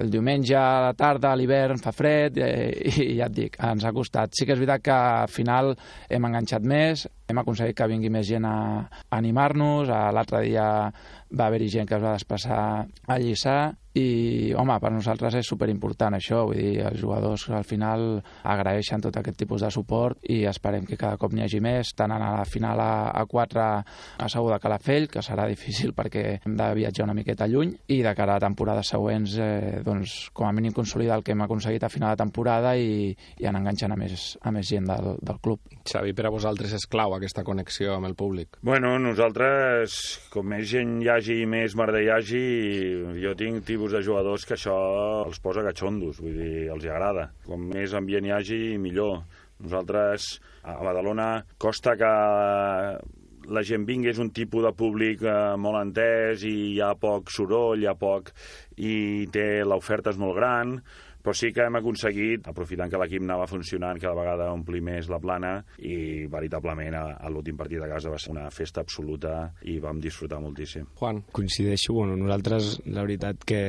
el 0.00 0.10
diumenge 0.12 0.56
a 0.56 0.80
la 0.88 0.94
tarda, 0.96 1.32
a 1.32 1.36
l'hivern, 1.36 1.80
fa 1.80 1.92
fred, 1.92 2.40
eh, 2.40 2.72
i 3.04 3.16
ja 3.18 3.28
et 3.28 3.36
dic, 3.36 3.60
ens 3.64 3.84
ha 3.84 3.92
costat. 3.96 4.32
Sí 4.36 4.46
que 4.46 4.56
és 4.56 4.60
veritat 4.60 4.84
que 4.84 4.96
al 4.96 5.32
final 5.32 5.74
hem 6.08 6.28
enganxat 6.28 6.64
més, 6.64 7.06
hem 7.26 7.42
aconseguit 7.42 7.76
que 7.76 7.88
vingui 7.90 8.12
més 8.12 8.26
gent 8.28 8.46
a, 8.48 8.56
animar-nos, 9.18 9.90
l'altre 9.90 10.44
dia 10.46 10.66
va 11.36 11.48
haver-hi 11.48 11.72
gent 11.78 11.88
que 11.88 11.98
es 11.98 12.04
va 12.04 12.14
desplaçar 12.14 12.60
a 12.86 13.18
Lliçà, 13.18 13.58
i, 13.96 14.52
home, 14.52 14.74
per 14.80 14.90
nosaltres 14.92 15.38
és 15.40 15.48
superimportant 15.48 16.16
això, 16.18 16.42
vull 16.50 16.58
dir, 16.58 16.82
els 16.84 17.00
jugadors 17.00 17.46
al 17.56 17.64
final 17.64 18.18
agraeixen 18.44 19.00
tot 19.00 19.16
aquest 19.16 19.38
tipus 19.40 19.64
de 19.64 19.70
suport 19.72 20.20
i 20.32 20.42
esperem 20.50 20.84
que 20.84 20.98
cada 21.00 21.16
cop 21.20 21.32
n'hi 21.32 21.46
hagi 21.46 21.62
més, 21.64 21.94
tant 21.96 22.12
a 22.12 22.18
la 22.20 22.44
final 22.44 22.82
a, 22.82 23.08
a 23.16 23.24
4 23.30 23.62
a 23.64 24.28
Segur 24.28 24.52
de 24.52 24.60
Calafell, 24.60 25.08
que 25.08 25.24
serà 25.24 25.46
difícil 25.48 25.94
perquè 25.96 26.26
hem 26.42 26.58
de 26.58 26.66
viatjar 26.76 27.06
una 27.06 27.16
miqueta 27.16 27.48
lluny, 27.48 27.72
i 27.88 28.02
de 28.04 28.12
cara 28.18 28.36
a 28.36 28.42
temporades 28.42 28.92
següents, 28.92 29.38
eh, 29.40 29.80
doncs, 29.86 30.18
com 30.36 30.48
a 30.48 30.52
mínim 30.52 30.76
consolidar 30.76 31.16
el 31.16 31.24
que 31.24 31.32
hem 31.32 31.46
aconseguit 31.46 31.86
a 31.86 31.92
final 31.92 32.12
de 32.12 32.20
temporada 32.20 32.76
i, 32.76 33.14
i 33.40 33.48
anar 33.48 33.64
enganxant 33.64 33.96
a 33.96 34.00
més, 34.00 34.28
a 34.42 34.52
més 34.52 34.68
gent 34.68 34.92
del, 34.92 35.14
del 35.24 35.40
club. 35.40 35.72
Xavi, 35.88 36.12
per 36.12 36.28
a 36.28 36.34
vosaltres 36.34 36.76
és 36.76 36.84
clau 36.90 37.15
aquesta 37.16 37.44
connexió 37.46 37.94
amb 37.96 38.08
el 38.08 38.16
públic? 38.18 38.58
Bueno, 38.66 38.94
nosaltres, 39.02 39.96
com 40.32 40.48
més 40.52 40.68
gent 40.70 40.98
hi 41.02 41.10
hagi 41.12 41.40
i 41.42 41.48
més 41.50 41.76
merda 41.78 42.02
hi 42.02 42.10
hagi, 42.12 42.44
jo 43.22 43.34
tinc 43.38 43.66
tipus 43.68 43.96
de 43.96 44.04
jugadors 44.06 44.46
que 44.48 44.56
això 44.56 44.76
els 45.24 45.42
posa 45.44 45.64
catxondos, 45.66 46.22
vull 46.22 46.38
dir, 46.38 46.68
els 46.72 46.86
hi 46.86 46.92
agrada. 46.92 47.30
Com 47.48 47.68
més 47.72 47.96
ambient 47.98 48.28
hi 48.28 48.34
hagi, 48.36 48.62
millor. 48.82 49.20
Nosaltres, 49.64 50.34
a 50.68 50.76
Badalona, 50.84 51.30
costa 51.62 51.96
que 51.96 52.10
la 53.46 53.62
gent 53.66 53.86
vingui, 53.86 54.10
és 54.10 54.20
un 54.22 54.30
tipus 54.34 54.64
de 54.66 54.72
públic 54.76 55.22
eh, 55.24 55.56
molt 55.60 55.80
entès 55.80 56.44
i 56.46 56.54
hi 56.72 56.80
ha 56.82 56.92
poc 57.00 57.32
soroll, 57.32 57.82
hi 57.82 57.90
ha 57.90 57.96
poc... 57.98 58.32
i 58.76 59.24
té 59.32 59.64
l'oferta 59.64 60.12
és 60.12 60.18
molt 60.20 60.34
gran, 60.36 60.74
però 61.26 61.34
sí 61.34 61.48
que 61.50 61.64
hem 61.66 61.74
aconseguit, 61.80 62.46
aprofitant 62.46 62.92
que 62.92 63.00
l'equip 63.02 63.24
anava 63.26 63.48
funcionant, 63.50 63.98
cada 63.98 64.14
vegada 64.14 64.46
omplir 64.54 64.78
més 64.86 65.08
la 65.10 65.18
plana 65.18 65.56
i 65.82 66.28
veritablement 66.30 66.94
a, 66.94 67.02
a 67.18 67.32
l'últim 67.34 67.58
partit 67.58 67.82
de 67.82 67.88
casa 67.90 68.12
va 68.12 68.20
ser 68.22 68.30
una 68.30 68.46
festa 68.54 68.84
absoluta 68.86 69.32
i 69.66 69.80
vam 69.82 69.98
disfrutar 69.98 70.38
moltíssim. 70.44 70.86
Juan. 71.00 71.24
Coincideixo, 71.34 71.96
bueno, 71.98 72.14
nosaltres 72.20 72.76
la 72.86 73.02
veritat 73.02 73.42
que 73.42 73.62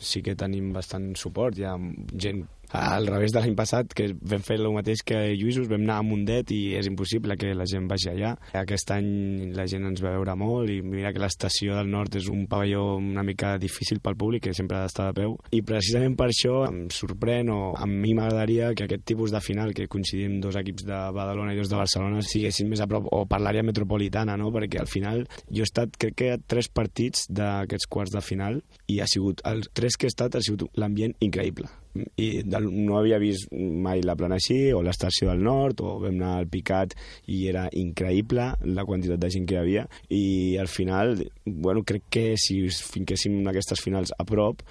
sí 0.00 0.24
que 0.24 0.32
tenim 0.32 0.72
bastant 0.72 1.12
suport, 1.20 1.60
hi 1.60 1.68
ha 1.68 1.76
gent 2.16 2.46
al 2.74 3.06
revés 3.06 3.30
de 3.30 3.38
l'any 3.38 3.54
passat, 3.54 3.92
que 3.94 4.08
vam 4.18 4.42
fer 4.42 4.56
el 4.58 4.66
mateix 4.74 5.04
que 5.06 5.18
Lluïsos, 5.38 5.68
vam 5.70 5.84
anar 5.84 6.00
a 6.00 6.06
Mundet 6.06 6.50
i 6.50 6.74
és 6.74 6.88
impossible 6.90 7.36
que 7.38 7.52
la 7.54 7.66
gent 7.70 7.86
vagi 7.90 8.10
allà. 8.10 8.32
Aquest 8.58 8.90
any 8.90 9.52
la 9.54 9.66
gent 9.70 9.86
ens 9.86 10.02
va 10.02 10.16
veure 10.16 10.34
molt 10.38 10.72
i 10.74 10.80
mira 10.82 11.12
que 11.14 11.22
l'estació 11.22 11.76
del 11.78 11.92
nord 11.92 12.18
és 12.18 12.26
un 12.32 12.48
pavelló 12.50 12.96
una 12.98 13.22
mica 13.22 13.54
difícil 13.62 14.00
pel 14.02 14.18
públic, 14.18 14.48
que 14.48 14.56
sempre 14.58 14.78
ha 14.78 14.88
d'estar 14.88 15.06
de 15.12 15.20
peu. 15.20 15.36
I 15.54 15.62
precisament 15.62 16.16
per 16.18 16.28
això 16.32 16.64
em 16.66 16.88
sorprèn 16.90 17.52
o 17.54 17.60
a 17.78 17.86
mi 17.86 18.16
m'agradaria 18.18 18.72
que 18.74 18.88
aquest 18.88 19.06
tipus 19.06 19.30
de 19.30 19.42
final, 19.44 19.74
que 19.76 19.86
coincidim 19.90 20.40
dos 20.42 20.58
equips 20.58 20.88
de 20.88 20.98
Badalona 21.14 21.54
i 21.54 21.60
dos 21.62 21.70
de 21.70 21.78
Barcelona, 21.78 22.24
siguessin 22.26 22.72
més 22.72 22.82
a 22.82 22.90
prop 22.90 23.06
o 23.14 23.22
per 23.30 23.38
l'àrea 23.38 23.62
metropolitana, 23.62 24.36
no? 24.40 24.50
perquè 24.54 24.82
al 24.82 24.90
final 24.90 25.24
jo 25.46 25.62
he 25.62 25.68
estat, 25.68 25.94
crec 26.00 26.18
que 26.18 26.34
tres 26.50 26.72
partits 26.74 27.28
d'aquests 27.30 27.86
quarts 27.86 28.18
de 28.18 28.24
final 28.24 28.60
i 28.90 28.98
ha 28.98 29.08
sigut, 29.10 29.46
els 29.46 29.70
tres 29.74 29.94
que 29.94 30.10
he 30.10 30.14
estat 30.14 30.34
ha 30.34 30.42
sigut 30.42 30.66
l'ambient 30.74 31.14
increïble 31.22 31.70
i 31.94 32.28
del, 32.42 32.66
no 32.86 32.98
havia 32.98 33.20
vist 33.22 33.50
mai 33.52 34.02
la 34.02 34.16
plana 34.18 34.38
així, 34.40 34.72
o 34.74 34.82
l'estació 34.82 35.30
del 35.30 35.44
nord, 35.46 35.80
o 35.80 35.98
vam 36.02 36.16
anar 36.18 36.32
al 36.40 36.50
Picat 36.50 36.96
i 37.30 37.44
era 37.50 37.68
increïble 37.70 38.50
la 38.74 38.86
quantitat 38.88 39.22
de 39.22 39.30
gent 39.34 39.46
que 39.48 39.56
hi 39.56 39.62
havia, 39.62 39.86
i 40.10 40.24
al 40.60 40.70
final, 40.70 41.16
bueno, 41.46 41.84
crec 41.86 42.08
que 42.10 42.26
si 42.40 42.62
finquéssim 42.68 43.40
aquestes 43.50 43.82
finals 43.84 44.14
a 44.18 44.26
prop, 44.28 44.62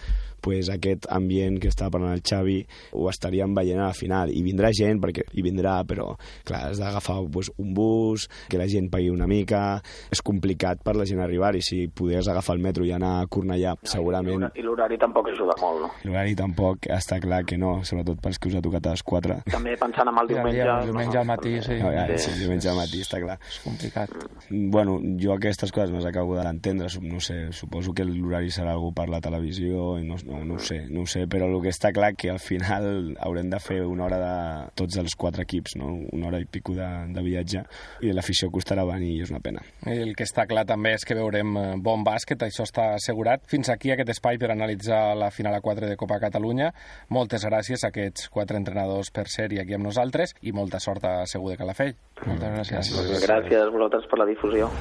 pues, 0.43 0.69
aquest 0.73 1.07
ambient 1.13 1.59
que 1.63 1.71
estava 1.71 1.95
parlant 1.95 2.17
el 2.17 2.23
Xavi 2.25 2.59
ho 2.99 3.07
estaríem 3.11 3.55
veient 3.55 3.81
a 3.81 3.89
la 3.91 3.97
final 3.97 4.33
i 4.33 4.43
vindrà 4.45 4.73
gent, 4.75 5.01
perquè 5.03 5.25
hi 5.31 5.45
vindrà 5.45 5.79
però 5.87 6.11
clar, 6.45 6.65
has 6.69 6.81
d'agafar 6.81 7.21
pues, 7.31 7.51
un 7.61 7.73
bus 7.77 8.27
que 8.51 8.59
la 8.61 8.67
gent 8.69 8.89
pagui 8.93 9.09
una 9.13 9.27
mica 9.29 9.79
és 10.13 10.21
complicat 10.25 10.83
per 10.83 10.97
la 10.99 11.07
gent 11.09 11.23
arribar 11.23 11.53
i 11.55 11.63
si 11.65 11.85
podies 11.87 12.27
agafar 12.29 12.57
el 12.57 12.63
metro 12.65 12.85
i 12.85 12.93
anar 12.93 13.15
a 13.21 13.27
Cornellà 13.31 13.75
no, 13.77 13.89
segurament... 13.95 14.49
I 14.53 14.65
l'horari 14.65 14.99
tampoc 15.01 15.31
ajuda 15.31 15.55
molt, 15.61 15.85
no? 15.85 15.91
L'horari 16.05 16.35
tampoc 16.37 16.89
està 16.91 17.19
clar 17.23 17.43
que 17.47 17.57
no, 17.59 17.79
sobretot 17.87 18.21
pels 18.23 18.39
que 18.41 18.51
us 18.51 18.59
ha 18.59 18.63
tocat 18.65 18.91
a 18.91 18.97
les 18.97 19.05
4 19.07 19.41
també 19.53 19.75
pensant 19.79 20.09
en 20.09 20.19
el 20.21 20.29
diumenge... 20.29 20.63
El 20.73 20.89
diumenge 20.89 21.19
al 21.19 21.27
matí, 21.27 21.53
sí. 21.63 21.77
No, 21.81 21.91
ja, 21.93 22.05
sí, 22.17 22.31
el 22.33 22.41
diumenge 22.43 22.69
al 22.71 22.79
matí, 22.79 23.01
està 23.05 23.19
clar. 23.21 23.37
És 23.49 23.59
complicat. 23.63 24.13
Bueno, 24.49 24.97
jo 25.21 25.35
aquestes 25.35 25.73
coses 25.75 25.93
no 25.93 26.01
les 26.01 26.09
acabo 26.09 26.37
d'entendre, 26.39 26.89
no 27.05 27.21
sé, 27.23 27.37
suposo 27.55 27.93
que 27.95 28.05
l'horari 28.07 28.51
serà 28.53 28.73
algú 28.73 28.93
per 28.95 29.07
la 29.11 29.21
televisió 29.23 29.93
i 30.01 30.07
no, 30.07 30.17
no, 30.27 30.32
no 30.43 30.55
ho 30.57 30.59
sé, 30.63 30.79
no 30.89 31.03
ho 31.03 31.09
sé, 31.09 31.25
però 31.29 31.47
el 31.49 31.59
que 31.63 31.71
està 31.73 31.91
clar 31.95 32.13
que 32.17 32.31
al 32.31 32.39
final 32.41 33.13
haurem 33.21 33.49
de 33.51 33.59
fer 33.61 33.81
una 33.85 34.07
hora 34.07 34.19
de 34.21 34.33
tots 34.79 34.97
els 35.01 35.15
quatre 35.19 35.45
equips, 35.45 35.77
no? 35.79 35.91
una 36.15 36.29
hora 36.29 36.41
i 36.41 36.47
pico 36.49 36.75
de, 36.77 36.87
de 37.13 37.23
viatge, 37.25 37.63
i 38.01 38.13
l'afició 38.15 38.49
costarà 38.53 38.85
venir 38.87 39.13
i 39.17 39.21
és 39.25 39.33
una 39.33 39.41
pena. 39.43 39.63
El 39.89 40.15
que 40.17 40.27
està 40.27 40.47
clar 40.49 40.65
també 40.69 40.95
és 40.97 41.05
que 41.07 41.17
veurem 41.17 41.57
eh, 41.59 41.65
bon 41.83 42.05
bàsquet, 42.05 42.45
això 42.47 42.67
està 42.67 42.93
assegurat. 42.97 43.43
Fins 43.49 43.71
aquí 43.73 43.93
aquest 43.93 44.13
espai 44.15 44.39
per 44.41 44.51
analitzar 44.53 45.01
la 45.19 45.31
final 45.33 45.57
a 45.57 45.61
4 45.63 45.91
de 45.91 45.97
Copa 45.99 46.19
Catalunya. 46.23 46.71
Moltes 47.13 47.45
gràcies 47.49 47.83
a 47.83 47.91
aquests 47.93 48.29
quatre 48.33 48.59
entrenadors 48.59 49.11
per 49.13 49.27
ser-hi 49.31 49.61
aquí 49.61 49.77
amb 49.77 49.87
nosaltres 49.89 50.35
i 50.41 50.55
molta 50.55 50.81
sort 50.83 51.05
a 51.09 51.15
Segur 51.29 51.53
de 51.53 51.59
Calafell. 51.61 51.95
Moltes 52.25 52.57
gràcies. 52.57 52.93
Gràcies, 52.93 53.27
gràcies 53.27 53.59
a 53.61 53.73
vosaltres 53.73 54.07
per 54.09 54.23
la 54.23 54.29
difusió. 54.29 54.71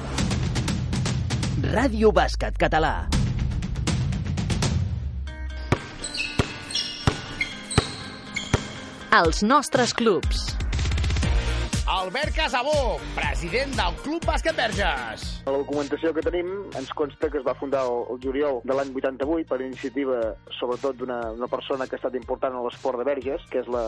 Ràdio 1.63 2.11
Bàsquet 2.11 2.57
Català. 2.59 2.95
Els 9.13 9.43
nostres 9.45 9.91
clubs. 9.93 10.62
Albert 11.93 12.33
Casabó, 12.33 12.97
president 13.13 13.75
del 13.77 13.93
Club 14.01 14.23
Bàsquet 14.25 14.55
Verges. 14.57 15.23
A 15.45 15.51
la 15.53 15.59
documentació 15.61 16.09
que 16.15 16.23
tenim 16.25 16.47
ens 16.73 16.89
consta 16.97 17.27
que 17.29 17.37
es 17.37 17.43
va 17.45 17.53
fundar 17.53 17.83
el, 17.85 17.99
el 18.09 18.17
juliol 18.23 18.61
de 18.65 18.73
l'any 18.73 18.89
88 18.97 19.45
per 19.51 19.59
iniciativa 19.61 20.15
sobretot 20.57 20.97
d'una 20.97 21.19
una 21.35 21.49
persona 21.51 21.85
que 21.85 21.93
ha 21.93 21.99
estat 21.99 22.17
important 22.17 22.57
en 22.57 22.65
l'esport 22.65 22.97
de 22.97 23.05
Verges, 23.05 23.43
que 23.51 23.61
és 23.61 23.69
la 23.69 23.83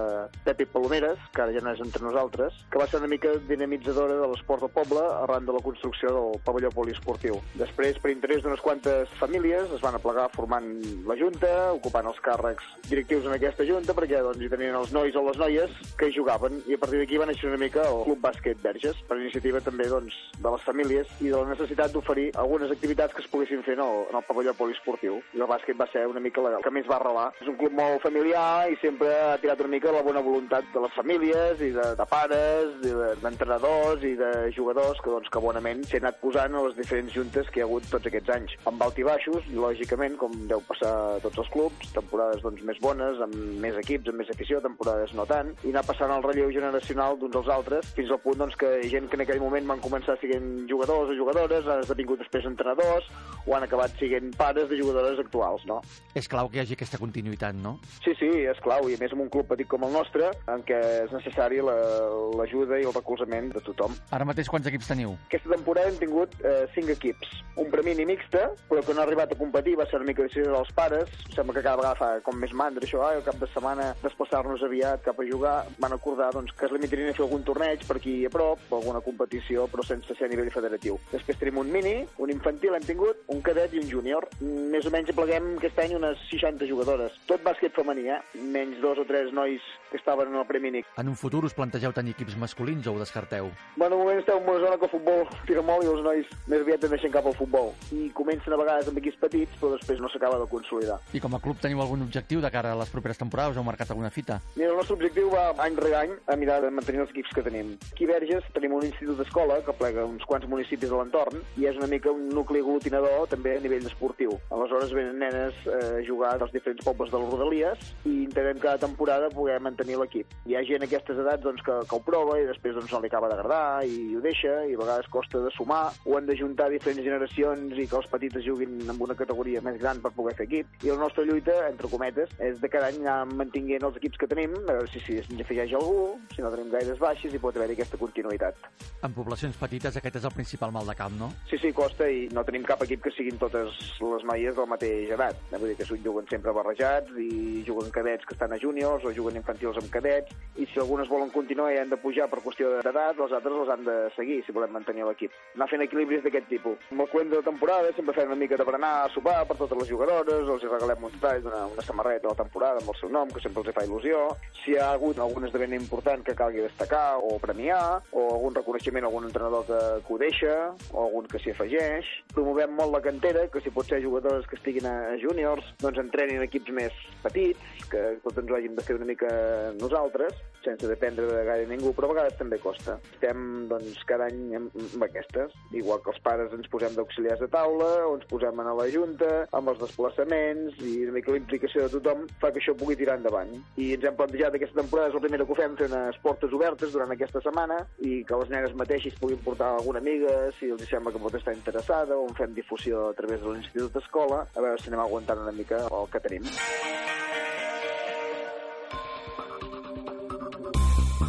Pepi 0.46 0.68
Palomeres, 0.70 1.18
que 1.34 1.42
ara 1.48 1.56
ja 1.56 1.64
no 1.66 1.74
és 1.74 1.82
entre 1.82 2.04
nosaltres, 2.06 2.60
que 2.70 2.78
va 2.78 2.86
ser 2.92 3.00
una 3.02 3.10
mica 3.10 3.32
dinamitzadora 3.50 4.20
de 4.20 4.30
l'esport 4.30 4.68
del 4.68 4.74
poble 4.76 5.02
arran 5.24 5.50
de 5.50 5.58
la 5.58 5.64
construcció 5.66 6.14
del 6.14 6.38
pavelló 6.46 6.70
poliesportiu. 6.78 7.42
Després, 7.58 7.98
per 8.04 8.14
interès 8.14 8.46
d'unes 8.46 8.62
quantes 8.62 9.10
famílies, 9.18 9.74
es 9.74 9.82
van 9.82 9.98
aplegar 9.98 10.28
formant 10.38 10.70
la 11.10 11.18
Junta, 11.18 11.56
ocupant 11.80 12.14
els 12.14 12.22
càrrecs 12.22 12.70
directius 12.86 13.26
en 13.26 13.40
aquesta 13.40 13.66
Junta, 13.66 13.98
perquè 13.98 14.22
doncs, 14.22 14.46
hi 14.46 14.54
tenien 14.54 14.78
els 14.78 14.94
nois 14.94 15.18
o 15.18 15.26
les 15.26 15.42
noies 15.42 15.74
que 15.98 16.12
hi 16.12 16.18
jugaven, 16.20 16.62
i 16.70 16.78
a 16.78 16.84
partir 16.86 17.02
d'aquí 17.02 17.18
va 17.18 17.32
néixer 17.34 17.50
una 17.50 17.64
mica 17.66 17.90
Club 18.04 18.22
Bàsquet 18.24 18.62
Verges, 18.64 19.00
per 19.08 19.18
iniciativa 19.20 19.62
també 19.64 19.88
doncs, 19.92 20.16
de 20.42 20.52
les 20.52 20.66
famílies 20.68 21.12
i 21.22 21.32
de 21.32 21.38
la 21.38 21.50
necessitat 21.54 21.94
d'oferir 21.94 22.28
algunes 22.42 22.72
activitats 22.74 23.16
que 23.16 23.24
es 23.24 23.30
poguessin 23.32 23.64
fer 23.66 23.78
en 23.78 23.84
el, 23.86 24.02
en 24.10 24.20
el 24.20 24.26
pavelló 24.28 24.54
poliesportiu. 24.58 25.20
I 25.36 25.44
el 25.44 25.50
bàsquet 25.50 25.80
va 25.80 25.88
ser 25.92 26.06
una 26.10 26.24
mica 26.24 26.44
la 26.44 26.60
que 26.64 26.74
més 26.74 26.88
va 26.90 26.98
arrelar. 27.00 27.28
És 27.42 27.50
un 27.52 27.58
club 27.60 27.76
molt 27.78 28.04
familiar 28.04 28.68
i 28.72 28.78
sempre 28.82 29.12
ha 29.14 29.38
tirat 29.42 29.62
una 29.64 29.74
mica 29.76 29.94
la 29.96 30.04
bona 30.06 30.24
voluntat 30.26 30.68
de 30.74 30.84
les 30.84 30.96
famílies 30.98 31.62
i 31.64 31.72
de, 31.76 31.88
de 32.00 32.08
pares, 32.10 32.76
d'entrenadors 33.24 34.04
i 34.08 34.16
de 34.20 34.32
jugadors 34.56 35.02
que, 35.02 35.12
doncs, 35.14 35.32
que 35.32 35.44
bonament 35.44 35.84
s'hi 35.86 36.00
anat 36.02 36.20
posant 36.24 36.56
a 36.56 36.66
les 36.68 36.78
diferents 36.80 37.14
juntes 37.14 37.50
que 37.52 37.62
hi 37.62 37.66
ha 37.66 37.70
hagut 37.70 37.88
tots 37.92 38.10
aquests 38.10 38.34
anys. 38.38 38.56
Amb 38.72 38.84
alt 38.86 39.00
i 39.02 39.08
baixos, 39.08 39.50
i 39.52 39.60
lògicament, 39.60 40.18
com 40.22 40.36
deu 40.50 40.64
passar 40.70 40.94
a 41.16 41.20
tots 41.24 41.44
els 41.44 41.52
clubs, 41.54 41.94
temporades 41.96 42.44
doncs, 42.46 42.64
més 42.68 42.80
bones, 42.84 43.22
amb 43.24 43.36
més 43.62 43.78
equips, 43.82 44.12
amb 44.12 44.24
més 44.24 44.32
afició, 44.34 44.62
temporades 44.64 45.14
no 45.18 45.28
tant, 45.30 45.54
i 45.64 45.74
anar 45.74 45.86
passant 45.88 46.14
el 46.16 46.24
relleu 46.26 46.52
generacional 46.56 47.20
d'uns 47.20 47.36
als 47.42 47.52
altres 47.52 47.75
jugadores, 47.76 47.94
fins 47.96 48.12
al 48.12 48.20
punt 48.20 48.38
doncs, 48.38 48.56
que 48.56 48.90
gent 48.90 49.10
que 49.10 49.16
en 49.16 49.24
aquell 49.24 49.42
moment 49.42 49.68
van 49.68 49.82
començar 49.82 50.16
sent 50.20 50.68
jugadors 50.70 51.10
o 51.10 51.16
jugadores, 51.16 51.68
han 51.68 51.84
esdevingut 51.84 52.20
després 52.20 52.46
entrenadors 52.46 53.08
o 53.46 53.56
han 53.56 53.64
acabat 53.64 53.92
sent 54.00 54.36
pares 54.38 54.70
de 54.70 54.78
jugadores 54.80 55.20
actuals, 55.20 55.66
no? 55.66 55.82
És 56.16 56.28
clau 56.28 56.50
que 56.50 56.58
hi 56.58 56.64
hagi 56.64 56.76
aquesta 56.76 56.98
continuïtat, 56.98 57.56
no? 57.56 57.78
Sí, 58.04 58.16
sí, 58.20 58.30
és 58.46 58.60
clau, 58.64 58.90
i 58.90 58.96
a 58.96 59.02
més 59.02 59.14
en 59.14 59.22
un 59.22 59.30
club 59.30 59.48
petit 59.50 59.68
com 59.68 59.84
el 59.86 59.94
nostre, 59.94 60.32
en 60.52 60.64
què 60.66 60.80
és 61.06 61.14
necessari 61.14 61.62
l'ajuda 61.62 62.76
la, 62.76 62.82
i 62.82 62.88
el 62.88 62.96
recolzament 62.96 63.52
de 63.54 63.64
tothom. 63.66 63.96
Ara 64.16 64.28
mateix 64.28 64.50
quants 64.52 64.68
equips 64.72 64.90
teniu? 64.92 65.16
Aquesta 65.30 65.54
temporada 65.54 65.92
hem 65.92 66.00
tingut 66.02 66.36
eh, 66.44 66.66
cinc 66.76 66.94
equips. 66.96 67.34
Un 67.62 67.70
premini 67.72 68.08
mixta, 68.08 68.50
però 68.70 68.84
que 68.84 68.96
no 68.96 69.04
ha 69.04 69.08
arribat 69.08 69.32
a 69.32 69.40
competir, 69.40 69.78
va 69.80 69.88
ser 69.90 70.02
una 70.02 70.10
mica 70.10 70.26
decisió 70.26 70.50
dels 70.52 70.72
pares. 70.76 71.12
Sembla 71.36 71.56
que 71.56 71.64
cada 71.64 71.80
vegada 71.80 72.00
fa 72.00 72.10
com 72.26 72.40
més 72.42 72.54
mandra 72.58 72.84
això, 72.86 73.04
eh, 73.12 73.20
el 73.20 73.26
cap 73.28 73.40
de 73.42 73.50
setmana 73.54 73.92
desplaçar-nos 74.04 74.64
aviat 74.66 75.06
cap 75.06 75.20
a 75.20 75.28
jugar. 75.30 75.58
Van 75.80 75.96
acordar 75.96 76.32
doncs, 76.36 76.54
que 76.56 76.68
es 76.68 76.74
limitarien 76.76 77.14
a 77.14 77.18
fer 77.18 77.26
algun 77.26 77.46
torneig 77.48 77.65
per 77.88 77.98
aquí 77.98 78.16
a 78.26 78.30
prop, 78.30 78.62
o 78.70 78.80
alguna 78.80 79.02
competició, 79.02 79.66
però 79.72 79.84
sense 79.86 80.16
ser 80.16 80.28
a 80.28 80.32
nivell 80.32 80.52
federatiu. 80.54 81.00
Després 81.12 81.40
tenim 81.42 81.58
un 81.64 81.72
mini, 81.72 81.96
un 82.22 82.32
infantil 82.34 82.76
hem 82.78 82.86
tingut, 82.86 83.26
un 83.34 83.42
cadet 83.46 83.74
i 83.74 83.82
un 83.82 83.90
júnior. 83.90 84.28
Més 84.42 84.86
o 84.86 84.94
menys 84.94 85.14
pleguem 85.16 85.56
aquest 85.58 85.82
any 85.84 85.96
unes 85.98 86.22
60 86.30 86.70
jugadores. 86.70 87.18
Tot 87.30 87.44
bàsquet 87.46 87.76
femení, 87.76 88.08
eh? 88.14 88.22
Menys 88.54 88.82
dos 88.84 89.02
o 89.02 89.08
tres 89.10 89.34
nois 89.34 89.64
que 89.92 89.98
estaven 89.98 90.28
en 90.30 90.36
el 90.36 90.46
Premi 90.46 90.84
En 90.98 91.08
un 91.08 91.16
futur 91.16 91.46
us 91.46 91.54
plantegeu 91.54 91.94
tenir 91.94 92.16
equips 92.16 92.36
masculins 92.38 92.88
o 92.88 92.94
ho 92.94 93.00
descarteu? 93.00 93.52
Bueno, 93.76 93.96
de 93.96 94.02
moment 94.02 94.20
estem 94.20 94.38
en 94.38 94.50
una 94.50 94.60
zona 94.60 94.78
que 94.78 94.86
el 94.86 94.92
futbol 94.92 95.28
tira 95.48 95.62
molt 95.62 95.86
i 95.86 95.88
els 95.88 96.04
nois 96.04 96.32
més 96.52 96.62
aviat 96.62 96.82
tendeixen 96.84 97.14
cap 97.14 97.26
al 97.26 97.36
futbol. 97.38 97.72
I 97.96 98.10
comencen 98.18 98.54
a 98.54 98.60
vegades 98.60 98.90
amb 98.90 99.00
equips 99.00 99.22
petits, 99.22 99.56
però 99.62 99.72
després 99.76 100.02
no 100.04 100.10
s'acaba 100.12 100.40
de 100.42 100.50
consolidar. 100.52 101.00
I 101.14 101.22
com 101.24 101.38
a 101.38 101.40
club 101.40 101.62
teniu 101.64 101.80
algun 101.80 102.04
objectiu 102.04 102.42
de 102.44 102.52
cara 102.52 102.74
a 102.74 102.80
les 102.82 102.92
properes 102.92 103.22
temporades? 103.22 103.56
Us 103.56 103.62
heu 103.62 103.68
marcat 103.68 103.94
alguna 103.94 104.12
fita? 104.12 104.42
Mira, 104.56 104.74
el 104.74 104.80
nostre 104.82 104.98
objectiu 104.98 105.32
va 105.32 105.54
any 105.64 105.80
rere 105.80 106.02
any 106.02 106.16
a 106.28 106.36
mirar 106.36 106.60
de 106.66 106.72
mantenir 106.72 107.06
els 107.06 107.16
equips 107.16 107.32
que 107.32 107.46
tenim. 107.46 107.55
Aquí 107.92 108.08
a 108.08 108.12
Verges 108.14 108.48
tenim 108.56 108.74
un 108.76 108.86
institut 108.88 109.20
d'escola 109.20 109.62
que 109.66 109.76
plega 109.78 110.06
uns 110.08 110.26
quants 110.28 110.48
municipis 110.50 110.90
de 110.92 110.98
l'entorn 110.98 111.42
i 111.62 111.68
és 111.70 111.78
una 111.80 111.90
mica 111.92 112.12
un 112.12 112.28
nucli 112.34 112.62
aglutinador 112.64 113.28
també 113.32 113.56
a 113.56 113.64
nivell 113.64 113.86
esportiu. 113.88 114.36
Aleshores 114.52 114.94
venen 114.96 115.20
nenes 115.24 115.58
eh, 115.68 116.00
a 116.00 116.04
jugar 116.08 116.36
dels 116.42 116.54
diferents 116.56 116.86
pobles 116.86 117.12
de 117.14 117.22
les 117.22 117.32
Rodalies 117.32 117.92
i 118.06 118.16
intentem 118.26 118.60
cada 118.64 118.82
temporada 118.86 119.30
poder 119.34 119.60
mantenir 119.64 120.00
l'equip. 120.02 120.34
Hi 120.50 120.58
ha 120.58 120.64
gent 120.68 120.84
a 120.84 120.90
aquestes 120.90 121.20
edats 121.24 121.44
doncs, 121.46 121.64
que, 121.66 121.78
que 121.88 121.98
ho 121.98 122.02
prova 122.06 122.38
i 122.42 122.48
després 122.50 122.76
doncs, 122.78 122.92
no 122.92 123.02
li 123.04 123.12
acaba 123.12 123.32
d'agradar 123.32 123.86
i 123.88 124.16
ho 124.16 124.24
deixa 124.24 124.58
i 124.66 124.76
a 124.76 124.82
vegades 124.82 125.10
costa 125.14 125.42
de 125.44 125.54
sumar 125.56 125.84
o 126.06 126.18
han 126.18 126.28
de 126.30 126.38
juntar 126.40 126.70
diferents 126.74 127.06
generacions 127.06 127.78
i 127.78 127.88
que 127.88 128.00
els 128.00 128.10
petits 128.12 128.44
juguin 128.46 128.78
en 128.84 129.02
una 129.02 129.16
categoria 129.18 129.64
més 129.66 129.80
gran 129.82 130.02
per 130.04 130.14
poder 130.16 130.36
fer 130.38 130.48
equip. 130.50 130.76
I 130.84 130.92
la 130.92 131.00
nostra 131.02 131.26
lluita, 131.28 131.56
entre 131.70 131.90
cometes, 131.92 132.32
és 132.44 132.60
de 132.62 132.70
cada 132.72 132.92
any 132.92 133.02
anar 133.02 133.26
mantinguent 133.32 133.86
els 133.88 134.00
equips 134.02 134.20
que 134.22 134.30
tenim, 134.32 134.56
a 134.66 134.74
veure 134.74 134.92
si, 134.92 135.02
si 135.06 135.20
ens 135.22 135.42
afegeix 135.42 135.76
algú, 135.78 136.16
si 136.36 136.44
no 136.44 136.52
tenim 136.54 136.72
gaires 136.74 137.02
baixes 137.02 137.34
i 137.34 137.42
pot 137.46 137.58
haver-hi 137.58 137.78
aquesta 137.78 138.00
continuïtat. 138.02 138.68
En 139.06 139.14
poblacions 139.16 139.58
petites 139.62 140.00
aquest 140.00 140.20
és 140.20 140.28
el 140.28 140.34
principal 140.36 140.74
mal 140.76 140.90
de 140.90 140.96
cap, 140.98 141.14
no? 141.20 141.32
Sí, 141.50 141.60
sí, 141.62 141.72
costa 141.78 142.10
i 142.10 142.26
no 142.34 142.44
tenim 142.48 142.66
cap 142.68 142.82
equip 142.86 143.04
que 143.06 143.14
siguin 143.14 143.38
totes 143.42 143.78
les 144.02 144.26
noies 144.30 144.58
del 144.58 144.70
mateix 144.72 145.14
edat. 145.16 145.42
Vull 145.56 145.72
dir 145.72 145.78
que 145.80 145.88
juguen 146.06 146.28
sempre 146.32 146.54
barrejats 146.56 147.14
i 147.22 147.64
juguen 147.68 147.92
cadets 147.94 148.26
que 148.26 148.36
estan 148.36 148.54
a 148.54 148.60
júniors 148.62 149.06
o 149.06 149.14
juguen 149.16 149.38
infantils 149.40 149.78
amb 149.82 149.92
cadets 149.94 150.34
i 150.62 150.68
si 150.72 150.82
algunes 150.82 151.10
volen 151.12 151.32
continuar 151.34 151.72
i 151.74 151.80
han 151.82 151.92
de 151.92 152.00
pujar 152.02 152.28
per 152.32 152.42
qüestió 152.44 152.72
d'edat, 152.76 153.18
les 153.20 153.38
altres 153.38 153.58
les 153.60 153.72
han 153.74 153.86
de 153.88 153.98
seguir 154.18 154.42
si 154.46 154.56
volem 154.56 154.74
mantenir 154.76 155.06
l'equip. 155.08 155.34
Anar 155.56 155.70
fent 155.72 155.86
equilibris 155.86 156.24
d'aquest 156.26 156.50
tipus. 156.52 156.90
Amb 156.92 157.06
el 157.06 157.12
cuent 157.14 157.32
de 157.32 157.42
la 157.42 157.48
temporada 157.48 157.94
sempre 157.96 158.16
fem 158.18 158.32
una 158.32 158.40
mica 158.40 158.60
de 158.60 158.68
berenar 158.68 158.94
a 159.04 159.10
sopar 159.14 159.42
per 159.48 159.58
totes 159.62 159.82
les 159.84 159.92
jugadores, 159.92 160.50
els 160.56 160.68
regalem 160.70 161.08
un 161.10 161.20
tall 161.22 161.44
d'una 161.46 161.66
una 161.76 161.82
samarreta 161.82 162.28
de 162.28 162.34
la 162.34 162.44
temporada 162.44 162.80
amb 162.82 162.92
el 162.94 163.00
seu 163.00 163.10
nom, 163.12 163.30
que 163.32 163.42
sempre 163.44 163.64
els 163.64 163.76
fa 163.76 163.86
il·lusió. 163.86 164.22
Si 164.64 164.74
hi 164.74 164.80
ha 164.80 164.92
hagut 164.94 165.20
algun 165.20 165.48
esdeveniment 165.48 165.84
important 165.84 166.24
que 166.26 166.36
calgui 166.38 166.64
destacar 166.64 167.18
o 167.20 167.35
premiar, 167.42 168.02
o 168.12 168.26
algun 168.36 168.58
reconeixement 168.58 169.06
a 169.06 169.12
algun 169.12 169.30
entrenador 169.30 169.66
que, 169.68 169.82
que 170.08 170.14
ho 170.14 170.20
deixa, 170.22 170.56
o 170.92 171.06
algun 171.06 171.30
que 171.32 171.42
s'hi 171.42 171.54
afegeix. 171.56 172.10
Promovem 172.34 172.76
molt 172.78 172.96
la 172.96 173.04
cantera, 173.06 173.48
que 173.52 173.62
si 173.64 173.74
pot 173.74 173.90
ser 173.90 174.02
jugadors 174.04 174.48
que 174.50 174.60
estiguin 174.60 174.90
a 174.90 174.96
júniors, 175.22 175.68
doncs 175.84 176.02
entrenin 176.02 176.44
equips 176.46 176.74
més 176.76 177.06
petits, 177.24 177.88
que 177.92 178.04
tots 178.24 178.42
ens 178.42 178.52
ho 178.52 178.58
hàgim 178.58 178.76
de 178.78 178.86
fer 178.86 178.98
una 179.00 179.10
mica 179.10 179.32
nosaltres, 179.80 180.38
sense 180.66 180.90
dependre 180.90 181.28
de 181.30 181.44
gaire 181.46 181.68
ningú, 181.70 181.94
però 181.94 182.10
a 182.10 182.14
vegades 182.16 182.38
també 182.40 182.58
costa. 182.62 182.98
Estem 183.14 183.68
doncs, 183.70 184.02
cada 184.10 184.28
any 184.32 184.56
amb, 184.58 184.74
amb 184.82 185.06
aquestes. 185.06 185.54
Igual 185.78 186.02
que 186.02 186.12
els 186.14 186.22
pares 186.26 186.54
ens 186.58 186.70
posem 186.74 186.98
d'auxiliars 186.98 187.44
de 187.44 187.50
taula, 187.54 187.92
o 188.10 188.16
ens 188.18 188.26
posem 188.32 188.60
a 188.60 188.74
la 188.74 188.88
Junta, 188.92 189.32
amb 189.56 189.72
els 189.72 189.82
desplaçaments, 189.84 190.80
i 190.82 191.06
una 191.06 191.16
mica 191.20 191.34
la 191.36 191.42
implicació 191.42 191.86
de 191.86 192.00
tothom 192.00 192.26
fa 192.42 192.52
que 192.52 192.62
això 192.64 192.76
pugui 192.78 192.98
tirar 193.00 193.20
endavant. 193.20 193.54
I 193.78 193.92
ens 193.96 194.08
hem 194.10 194.18
plantejat 194.18 194.58
aquesta 194.58 194.82
temporada, 194.82 195.12
és 195.12 195.18
la 195.18 195.24
primera 195.28 195.46
que 195.46 195.54
ho 195.54 195.60
fem, 195.60 195.78
fer 195.78 195.90
unes 195.92 196.20
portes 196.26 196.58
obertes 196.58 196.96
durant 196.96 197.14
aquesta 197.26 197.42
setmana, 197.42 197.80
i 198.06 198.22
que 198.28 198.38
les 198.38 198.52
nenes 198.54 198.76
mateixes 198.78 199.18
puguin 199.20 199.42
portar 199.44 199.74
alguna 199.76 200.00
amiga, 200.04 200.32
si 200.60 200.70
els 200.70 200.86
sembla 200.90 201.14
que 201.14 201.22
pot 201.22 201.36
estar 201.40 201.56
interessada, 201.58 202.18
o 202.18 202.28
en 202.30 202.38
fem 202.38 202.54
difusió 202.54 203.10
a 203.10 203.16
través 203.18 203.42
de 203.42 203.52
l'Institut 203.52 203.98
d'Escola, 203.98 204.46
a 204.54 204.62
veure 204.62 204.82
si 204.82 204.92
anem 204.92 205.02
aguantant 205.04 205.42
una 205.42 205.56
mica 205.56 205.82
el 205.90 206.10
que 206.14 206.22
tenim. 206.22 206.46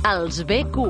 Els 0.07 0.45
BQ. 0.47 0.85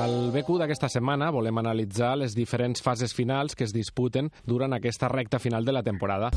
Al 0.00 0.14
BQ 0.34 0.56
d'aquesta 0.58 0.88
setmana 0.90 1.28
volem 1.30 1.60
analitzar 1.60 2.14
les 2.18 2.34
diferents 2.34 2.82
fases 2.82 3.14
finals 3.14 3.54
que 3.54 3.66
es 3.66 3.74
disputen 3.76 4.32
durant 4.42 4.74
aquesta 4.74 5.10
recta 5.12 5.38
final 5.38 5.66
de 5.68 5.76
la 5.76 5.84
temporada. 5.86 6.32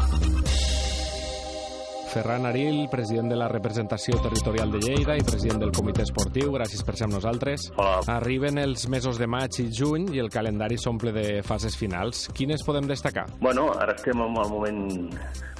Ferran 2.07 2.45
Aril, 2.47 2.87
president 2.89 3.27
de 3.29 3.35
la 3.35 3.49
representació 3.51 4.17
territorial 4.23 4.71
de 4.71 4.79
Lleida 4.79 5.17
i 5.19 5.25
president 5.27 5.59
del 5.65 5.73
comitè 5.75 6.05
esportiu, 6.07 6.53
gràcies 6.55 6.85
per 6.87 6.95
ser 6.95 7.07
amb 7.09 7.17
nosaltres. 7.17 7.67
Hola. 7.75 7.99
Arriben 8.15 8.57
els 8.61 8.87
mesos 8.89 9.19
de 9.19 9.27
maig 9.27 9.59
i 9.59 9.67
juny 9.73 10.07
i 10.15 10.23
el 10.23 10.31
calendari 10.31 10.79
s'omple 10.79 11.11
de 11.11 11.27
fases 11.43 11.75
finals. 11.75 12.29
Quines 12.37 12.63
podem 12.63 12.87
destacar? 12.87 13.27
Bueno, 13.41 13.69
ara 13.75 13.97
estem 13.97 14.23
en 14.23 14.39
el 14.39 14.49
moment 14.53 14.81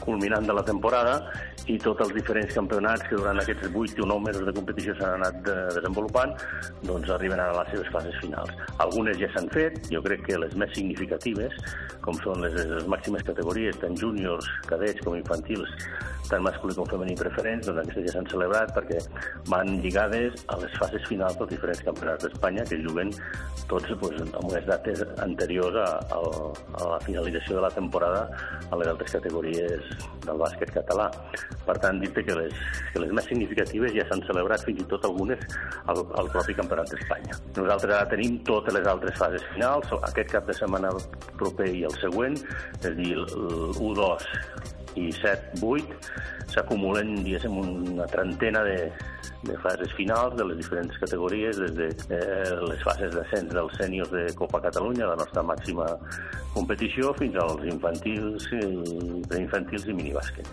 culminant 0.08 0.48
de 0.48 0.56
la 0.56 0.64
temporada 0.64 1.18
i 1.68 1.76
tots 1.84 2.06
els 2.06 2.14
diferents 2.16 2.54
campionats 2.56 3.04
que 3.10 3.18
durant 3.20 3.42
aquests 3.42 3.68
8 3.68 4.06
o 4.06 4.08
9 4.08 4.24
mesos 4.30 4.46
de 4.48 4.54
competició 4.56 4.96
s'han 4.96 5.18
anat 5.18 5.42
de 5.44 5.56
desenvolupant 5.76 6.32
doncs 6.88 7.12
arriben 7.12 7.42
a 7.44 7.50
les 7.58 7.74
seves 7.74 7.92
fases 7.92 8.16
finals. 8.24 8.54
Algunes 8.86 9.20
ja 9.20 9.28
s'han 9.34 9.50
fet, 9.52 9.82
jo 9.92 10.02
crec 10.06 10.24
que 10.30 10.40
les 10.40 10.56
més 10.56 10.72
significatives, 10.78 11.58
com 12.06 12.16
són 12.24 12.46
les, 12.46 12.56
les 12.72 12.88
màximes 12.88 13.26
categories, 13.28 13.76
tant 13.84 14.00
júniors, 14.00 14.48
cadets 14.72 15.04
com 15.04 15.18
infantils, 15.20 15.76
tant 16.32 16.37
masculí 16.44 16.76
com 16.78 16.88
femení 16.90 17.16
preferents, 17.20 17.68
doncs 17.68 17.84
aquestes 17.84 18.08
ja 18.08 18.16
s'han 18.16 18.30
celebrat 18.32 18.74
perquè 18.76 19.00
van 19.52 19.78
lligades 19.84 20.46
a 20.54 20.58
les 20.62 20.74
fases 20.82 21.04
finals 21.10 21.38
dels 21.40 21.52
diferents 21.54 21.84
campionats 21.88 22.26
d'Espanya 22.26 22.66
que 22.70 22.80
juguen 22.84 23.14
tots 23.72 23.90
doncs, 23.90 24.22
amb 24.28 24.52
unes 24.52 24.66
dates 24.68 25.04
anteriors 25.24 25.78
a, 25.84 25.88
a, 26.16 26.22
a 26.82 26.90
la 26.94 27.00
finalització 27.06 27.58
de 27.58 27.66
la 27.68 27.72
temporada 27.74 28.24
a 28.72 28.80
les 28.80 28.92
altres 28.94 29.18
categories 29.18 29.92
del 30.26 30.42
bàsquet 30.42 30.74
català. 30.76 31.10
Per 31.68 31.78
tant, 31.84 32.02
dir 32.02 32.12
que 32.16 32.38
les, 32.38 32.64
que 32.94 33.04
les 33.04 33.14
més 33.16 33.28
significatives 33.30 33.96
ja 33.96 34.08
s'han 34.10 34.24
celebrat 34.28 34.66
fins 34.68 34.84
i 34.84 34.88
tot 34.92 35.06
algunes 35.08 35.44
al, 35.86 36.04
al 36.20 36.32
propi 36.34 36.56
Campionat 36.58 36.92
d'Espanya. 36.94 37.38
Nosaltres 37.60 37.94
ara 37.94 38.10
tenim 38.12 38.40
totes 38.48 38.76
les 38.78 38.88
altres 38.90 39.20
fases 39.20 39.46
finals, 39.54 39.94
aquest 40.10 40.34
cap 40.34 40.50
de 40.50 40.56
setmana 40.58 40.94
proper 41.38 41.70
i 41.74 41.86
el 41.88 41.96
següent, 42.02 42.40
és 42.82 42.92
a 42.92 42.96
dir, 42.98 43.14
l'1-2 43.18 44.28
i 44.98 45.12
7-8, 45.16 45.96
s'acumulen, 46.54 47.16
diguéssim, 47.24 47.58
una 47.62 48.08
trentena 48.12 48.64
de, 48.66 48.78
de 49.44 49.58
fases 49.64 49.92
finals 49.94 50.36
de 50.36 50.46
les 50.50 50.58
diferents 50.58 50.98
categories, 51.00 51.58
des 51.58 51.74
de 51.78 51.90
eh, 52.16 52.56
les 52.70 52.82
fases 52.84 53.14
d'ascens 53.14 53.54
dels 53.54 53.78
sèniors 53.80 54.12
de 54.12 54.26
Copa 54.36 54.62
Catalunya, 54.64 55.12
la 55.12 55.18
nostra 55.20 55.44
màxima 55.46 55.88
competició, 56.56 57.12
fins 57.20 57.38
als 57.38 57.64
infantils 57.70 58.48
i 58.58 58.62
preinfantils 59.30 59.86
i 59.86 59.96
minibàsquet. 59.98 60.50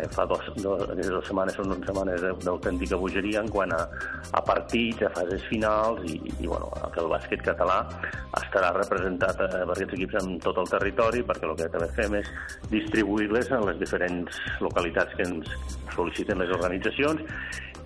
Eh, 0.00 0.06
fa 0.14 0.26
dos, 0.30 0.48
dos, 0.58 0.82
aquestes 0.88 1.12
dues 1.12 1.28
setmanes 1.30 1.58
són 1.60 1.76
setmanes 1.86 2.24
d'autèntica 2.42 2.98
bogeria 2.98 3.44
en 3.44 3.50
quant 3.54 3.74
a, 3.76 3.84
a 4.32 4.42
partits, 4.44 5.04
a 5.06 5.12
fases 5.14 5.46
finals 5.50 6.02
i, 6.10 6.18
i 6.40 6.48
bueno, 6.50 6.72
que 6.94 7.02
el 7.02 7.10
bàsquet 7.12 7.44
català 7.46 7.82
estarà 8.40 8.72
representat 8.74 9.44
eh, 9.46 9.50
per 9.62 9.76
aquests 9.76 9.98
equips 9.98 10.18
en 10.22 10.38
tot 10.42 10.58
el 10.62 10.70
territori 10.72 11.22
perquè 11.26 11.48
el 11.48 11.56
que 11.60 11.70
també 11.70 11.90
fem 11.94 12.18
és 12.18 12.32
distribuir-les 12.72 13.52
en 13.54 13.68
les 13.68 13.78
diferents 13.84 14.40
localitats 14.64 15.14
que 15.18 15.28
ens 15.28 15.54
sol·liciten 15.94 16.42
les 16.42 16.52
organitzacions 16.58 17.22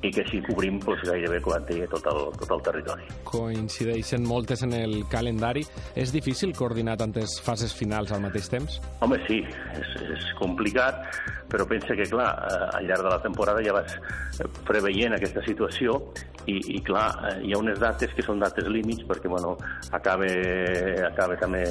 i 0.03 0.13
que 0.15 0.23
així 0.23 0.41
cobrim 0.47 0.79
doncs, 0.83 1.03
gairebé 1.09 1.41
quantitativa 1.43 1.89
tot 1.95 2.07
el, 2.13 2.21
tot 2.39 2.55
el 2.55 2.63
territori. 2.69 3.09
Coincideixen 3.29 4.27
moltes 4.27 4.63
en 4.67 4.77
el 4.79 5.01
calendari. 5.11 5.65
És 5.99 6.13
difícil 6.15 6.55
coordinar 6.57 6.99
tantes 7.01 7.39
fases 7.45 7.75
finals 7.75 8.13
al 8.15 8.23
mateix 8.23 8.51
temps? 8.53 8.79
Home, 9.05 9.19
sí, 9.27 9.43
és, 9.75 9.95
és 10.15 10.31
complicat, 10.39 11.03
però 11.51 11.67
pensa 11.67 11.97
que, 11.99 12.07
clar, 12.11 12.31
eh, 12.47 12.79
al 12.79 12.89
llarg 12.89 13.07
de 13.07 13.13
la 13.15 13.21
temporada 13.25 13.65
ja 13.65 13.75
vas 13.75 13.99
preveient 14.69 15.17
aquesta 15.17 15.43
situació 15.47 15.97
i, 16.49 16.57
i 16.77 16.81
clar, 16.85 17.09
eh, 17.29 17.35
hi 17.49 17.55
ha 17.55 17.61
unes 17.61 17.81
dates 17.81 18.13
que 18.17 18.25
són 18.25 18.41
dates 18.43 18.69
límits 18.71 19.05
perquè, 19.09 19.31
bueno, 19.33 19.57
acaba, 19.97 20.29
acaba 21.09 21.37
també 21.41 21.65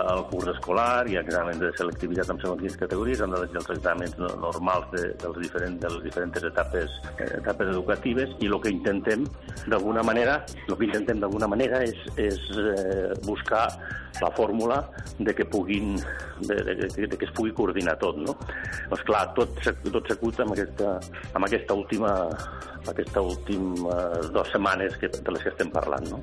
el 0.00 0.22
curs 0.30 0.50
escolar, 0.54 1.06
hi 1.08 1.16
ha 1.18 1.24
exàmens 1.24 1.62
de 1.62 1.72
selectivitat 1.78 2.30
en 2.30 2.42
segons 2.42 2.62
quines 2.62 2.78
categories, 2.82 3.22
han 3.24 3.34
de 3.34 3.42
els 3.46 3.72
exàmens 3.76 4.18
normals 4.20 4.90
de, 4.94 5.08
dels 5.22 5.40
diferents, 5.42 5.80
de 5.82 5.92
les 5.94 6.04
diferents 6.06 6.50
etapes, 6.50 7.00
etapes 7.30 7.69
educatives 7.70 8.34
i 8.40 8.50
el 8.50 8.58
que 8.62 8.72
intentem 8.74 9.24
d'alguna 9.66 10.04
manera 10.06 10.40
el 10.66 10.76
que 10.76 10.88
intentem 10.88 11.20
d'alguna 11.22 11.48
manera 11.50 11.82
és, 11.86 11.96
és 12.20 12.38
eh, 12.58 13.10
buscar 13.26 13.66
la 14.20 14.30
fórmula 14.36 14.80
de 15.18 15.34
que 15.34 15.44
puguin 15.44 15.94
de, 16.40 16.54
de, 16.54 16.74
de, 16.74 17.06
de 17.06 17.16
que 17.16 17.28
es 17.28 17.32
pugui 17.36 17.52
coordinar 17.54 17.96
tot, 18.00 18.18
no? 18.18 18.34
Doncs 18.90 19.04
clar, 19.06 19.22
tot, 19.36 19.54
tot 19.62 20.10
s'acut 20.10 20.42
amb 20.42 20.56
aquesta, 20.56 20.96
amb 21.32 21.46
aquesta 21.46 21.78
última 21.78 22.12
aquesta 22.88 23.20
última 23.20 23.94
dues 24.32 24.48
setmanes 24.48 24.96
que, 24.96 25.08
de 25.08 25.32
les 25.32 25.42
que 25.42 25.50
estem 25.52 25.70
parlant. 25.72 26.06
No? 26.08 26.20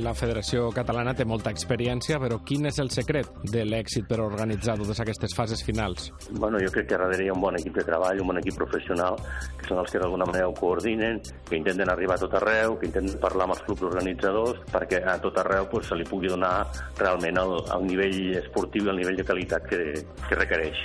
La 0.00 0.14
Federació 0.16 0.70
Catalana 0.74 1.12
té 1.16 1.26
molta 1.28 1.52
experiència, 1.52 2.16
però 2.22 2.40
quin 2.48 2.68
és 2.70 2.78
el 2.80 2.88
secret 2.94 3.28
de 3.52 3.64
l'èxit 3.68 4.08
per 4.08 4.20
organitzar 4.24 4.78
totes 4.80 5.02
aquestes 5.04 5.36
fases 5.36 5.62
finals? 5.66 6.08
Bueno, 6.30 6.60
jo 6.62 6.72
crec 6.72 6.88
que 6.88 6.96
darrere 6.96 7.26
hi 7.26 7.28
ha 7.28 7.36
un 7.36 7.44
bon 7.44 7.58
equip 7.60 7.76
de 7.76 7.84
treball, 7.84 8.22
un 8.24 8.32
bon 8.32 8.40
equip 8.40 8.56
professional, 8.56 9.18
que 9.58 9.68
són 9.68 9.82
els 9.82 9.92
que 9.92 10.00
d'alguna 10.00 10.28
manera 10.30 10.48
ho 10.48 10.56
coordinen, 10.56 10.87
que 10.96 11.56
intenten 11.58 11.90
arribar 11.90 12.16
a 12.16 12.22
tot 12.24 12.34
arreu, 12.38 12.78
que 12.78 12.88
intenten 12.88 13.20
parlar 13.20 13.46
amb 13.46 13.56
els 13.56 13.62
clubs 13.66 13.86
organitzadors, 13.90 14.62
perquè 14.72 15.02
a 15.04 15.18
tot 15.22 15.38
arreu 15.42 15.68
pues, 15.70 15.88
se 15.90 15.98
li 15.98 16.06
pugui 16.08 16.30
donar 16.32 16.66
realment 16.98 17.40
el, 17.42 17.54
el 17.76 17.86
nivell 17.88 18.18
esportiu 18.40 18.88
i 18.88 18.92
el 18.94 19.00
nivell 19.02 19.20
de 19.20 19.26
qualitat 19.28 19.68
que, 19.68 19.82
que 20.24 20.40
requereix. 20.40 20.82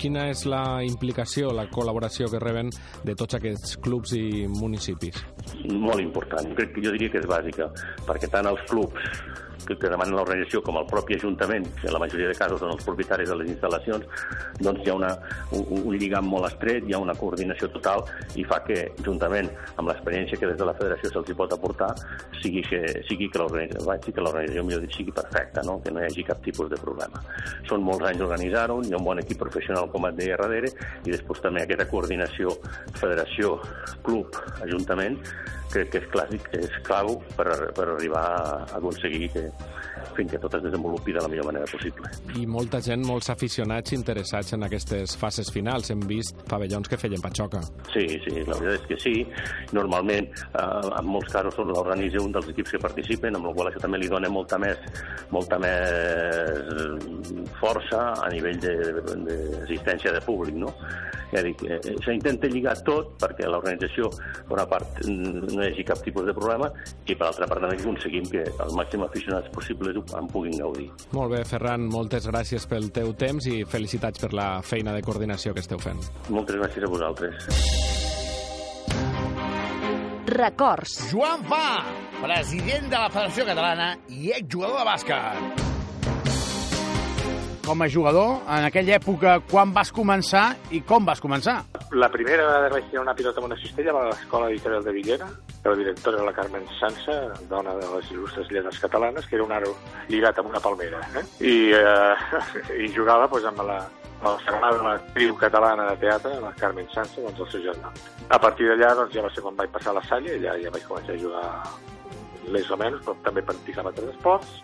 Quina 0.00 0.26
és 0.32 0.46
la 0.48 0.82
implicació, 0.86 1.52
la 1.52 1.68
col·laboració 1.70 2.30
que 2.32 2.40
reben 2.42 2.72
de 3.04 3.14
tots 3.18 3.36
aquests 3.38 3.76
clubs 3.84 4.16
i 4.16 4.48
municipis? 4.48 5.20
Molt 5.68 6.00
important, 6.00 6.54
crec 6.56 6.74
que 6.76 6.84
jo 6.84 6.96
diria 6.96 7.12
que 7.12 7.20
és 7.20 7.28
bàsica, 7.28 7.68
perquè 8.08 8.30
tant 8.32 8.48
els 8.50 8.64
clubs 8.70 9.12
que, 9.66 9.76
que 9.78 9.90
demanen 9.92 10.16
l'organització 10.16 10.62
com 10.66 10.78
el 10.80 10.86
propi 10.90 11.16
Ajuntament, 11.18 11.66
que 11.80 11.88
en 11.88 11.94
la 11.96 12.00
majoria 12.02 12.30
de 12.30 12.38
casos 12.38 12.60
són 12.62 12.72
els 12.74 12.84
propietaris 12.86 13.30
de 13.30 13.36
les 13.38 13.52
instal·lacions, 13.54 14.06
doncs 14.60 14.82
hi 14.82 14.90
ha 14.90 14.96
una, 14.98 15.12
un, 15.58 15.66
un 15.82 15.98
lligam 15.98 16.28
molt 16.30 16.48
estret, 16.50 16.88
hi 16.88 16.96
ha 16.96 17.02
una 17.02 17.16
coordinació 17.18 17.68
total 17.74 18.04
i 18.40 18.46
fa 18.48 18.62
que, 18.66 18.78
juntament 19.04 19.50
amb 19.76 19.90
l'experiència 19.90 20.38
que 20.40 20.50
des 20.50 20.58
de 20.58 20.68
la 20.68 20.76
federació 20.78 21.12
se'ls 21.12 21.34
pot 21.38 21.54
aportar, 21.54 21.92
sigui 22.42 22.64
que, 22.66 22.82
sigui 23.08 23.30
que 23.32 23.40
l'organització 23.42 24.64
millor 24.66 24.82
dit, 24.84 24.96
sigui 24.96 25.14
perfecta, 25.14 25.64
no? 25.66 25.78
que 25.84 25.92
no 25.94 26.02
hi 26.02 26.08
hagi 26.08 26.26
cap 26.26 26.42
tipus 26.44 26.70
de 26.72 26.80
problema. 26.80 27.22
Són 27.70 27.84
molts 27.86 28.06
anys 28.10 28.24
organitzar-ho, 28.26 28.80
hi 28.82 28.92
ha 28.92 29.00
un 29.00 29.08
bon 29.08 29.22
equip 29.22 29.40
professional, 29.42 29.88
com 29.92 30.08
et 30.08 30.18
deia, 30.18 30.38
darrere, 30.40 30.72
i 31.06 31.14
després 31.14 31.42
també 31.44 31.64
aquesta 31.64 31.88
coordinació 31.90 32.56
federació, 32.98 33.56
club, 34.06 34.38
ajuntament, 34.64 35.18
crec 35.72 35.92
que 35.92 36.00
és 36.02 36.08
clàssic, 36.12 36.48
és 36.58 36.74
clau 36.86 37.16
per, 37.36 37.48
per 37.76 37.86
arribar 37.94 38.22
a 38.22 38.56
aconseguir 38.78 39.30
que, 39.32 39.44
fins 40.16 40.30
que 40.30 40.38
tot 40.38 40.54
es 40.54 40.62
desenvolupi 40.62 41.12
de 41.12 41.20
la 41.20 41.28
millor 41.28 41.46
manera 41.46 41.66
possible. 41.70 42.08
I 42.36 42.46
molta 42.46 42.80
gent, 42.84 43.04
molts 43.06 43.30
aficionats 43.32 43.94
interessats 43.96 44.52
en 44.56 44.66
aquestes 44.66 45.16
fases 45.18 45.50
finals. 45.52 45.90
Hem 45.92 46.02
vist 46.08 46.42
pavellons 46.48 46.88
que 46.90 46.98
feien 47.00 47.22
patxoca. 47.22 47.62
Sí, 47.92 48.04
sí, 48.24 48.34
la 48.48 48.58
veritat 48.58 48.74
és 48.80 48.86
que 48.90 48.98
sí. 49.00 49.14
Normalment, 49.72 50.28
eh, 50.52 50.90
en 50.98 51.08
molts 51.08 51.32
casos, 51.32 51.58
l'organitza 51.68 52.22
un 52.22 52.34
dels 52.36 52.50
equips 52.52 52.76
que 52.76 52.82
participen, 52.82 53.36
amb 53.36 53.50
la 53.50 53.54
qual 53.56 53.72
això 53.72 53.82
també 53.82 54.02
li 54.02 54.10
dona 54.12 54.30
molta 54.32 54.58
més, 54.62 54.78
molta 55.30 55.58
més 55.62 55.80
força 57.60 58.12
a 58.20 58.28
nivell 58.32 58.60
d'assistència 58.60 60.12
de, 60.12 60.18
de, 60.18 60.20
de 60.20 60.26
públic, 60.26 60.56
no? 60.66 60.72
Ja 61.32 61.40
dic, 61.40 61.62
eh, 61.64 61.78
s'intenta 62.04 62.48
lligar 62.52 62.74
tot 62.84 63.14
perquè 63.20 63.48
l'organització, 63.48 64.10
per 64.48 64.58
una 64.58 64.66
part, 64.68 65.00
no 65.08 65.62
hi 65.62 65.70
hagi 65.70 65.86
cap 65.88 66.02
tipus 66.04 66.26
de 66.28 66.34
problema 66.36 66.68
i 67.08 67.14
per 67.14 67.30
altra 67.30 67.48
part 67.48 67.64
també 67.64 67.78
aconseguim 67.78 68.28
que 68.34 68.44
el 68.44 68.74
màxim 68.76 69.06
aficionats 69.42 69.54
possibles 69.54 69.96
en 69.96 70.28
puguin 70.28 70.58
gaudir. 70.58 70.90
Molt 71.12 71.32
bé, 71.32 71.44
Ferran, 71.44 71.88
moltes 71.90 72.26
gràcies 72.26 72.66
pel 72.66 72.90
teu 72.92 73.12
temps 73.14 73.46
i 73.46 73.64
felicitats 73.64 74.20
per 74.20 74.32
la 74.32 74.62
feina 74.62 74.92
de 74.92 75.02
coordinació 75.02 75.54
que 75.54 75.60
esteu 75.60 75.78
fent. 75.78 76.00
Moltes 76.30 76.56
gràcies 76.56 76.84
a 76.84 76.88
vosaltres. 76.88 77.48
Records. 80.32 81.10
Joan 81.10 81.44
Fa, 81.44 81.84
president 82.22 82.88
de 82.88 82.96
la 82.96 83.10
Federació 83.10 83.44
Catalana 83.44 83.92
i 84.08 84.32
exjugador 84.32 84.80
de 84.80 84.88
bàsquet 84.88 85.71
com 87.64 87.82
a 87.82 87.88
jugador, 87.88 88.42
en 88.48 88.66
aquella 88.66 88.96
època, 88.98 89.36
quan 89.50 89.72
vas 89.74 89.92
començar 89.94 90.56
i 90.74 90.82
com 90.86 91.06
vas 91.06 91.20
començar? 91.22 91.60
La 91.94 92.08
primera 92.10 92.44
vegada 92.46 92.68
que 92.68 92.74
vaig 92.74 92.88
tirar 92.90 93.04
una 93.04 93.14
pilota 93.14 93.40
amb 93.40 93.48
una 93.50 93.58
cistella 93.60 93.94
va 93.94 94.02
a 94.06 94.10
l'Escola 94.10 94.50
Editorial 94.50 94.84
de 94.84 94.94
Villena, 94.96 95.28
que 95.62 95.70
la 95.70 95.78
directora 95.78 96.18
era 96.18 96.26
la 96.26 96.34
Carmen 96.34 96.66
Sansa, 96.80 97.16
dona 97.50 97.76
de 97.78 97.88
les 97.94 98.10
il·lustres 98.10 98.50
lletres 98.50 98.80
catalanes, 98.82 99.26
que 99.26 99.38
era 99.38 99.46
un 99.46 99.54
aro 99.54 99.76
lligat 100.08 100.42
amb 100.42 100.50
una 100.50 100.62
palmera. 100.64 101.02
Eh? 101.14 101.24
I, 101.46 101.54
eh, 101.78 102.82
I 102.86 102.90
jugava 102.96 103.30
doncs, 103.30 103.46
amb 103.52 103.62
la, 103.68 103.78
la 104.24 104.34
germana 104.42 104.74
de 104.76 104.88
l'actriu 104.88 105.38
catalana 105.38 105.88
de 105.92 105.96
teatre, 106.02 106.34
la 106.42 106.52
Carmen 106.58 106.90
Sansa, 106.94 107.22
doncs 107.22 107.46
el 107.46 107.50
seu 107.54 107.64
germà. 107.70 107.94
A 108.28 108.42
partir 108.42 108.72
d'allà 108.72 108.92
doncs, 108.98 109.14
ja 109.14 109.22
va 109.22 109.30
ser 109.30 109.46
quan 109.46 109.56
vaig 109.58 109.70
passar 109.70 109.94
a 109.94 110.00
la 110.00 110.06
Salle, 110.10 110.34
allà 110.40 110.58
ja 110.64 110.74
vaig 110.74 110.90
començar 110.90 111.14
a 111.14 111.22
jugar 111.22 111.46
més 112.50 112.70
o 112.70 112.76
menys, 112.76 113.02
però 113.06 113.14
també 113.22 113.46
practicava 113.46 113.92
altres 113.92 114.16
esports, 114.16 114.58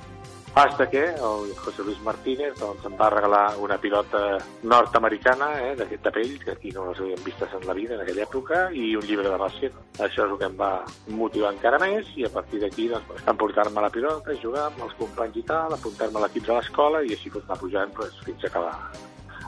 hasta 0.54 0.88
que 0.90 1.04
el 1.04 1.54
José 1.56 1.82
Luis 1.84 2.00
Martínez 2.02 2.58
doncs, 2.58 2.84
em 2.86 2.94
va 2.98 3.10
regalar 3.10 3.56
una 3.62 3.78
pilota 3.78 4.38
nord-americana 4.62 5.50
eh, 5.62 5.74
de, 5.76 5.86
de 5.86 6.12
pell, 6.14 6.38
que 6.42 6.52
aquí 6.52 6.72
no 6.74 6.88
les 6.88 7.00
havíem 7.00 7.24
vistes 7.24 7.52
en 7.54 7.66
la 7.66 7.74
vida 7.74 7.94
en 7.94 8.02
aquella 8.02 8.24
època, 8.24 8.62
i 8.72 8.94
un 8.96 9.06
llibre 9.06 9.28
de 9.28 9.40
bàsquet. 9.40 9.76
Això 9.98 10.24
és 10.24 10.32
el 10.32 10.38
que 10.40 10.48
em 10.48 10.56
va 10.58 10.72
motivar 11.20 11.52
encara 11.54 11.80
més, 11.82 12.08
i 12.16 12.26
a 12.26 12.32
partir 12.32 12.62
d'aquí 12.62 12.88
doncs, 12.92 13.26
emportar-me 13.26 13.84
la 13.84 13.92
pilota, 13.94 14.36
jugar 14.42 14.66
amb 14.70 14.82
els 14.88 14.96
companys 14.98 15.38
i 15.38 15.44
tal, 15.46 15.76
apuntar-me 15.76 16.20
a 16.20 16.26
l'equip 16.26 16.48
de 16.48 16.58
l'escola, 16.58 17.04
i 17.04 17.14
així 17.14 17.32
anar 17.34 17.60
pujant 17.60 17.94
doncs, 17.96 18.18
fins 18.26 18.44
a 18.44 18.52
acabar 18.52 18.74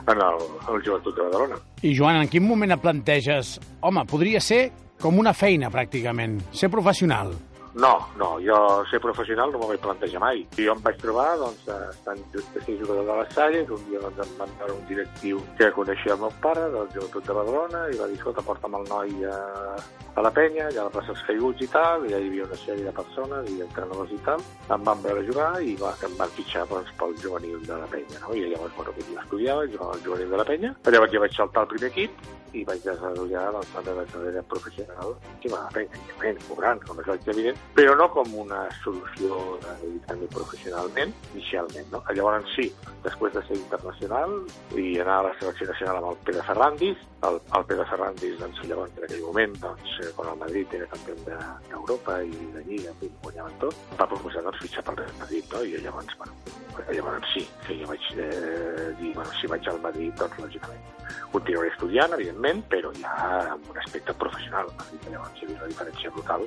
en 0.06 0.16
el, 0.16 0.46
el 0.74 0.82
Joventut 0.84 1.16
de 1.16 1.26
Badalona. 1.26 1.60
I 1.82 1.94
Joan, 1.96 2.22
en 2.22 2.30
quin 2.30 2.46
moment 2.46 2.76
et 2.76 2.82
planteges, 2.82 3.58
home, 3.82 4.06
podria 4.08 4.40
ser 4.40 4.68
com 5.00 5.18
una 5.18 5.32
feina 5.32 5.70
pràcticament, 5.72 6.38
ser 6.52 6.68
professional? 6.72 7.32
No, 7.74 8.09
no, 8.16 8.40
jo 8.42 8.85
ser 8.90 8.98
professional 9.00 9.52
no 9.52 9.61
m'ho 9.61 9.68
vaig 9.70 9.83
plantejar 9.85 10.20
mai. 10.22 10.42
Jo 10.56 10.74
em 10.74 10.83
vaig 10.83 10.98
trobar, 10.98 11.37
doncs, 11.38 11.68
estant 11.92 12.22
de 12.33 12.42
ser 12.42 12.76
jugador 12.80 13.04
de 13.06 13.18
les 13.20 13.35
Salles, 13.37 13.70
un 13.70 13.85
dia 13.87 14.00
doncs, 14.02 14.18
em 14.24 14.33
van 14.40 14.54
veure 14.59 14.74
un 14.74 14.87
directiu 14.88 15.42
que 15.59 15.70
coneixia 15.76 16.16
el 16.16 16.22
meu 16.24 16.33
pare, 16.42 16.66
del 16.74 16.90
Joventut 16.94 17.28
de 17.28 17.37
Badalona, 17.38 17.85
i 17.92 18.00
va 18.00 18.09
dir, 18.11 18.18
escolta, 18.18 18.44
porta'm 18.46 18.74
el 18.80 18.88
noi 18.90 19.28
a, 19.30 19.37
a 20.16 20.26
la 20.26 20.33
penya, 20.35 20.66
ja 20.74 20.88
la 20.88 20.94
plaça 20.96 21.14
els 21.14 21.22
caiguts 21.28 21.62
i 21.62 21.70
tal, 21.70 22.09
i 22.09 22.11
hi 22.11 22.18
havia 22.18 22.48
una 22.48 22.59
sèrie 22.64 22.88
de 22.88 22.96
persones 22.96 23.52
i 23.54 23.62
entrenadors 23.68 24.16
i 24.16 24.20
tal, 24.26 24.42
em 24.74 24.90
van 24.90 25.06
veure 25.06 25.24
jugar 25.30 25.52
i 25.62 25.76
va, 25.78 25.94
em 26.09 26.18
van 26.18 26.35
fitxar 26.35 26.66
doncs, 26.72 26.90
pel 26.98 27.14
juvenil 27.22 27.62
de 27.70 27.78
la 27.78 27.88
penya, 27.94 28.18
no? 28.26 28.35
I 28.35 28.48
llavors, 28.50 28.74
bueno, 28.76 28.98
jo 28.98 29.22
estudiava, 29.22 29.70
jugava 29.70 29.94
al 29.94 30.04
juvenil 30.09 30.35
de 30.35 30.42
la 30.42 30.50
penya, 30.52 30.74
llavors 30.90 31.14
ja 31.14 31.22
vaig 31.22 31.38
saltar 31.38 31.64
al 31.64 31.74
primer 31.76 31.94
equip 31.94 32.30
i 32.52 32.64
vaig 32.66 32.82
desenvolupar 32.84 33.46
la 33.54 33.82
meva 33.86 34.04
carrera 34.12 34.42
professional, 34.50 35.14
bé, 35.42 35.86
evidentment, 35.86 36.40
cobrant, 36.48 36.82
com 36.86 37.00
és 37.00 37.28
evident, 37.34 37.58
però 37.76 37.96
no 37.98 38.08
com 38.12 38.32
una 38.44 38.62
solució 38.82 39.38
de 39.64 39.76
dedicar-me 39.82 40.28
professionalment, 40.34 41.14
inicialment. 41.34 41.90
No? 41.92 42.02
Llavors 42.16 42.50
sí, 42.56 42.68
després 43.04 43.34
de 43.34 43.42
ser 43.46 43.56
internacional 43.56 44.36
i 44.76 44.98
anar 45.00 45.20
a 45.20 45.26
la 45.28 45.34
selecció 45.38 45.68
nacional 45.70 46.00
amb 46.00 46.10
el 46.12 46.20
Pere 46.26 46.44
Ferrandis, 46.48 47.04
el, 47.28 47.38
el 47.56 47.66
Pere 47.68 47.86
Ferrandis, 47.90 48.36
doncs, 48.40 48.62
llavors, 48.68 48.92
en 48.96 49.06
aquell 49.06 49.24
moment, 49.26 49.56
doncs, 49.62 49.96
eh, 50.00 50.10
quan 50.16 50.32
el 50.32 50.40
Madrid 50.40 50.74
era 50.78 50.88
campió 50.92 51.16
d'Europa 51.26 52.18
de, 52.20 52.30
i 52.30 52.50
de 52.56 52.64
Lliga, 52.68 52.94
i 53.04 53.10
guanyaven 53.24 53.58
tot, 53.64 53.84
va 54.00 54.08
proposar 54.08 54.44
doncs, 54.46 54.60
fitxar 54.64 54.84
pel 54.88 55.00
Real 55.02 55.18
Madrid, 55.20 55.54
no? 55.54 55.62
i 55.64 55.84
llavors, 55.84 56.16
bueno, 56.20 56.38
llavors 56.90 57.34
sí, 57.34 57.46
que 57.66 57.78
jo 57.80 57.90
vaig 57.90 58.10
eh, 58.16 58.88
dir, 59.00 59.12
bueno, 59.14 59.30
si 59.40 59.50
vaig 59.52 59.68
al 59.68 59.82
Madrid, 59.84 60.14
doncs, 60.20 60.40
lògicament, 60.44 60.88
continuaré 61.34 61.72
estudiant, 61.74 62.16
evidentment, 62.16 62.39
però 62.40 62.90
ja 62.96 63.12
amb 63.53 63.68
un 63.68 63.79
aspecte 63.79 64.14
professional. 64.14 64.68
Llavors 65.11 65.40
hi 65.40 65.44
havia 65.44 65.59
una 65.59 65.68
diferència 65.68 66.11
brutal 66.14 66.46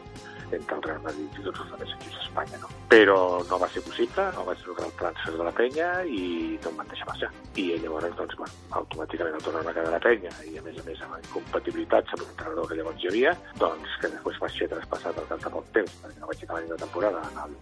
entre 0.52 0.76
el 0.76 0.84
Real 0.84 1.02
Madrid 1.04 1.38
i 1.38 1.44
tots 1.46 1.62
els 1.62 1.74
altres 1.74 1.94
equips 1.98 2.18
d'Espanya, 2.18 2.60
no? 2.62 2.70
Però 2.90 3.18
no 3.50 3.60
va 3.62 3.70
ser 3.74 3.84
possible, 3.86 4.26
no 4.36 4.46
vaig 4.48 4.62
trucar 4.64 4.86
el 4.88 4.96
transfer 5.02 5.34
de 5.38 5.46
la 5.48 5.54
penya 5.60 5.90
i 6.06 6.24
no 6.64 6.72
em 6.72 6.80
van 6.82 6.90
deixar 6.90 7.08
marxar. 7.10 7.30
I 7.62 7.66
llavors, 7.84 8.16
doncs, 8.18 8.38
bueno, 8.42 8.58
automàticament 8.82 9.38
el 9.38 9.46
tornar 9.46 9.62
a 9.62 9.74
quedar 9.74 9.92
a 9.92 9.96
la 9.96 10.02
penya 10.08 10.34
i 10.50 10.58
a 10.58 10.66
més 10.66 10.82
a 10.82 10.88
més 10.90 11.06
amb 11.06 11.18
incompatibilitats 11.20 12.18
amb 12.18 12.26
l'entrenador 12.26 12.70
que 12.70 12.80
llavors 12.80 13.04
hi 13.04 13.12
havia, 13.12 13.36
doncs 13.62 13.98
que 14.02 14.14
després 14.16 14.42
vaig 14.46 14.58
ser 14.58 14.70
traspassat 14.74 15.22
al 15.22 15.30
cap 15.30 15.46
de 15.46 15.54
poc 15.58 15.72
temps, 15.78 15.96
perquè 16.02 16.20
no 16.22 16.32
vaig 16.32 16.44
acabar 16.44 16.66
la 16.74 16.82
temporada 16.86 17.24
en 17.30 17.42
el, 17.46 17.56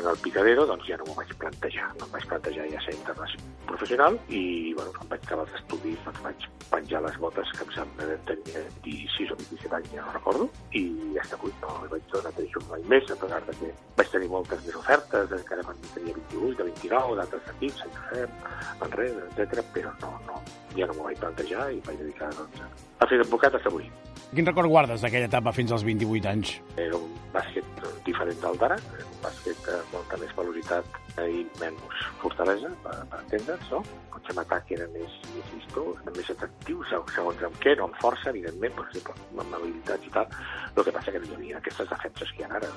en 0.00 0.10
el 0.14 0.24
Picadero, 0.24 0.66
doncs 0.72 0.88
ja 0.88 1.00
no 1.00 1.08
m'ho 1.08 1.20
vaig 1.20 1.36
plantejar. 1.44 1.92
No 1.98 2.08
em 2.08 2.16
vaig 2.16 2.28
plantejar 2.32 2.68
ja 2.72 2.84
ser 2.84 2.96
internacional 2.96 3.56
professional 3.68 4.18
i, 4.28 4.72
bueno, 4.74 4.92
quan 4.96 5.08
vaig 5.12 5.24
acabar 5.24 5.44
els 5.46 5.60
estudis, 5.60 5.98
doncs 6.04 6.22
vaig 6.24 6.46
penjar 6.72 7.02
les 7.04 7.18
botes 7.22 7.52
que 7.58 7.66
em 7.66 7.74
sembla 7.74 8.06
que 8.08 8.18
tenia 8.30 8.62
26 8.84 9.32
o 9.34 9.38
27 9.42 9.76
anys, 9.78 9.92
ja 9.94 10.04
no 10.06 10.14
recordo, 10.14 10.48
i 10.78 10.82
ja 11.16 11.24
està 11.24 11.38
avui 11.38 11.52
no 11.62 11.74
vaig 11.92 12.08
tornar 12.12 12.32
a 12.32 12.36
tenir 12.38 12.60
un 12.60 12.74
any 12.76 12.84
més, 12.92 13.10
a 13.10 13.18
pesar 13.22 13.40
de 13.46 13.56
que 13.60 13.70
vaig 13.98 14.12
tenir 14.14 14.30
moltes 14.32 14.64
més 14.66 14.78
ofertes, 14.80 15.34
encara 15.38 15.66
quan 15.66 15.80
tenia 15.94 16.16
28, 16.18 16.58
de 16.60 16.68
29, 16.70 17.16
d'altres 17.20 17.50
equips, 17.54 17.82
Sant 17.82 17.96
Josep, 17.98 18.36
Manresa, 18.82 19.24
etc. 19.28 19.64
però 19.74 19.94
no, 20.02 20.12
no, 20.28 20.42
ja 20.76 20.90
no 20.90 20.98
m'ho 20.98 21.08
vaig 21.08 21.22
plantejar 21.24 21.70
i 21.74 21.82
vaig 21.86 22.02
dedicar 22.04 22.30
doncs, 22.38 22.62
a 22.98 23.10
fer 23.10 23.20
d'advocat 23.22 23.58
fins 23.58 23.70
avui. 23.72 23.90
Quin 24.28 24.44
record 24.44 24.68
guardes 24.68 25.00
d'aquella 25.04 25.30
etapa 25.30 25.54
fins 25.56 25.72
als 25.72 25.86
28 25.88 26.28
anys? 26.28 26.58
Era 26.76 26.98
un 26.98 27.14
bàsquet 27.34 27.82
diferent 28.06 28.40
del 28.42 28.58
d'ara, 28.60 28.76
un 29.04 29.18
bàsquet 29.22 29.60
de 29.66 29.76
molta 29.92 30.18
més 30.20 30.34
velocitat 30.36 30.98
i 31.24 31.42
menys 31.60 32.04
fortalesa, 32.22 32.70
per, 32.84 32.94
per 33.10 33.20
entendre'ns, 33.24 33.72
no? 33.74 33.82
Potser 34.12 34.34
en 34.34 34.42
atac 34.44 34.72
era 34.76 34.86
més, 34.94 35.18
més 35.34 35.50
vistós, 35.56 36.00
més 36.16 36.30
atractiu, 36.34 36.84
segons 36.92 37.44
amb 37.50 37.60
què, 37.64 37.74
no 37.78 37.88
amb 37.88 37.98
força, 38.02 38.30
evidentment, 38.32 38.74
per 38.78 38.86
exemple, 38.88 39.18
amb 39.44 39.58
habilitats 39.60 40.08
i 40.08 40.14
tal. 40.14 40.38
El 40.74 40.86
que 40.86 40.96
passa 40.98 41.14
que 41.14 41.22
no 41.24 41.30
hi 41.30 41.36
havia 41.38 41.60
aquestes 41.60 41.92
defenses 41.92 42.34
que 42.34 42.44
hi 42.44 42.48
ha 42.48 42.54
ara. 42.60 42.72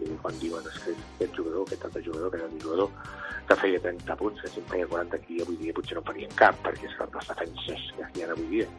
I 0.00 0.14
quan 0.22 0.38
diuen 0.40 0.64
que 0.64 0.94
aquest 0.94 1.34
jugador, 1.36 1.66
aquest 1.66 1.88
altre 1.88 2.04
jugador, 2.06 2.30
aquest 2.30 2.46
altre 2.46 2.62
jugador, 2.64 3.18
que 3.48 3.58
feia 3.64 3.82
30 3.88 4.16
punts, 4.22 4.40
que 4.40 4.52
si 4.52 4.62
en 4.62 4.70
feia 4.70 4.86
40 4.92 5.20
aquí 5.20 5.42
avui 5.42 5.58
dia 5.60 5.76
potser 5.76 5.98
no 5.98 6.06
farien 6.06 6.38
cap, 6.38 6.56
perquè 6.64 6.88
és 6.88 6.96
que 6.96 7.10
les 7.16 7.34
defenses 7.34 7.90
que 7.98 8.08
hi 8.16 8.24
ha 8.24 8.32
avui 8.32 8.48
dia 8.54 8.70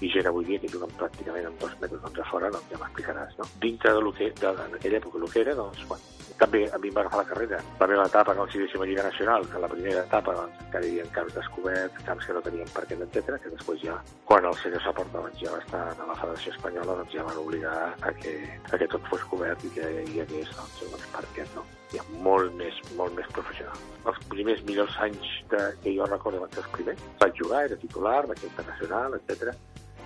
i 0.00 0.10
gent 0.14 0.28
avui 0.30 0.46
dia 0.46 0.60
que 0.62 0.70
juguen 0.70 0.92
pràcticament 1.00 1.48
amb 1.48 1.64
dos 1.64 1.74
metres 1.80 2.04
contra 2.04 2.28
fora, 2.30 2.52
doncs 2.54 2.70
ja 2.70 2.78
m'explicaràs, 2.82 3.34
no? 3.40 3.48
Dintre 3.64 3.96
lo 3.98 4.12
que, 4.14 4.30
de, 4.30 4.54
en 4.54 4.78
aquella 4.78 5.00
època 5.02 5.18
el 5.18 5.30
que 5.32 5.40
era, 5.42 5.54
doncs, 5.58 5.84
bueno, 5.90 6.14
també 6.38 6.60
a 6.70 6.78
mi 6.78 6.90
em 6.92 6.94
va 6.94 7.02
agafar 7.02 7.24
la 7.24 7.28
carrera. 7.32 7.58
La 7.80 7.88
meva 7.90 8.04
etapa, 8.06 8.34
com 8.38 8.46
si 8.48 8.60
diguéssim, 8.60 8.82
a 8.82 8.86
Lliga 8.86 9.06
Nacional, 9.08 9.46
que 9.50 9.62
la 9.62 9.70
primera 9.72 10.04
etapa 10.06 10.34
doncs, 10.36 10.60
encara 10.66 10.86
hi 10.86 10.92
havia 10.92 11.14
camps 11.16 11.34
descoberts, 11.34 12.04
camps 12.06 12.28
que 12.28 12.36
no 12.36 12.42
tenien 12.46 12.70
per 12.76 12.84
què, 12.86 12.98
etc 13.06 13.40
que 13.42 13.52
després 13.54 13.82
ja, 13.82 13.96
quan 14.28 14.46
el 14.46 14.60
senyor 14.62 14.84
Saporta 14.84 15.18
doncs, 15.18 15.40
ja 15.42 15.54
va 15.54 15.62
estar 15.64 15.82
a 15.90 16.06
la 16.12 16.18
Federació 16.20 16.54
Espanyola, 16.54 17.00
doncs 17.00 17.16
ja 17.16 17.26
van 17.26 17.42
obligar 17.42 17.74
a 17.98 18.14
que, 18.20 18.36
a 18.70 18.78
que 18.78 18.90
tot 18.94 19.10
fos 19.10 19.26
cobert 19.32 19.66
i 19.66 19.72
que 19.74 19.90
hi 20.04 20.22
hagués 20.22 20.54
doncs, 20.54 20.78
doncs, 20.84 21.10
per 21.16 21.24
què 21.34 21.48
no 21.56 21.66
ja 21.88 22.04
molt 22.22 22.52
més, 22.60 22.76
molt 22.98 23.14
més 23.16 23.26
professional. 23.32 23.82
Els 24.06 24.18
primers 24.28 24.60
millors 24.68 24.94
anys 25.00 25.30
de, 25.50 25.62
que 25.82 25.96
jo 25.96 26.06
recordo 26.06 26.44
van 26.44 26.52
ser 26.52 26.60
els 26.62 26.70
primers. 26.76 27.04
Vaig 27.22 27.40
jugar, 27.40 27.64
era 27.70 27.80
titular, 27.80 28.20
vaig 28.28 28.44
ser 28.44 28.52
internacional, 28.52 29.16
etc 29.16 29.56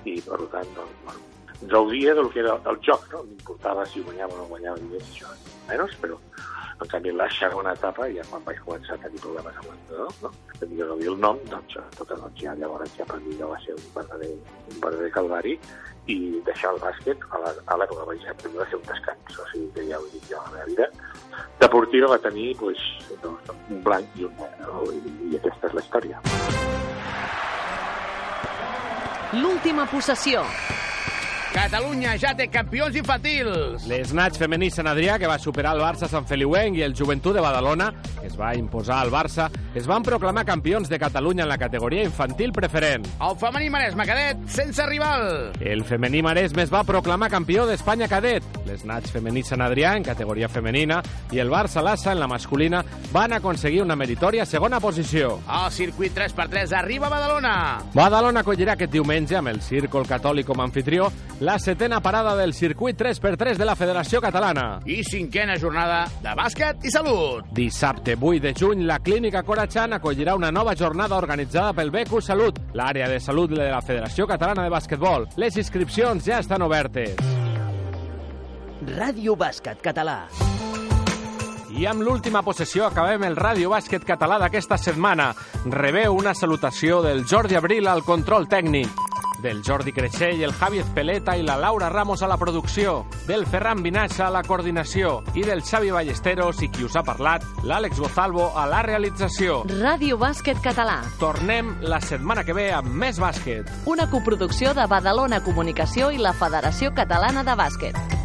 i 0.04 0.18
per 0.26 0.40
tant 0.54 0.74
doncs, 0.76 0.98
bueno, 1.04 1.28
gaudia 1.74 2.14
del 2.14 2.30
que 2.30 2.40
era 2.40 2.58
el 2.70 2.80
joc, 2.82 3.06
no? 3.12 3.22
M'importava 3.28 3.86
si 3.86 4.02
guanyava 4.02 4.34
o 4.34 4.42
no 4.42 4.50
guanyava 4.50 4.80
diners, 4.82 5.12
això 5.14 5.30
menys, 5.68 5.94
però 6.02 6.18
en 6.82 6.88
canvi 6.90 7.12
la 7.14 7.28
segona 7.30 7.74
etapa, 7.76 8.08
ja 8.10 8.24
quan 8.30 8.42
vaig 8.46 8.58
començar 8.66 8.96
a 8.96 9.02
tenir 9.04 9.20
problemes 9.22 9.58
amb 9.60 9.68
l'entrenador, 9.70 10.14
no? 10.24 10.32
Que 10.58 10.66
dir 10.66 10.82
el 10.82 11.20
nom, 11.22 11.38
doncs, 11.50 11.78
tot, 11.98 12.10
doncs 12.10 12.42
ja 12.42 12.54
llavors 12.58 12.96
ja 12.98 13.06
per 13.06 13.20
mi 13.22 13.36
ja 13.38 13.46
va 13.50 13.58
ser 13.62 13.76
un 13.78 13.88
verdader, 13.94 14.32
un 14.72 14.80
verdader 14.82 15.10
calvari 15.14 15.54
i 16.10 16.18
deixar 16.48 16.72
el 16.74 16.80
bàsquet 16.82 17.22
a 17.30 17.76
l'època 17.78 18.08
vaig 18.08 18.26
ser 18.26 18.34
va 18.56 18.66
ser 18.66 18.80
un 18.80 18.86
descans, 18.88 19.38
o 19.38 19.46
sigui 19.52 19.70
que 19.76 19.86
ja 19.92 20.00
ho 20.00 20.08
dic 20.10 20.26
jo, 20.32 20.42
la 20.42 20.56
meva 20.56 20.70
vida 20.72 20.90
deportiva 21.62 22.10
va 22.10 22.18
tenir 22.18 22.56
pues, 22.58 22.82
doncs, 23.22 23.54
un 23.70 23.82
blanc 23.86 24.18
i 24.18 24.26
un 24.26 24.34
negre, 24.42 24.84
i, 24.98 25.16
i 25.30 25.38
aquesta 25.38 25.70
és 25.70 25.78
la 25.78 25.86
història. 25.86 26.22
L'última 29.32 29.86
possessió. 29.86 30.44
Catalunya 31.52 32.14
ja 32.16 32.30
té 32.32 32.46
campions 32.48 32.94
infantils. 32.96 33.84
L'Snatch 33.84 34.38
femení 34.40 34.70
Sant 34.72 34.88
Adrià, 34.88 35.18
que 35.20 35.28
va 35.28 35.36
superar 35.36 35.74
el 35.76 35.82
Barça 35.84 36.08
Sant 36.08 36.24
Feliuenc 36.24 36.78
i 36.78 36.84
el 36.86 36.94
Joventut 36.96 37.36
de 37.36 37.42
Badalona, 37.44 37.90
que 38.16 38.30
es 38.30 38.38
va 38.40 38.54
imposar 38.56 39.02
al 39.02 39.10
Barça, 39.12 39.50
es 39.76 39.84
van 39.88 40.02
proclamar 40.02 40.46
campions 40.48 40.88
de 40.88 40.98
Catalunya 40.98 41.44
en 41.44 41.50
la 41.50 41.58
categoria 41.60 42.06
infantil 42.08 42.54
preferent. 42.56 43.04
El 43.20 43.36
femení 43.36 43.68
Maresme 43.68 44.06
cadet, 44.08 44.40
sense 44.48 44.86
rival. 44.88 45.52
El 45.60 45.84
femení 45.84 46.22
Maresme 46.24 46.64
es 46.64 46.72
va 46.72 46.84
proclamar 46.88 47.28
campió 47.28 47.66
d'Espanya 47.68 48.08
cadet. 48.08 48.48
L'Snatch 48.64 49.12
femení 49.12 49.44
Sant 49.44 49.60
Adrià, 49.60 49.92
en 49.96 50.08
categoria 50.08 50.48
femenina, 50.48 51.02
i 51.36 51.42
el 51.44 51.52
Barça 51.52 51.84
Lassa, 51.84 52.14
en 52.16 52.20
la 52.22 52.30
masculina, 52.32 52.80
van 53.12 53.36
aconseguir 53.36 53.82
una 53.84 53.96
meritòria 53.96 54.48
segona 54.48 54.80
posició. 54.80 55.36
El 55.52 55.68
circuit 55.70 56.16
3x3 56.16 56.72
arriba 56.80 57.10
a 57.10 57.14
Badalona. 57.18 57.54
Badalona 57.92 58.40
acollirà 58.40 58.78
aquest 58.78 58.96
diumenge, 58.96 59.36
amb 59.36 59.52
el 59.52 59.60
Círcol 59.60 60.08
Catòlic 60.08 60.48
com 60.48 60.64
a 60.64 60.70
anfitrió, 60.70 61.12
la 61.42 61.58
setena 61.58 62.00
parada 62.00 62.36
del 62.36 62.54
circuit 62.54 62.96
3x3 62.96 63.56
de 63.56 63.64
la 63.64 63.74
Federació 63.74 64.20
Catalana. 64.22 64.78
I 64.86 65.00
cinquena 65.02 65.56
jornada 65.58 66.04
de 66.22 66.34
bàsquet 66.38 66.86
i 66.86 66.92
salut. 66.94 67.48
Dissabte 67.50 68.14
8 68.14 68.38
de 68.44 68.52
juny, 68.54 68.84
la 68.86 69.00
Clínica 69.02 69.42
Corachan 69.42 69.98
acollirà 69.98 70.36
una 70.38 70.52
nova 70.54 70.76
jornada 70.78 71.18
organitzada 71.18 71.74
pel 71.74 71.90
BECU 71.90 72.22
Salut, 72.22 72.60
l'àrea 72.78 73.10
de 73.10 73.18
salut 73.18 73.50
de 73.50 73.58
la 73.58 73.82
Federació 73.82 74.28
Catalana 74.30 74.62
de 74.62 74.70
Bàsquetbol. 74.70 75.26
Les 75.42 75.58
inscripcions 75.58 76.22
ja 76.22 76.38
estan 76.38 76.62
obertes. 76.62 77.18
Ràdio 78.94 79.34
Bàsquet 79.34 79.82
Català. 79.82 80.20
I 81.74 81.88
amb 81.90 82.06
l'última 82.06 82.44
possessió 82.46 82.86
acabem 82.86 83.24
el 83.26 83.34
Ràdio 83.34 83.74
Bàsquet 83.74 84.06
Català 84.06 84.38
d'aquesta 84.38 84.78
setmana. 84.78 85.32
Rebeu 85.66 86.14
una 86.14 86.38
salutació 86.38 87.02
del 87.02 87.26
Jordi 87.26 87.58
Abril 87.58 87.90
al 87.90 88.06
control 88.06 88.46
tècnic 88.46 89.10
del 89.42 89.62
Jordi 89.66 89.92
Creixell, 89.92 90.42
el 90.46 90.54
Javi 90.54 90.78
Espeleta 90.78 91.34
i 91.36 91.42
la 91.42 91.58
Laura 91.58 91.90
Ramos 91.90 92.22
a 92.22 92.28
la 92.30 92.38
producció, 92.38 93.04
del 93.26 93.44
Ferran 93.44 93.82
Vinassa 93.82 94.28
a 94.28 94.32
la 94.32 94.44
coordinació 94.46 95.18
i 95.34 95.42
del 95.42 95.64
Xavi 95.66 95.90
Ballesteros 95.90 96.62
i 96.62 96.70
qui 96.72 96.86
us 96.86 96.96
ha 96.96 97.02
parlat, 97.02 97.44
l'Àlex 97.66 97.98
Gozalvo 98.00 98.52
a 98.56 98.64
la 98.70 98.80
realització. 98.86 99.64
Ràdio 99.74 100.16
Bàsquet 100.22 100.62
Català. 100.64 101.00
Tornem 101.20 101.74
la 101.82 102.00
setmana 102.00 102.46
que 102.46 102.56
ve 102.56 102.70
amb 102.72 102.88
més 102.88 103.18
bàsquet. 103.20 103.68
Una 103.90 104.08
coproducció 104.08 104.72
de 104.78 104.86
Badalona 104.86 105.42
Comunicació 105.42 106.12
i 106.14 106.22
la 106.22 106.32
Federació 106.32 106.94
Catalana 106.94 107.42
de 107.42 107.58
Bàsquet. 107.58 108.21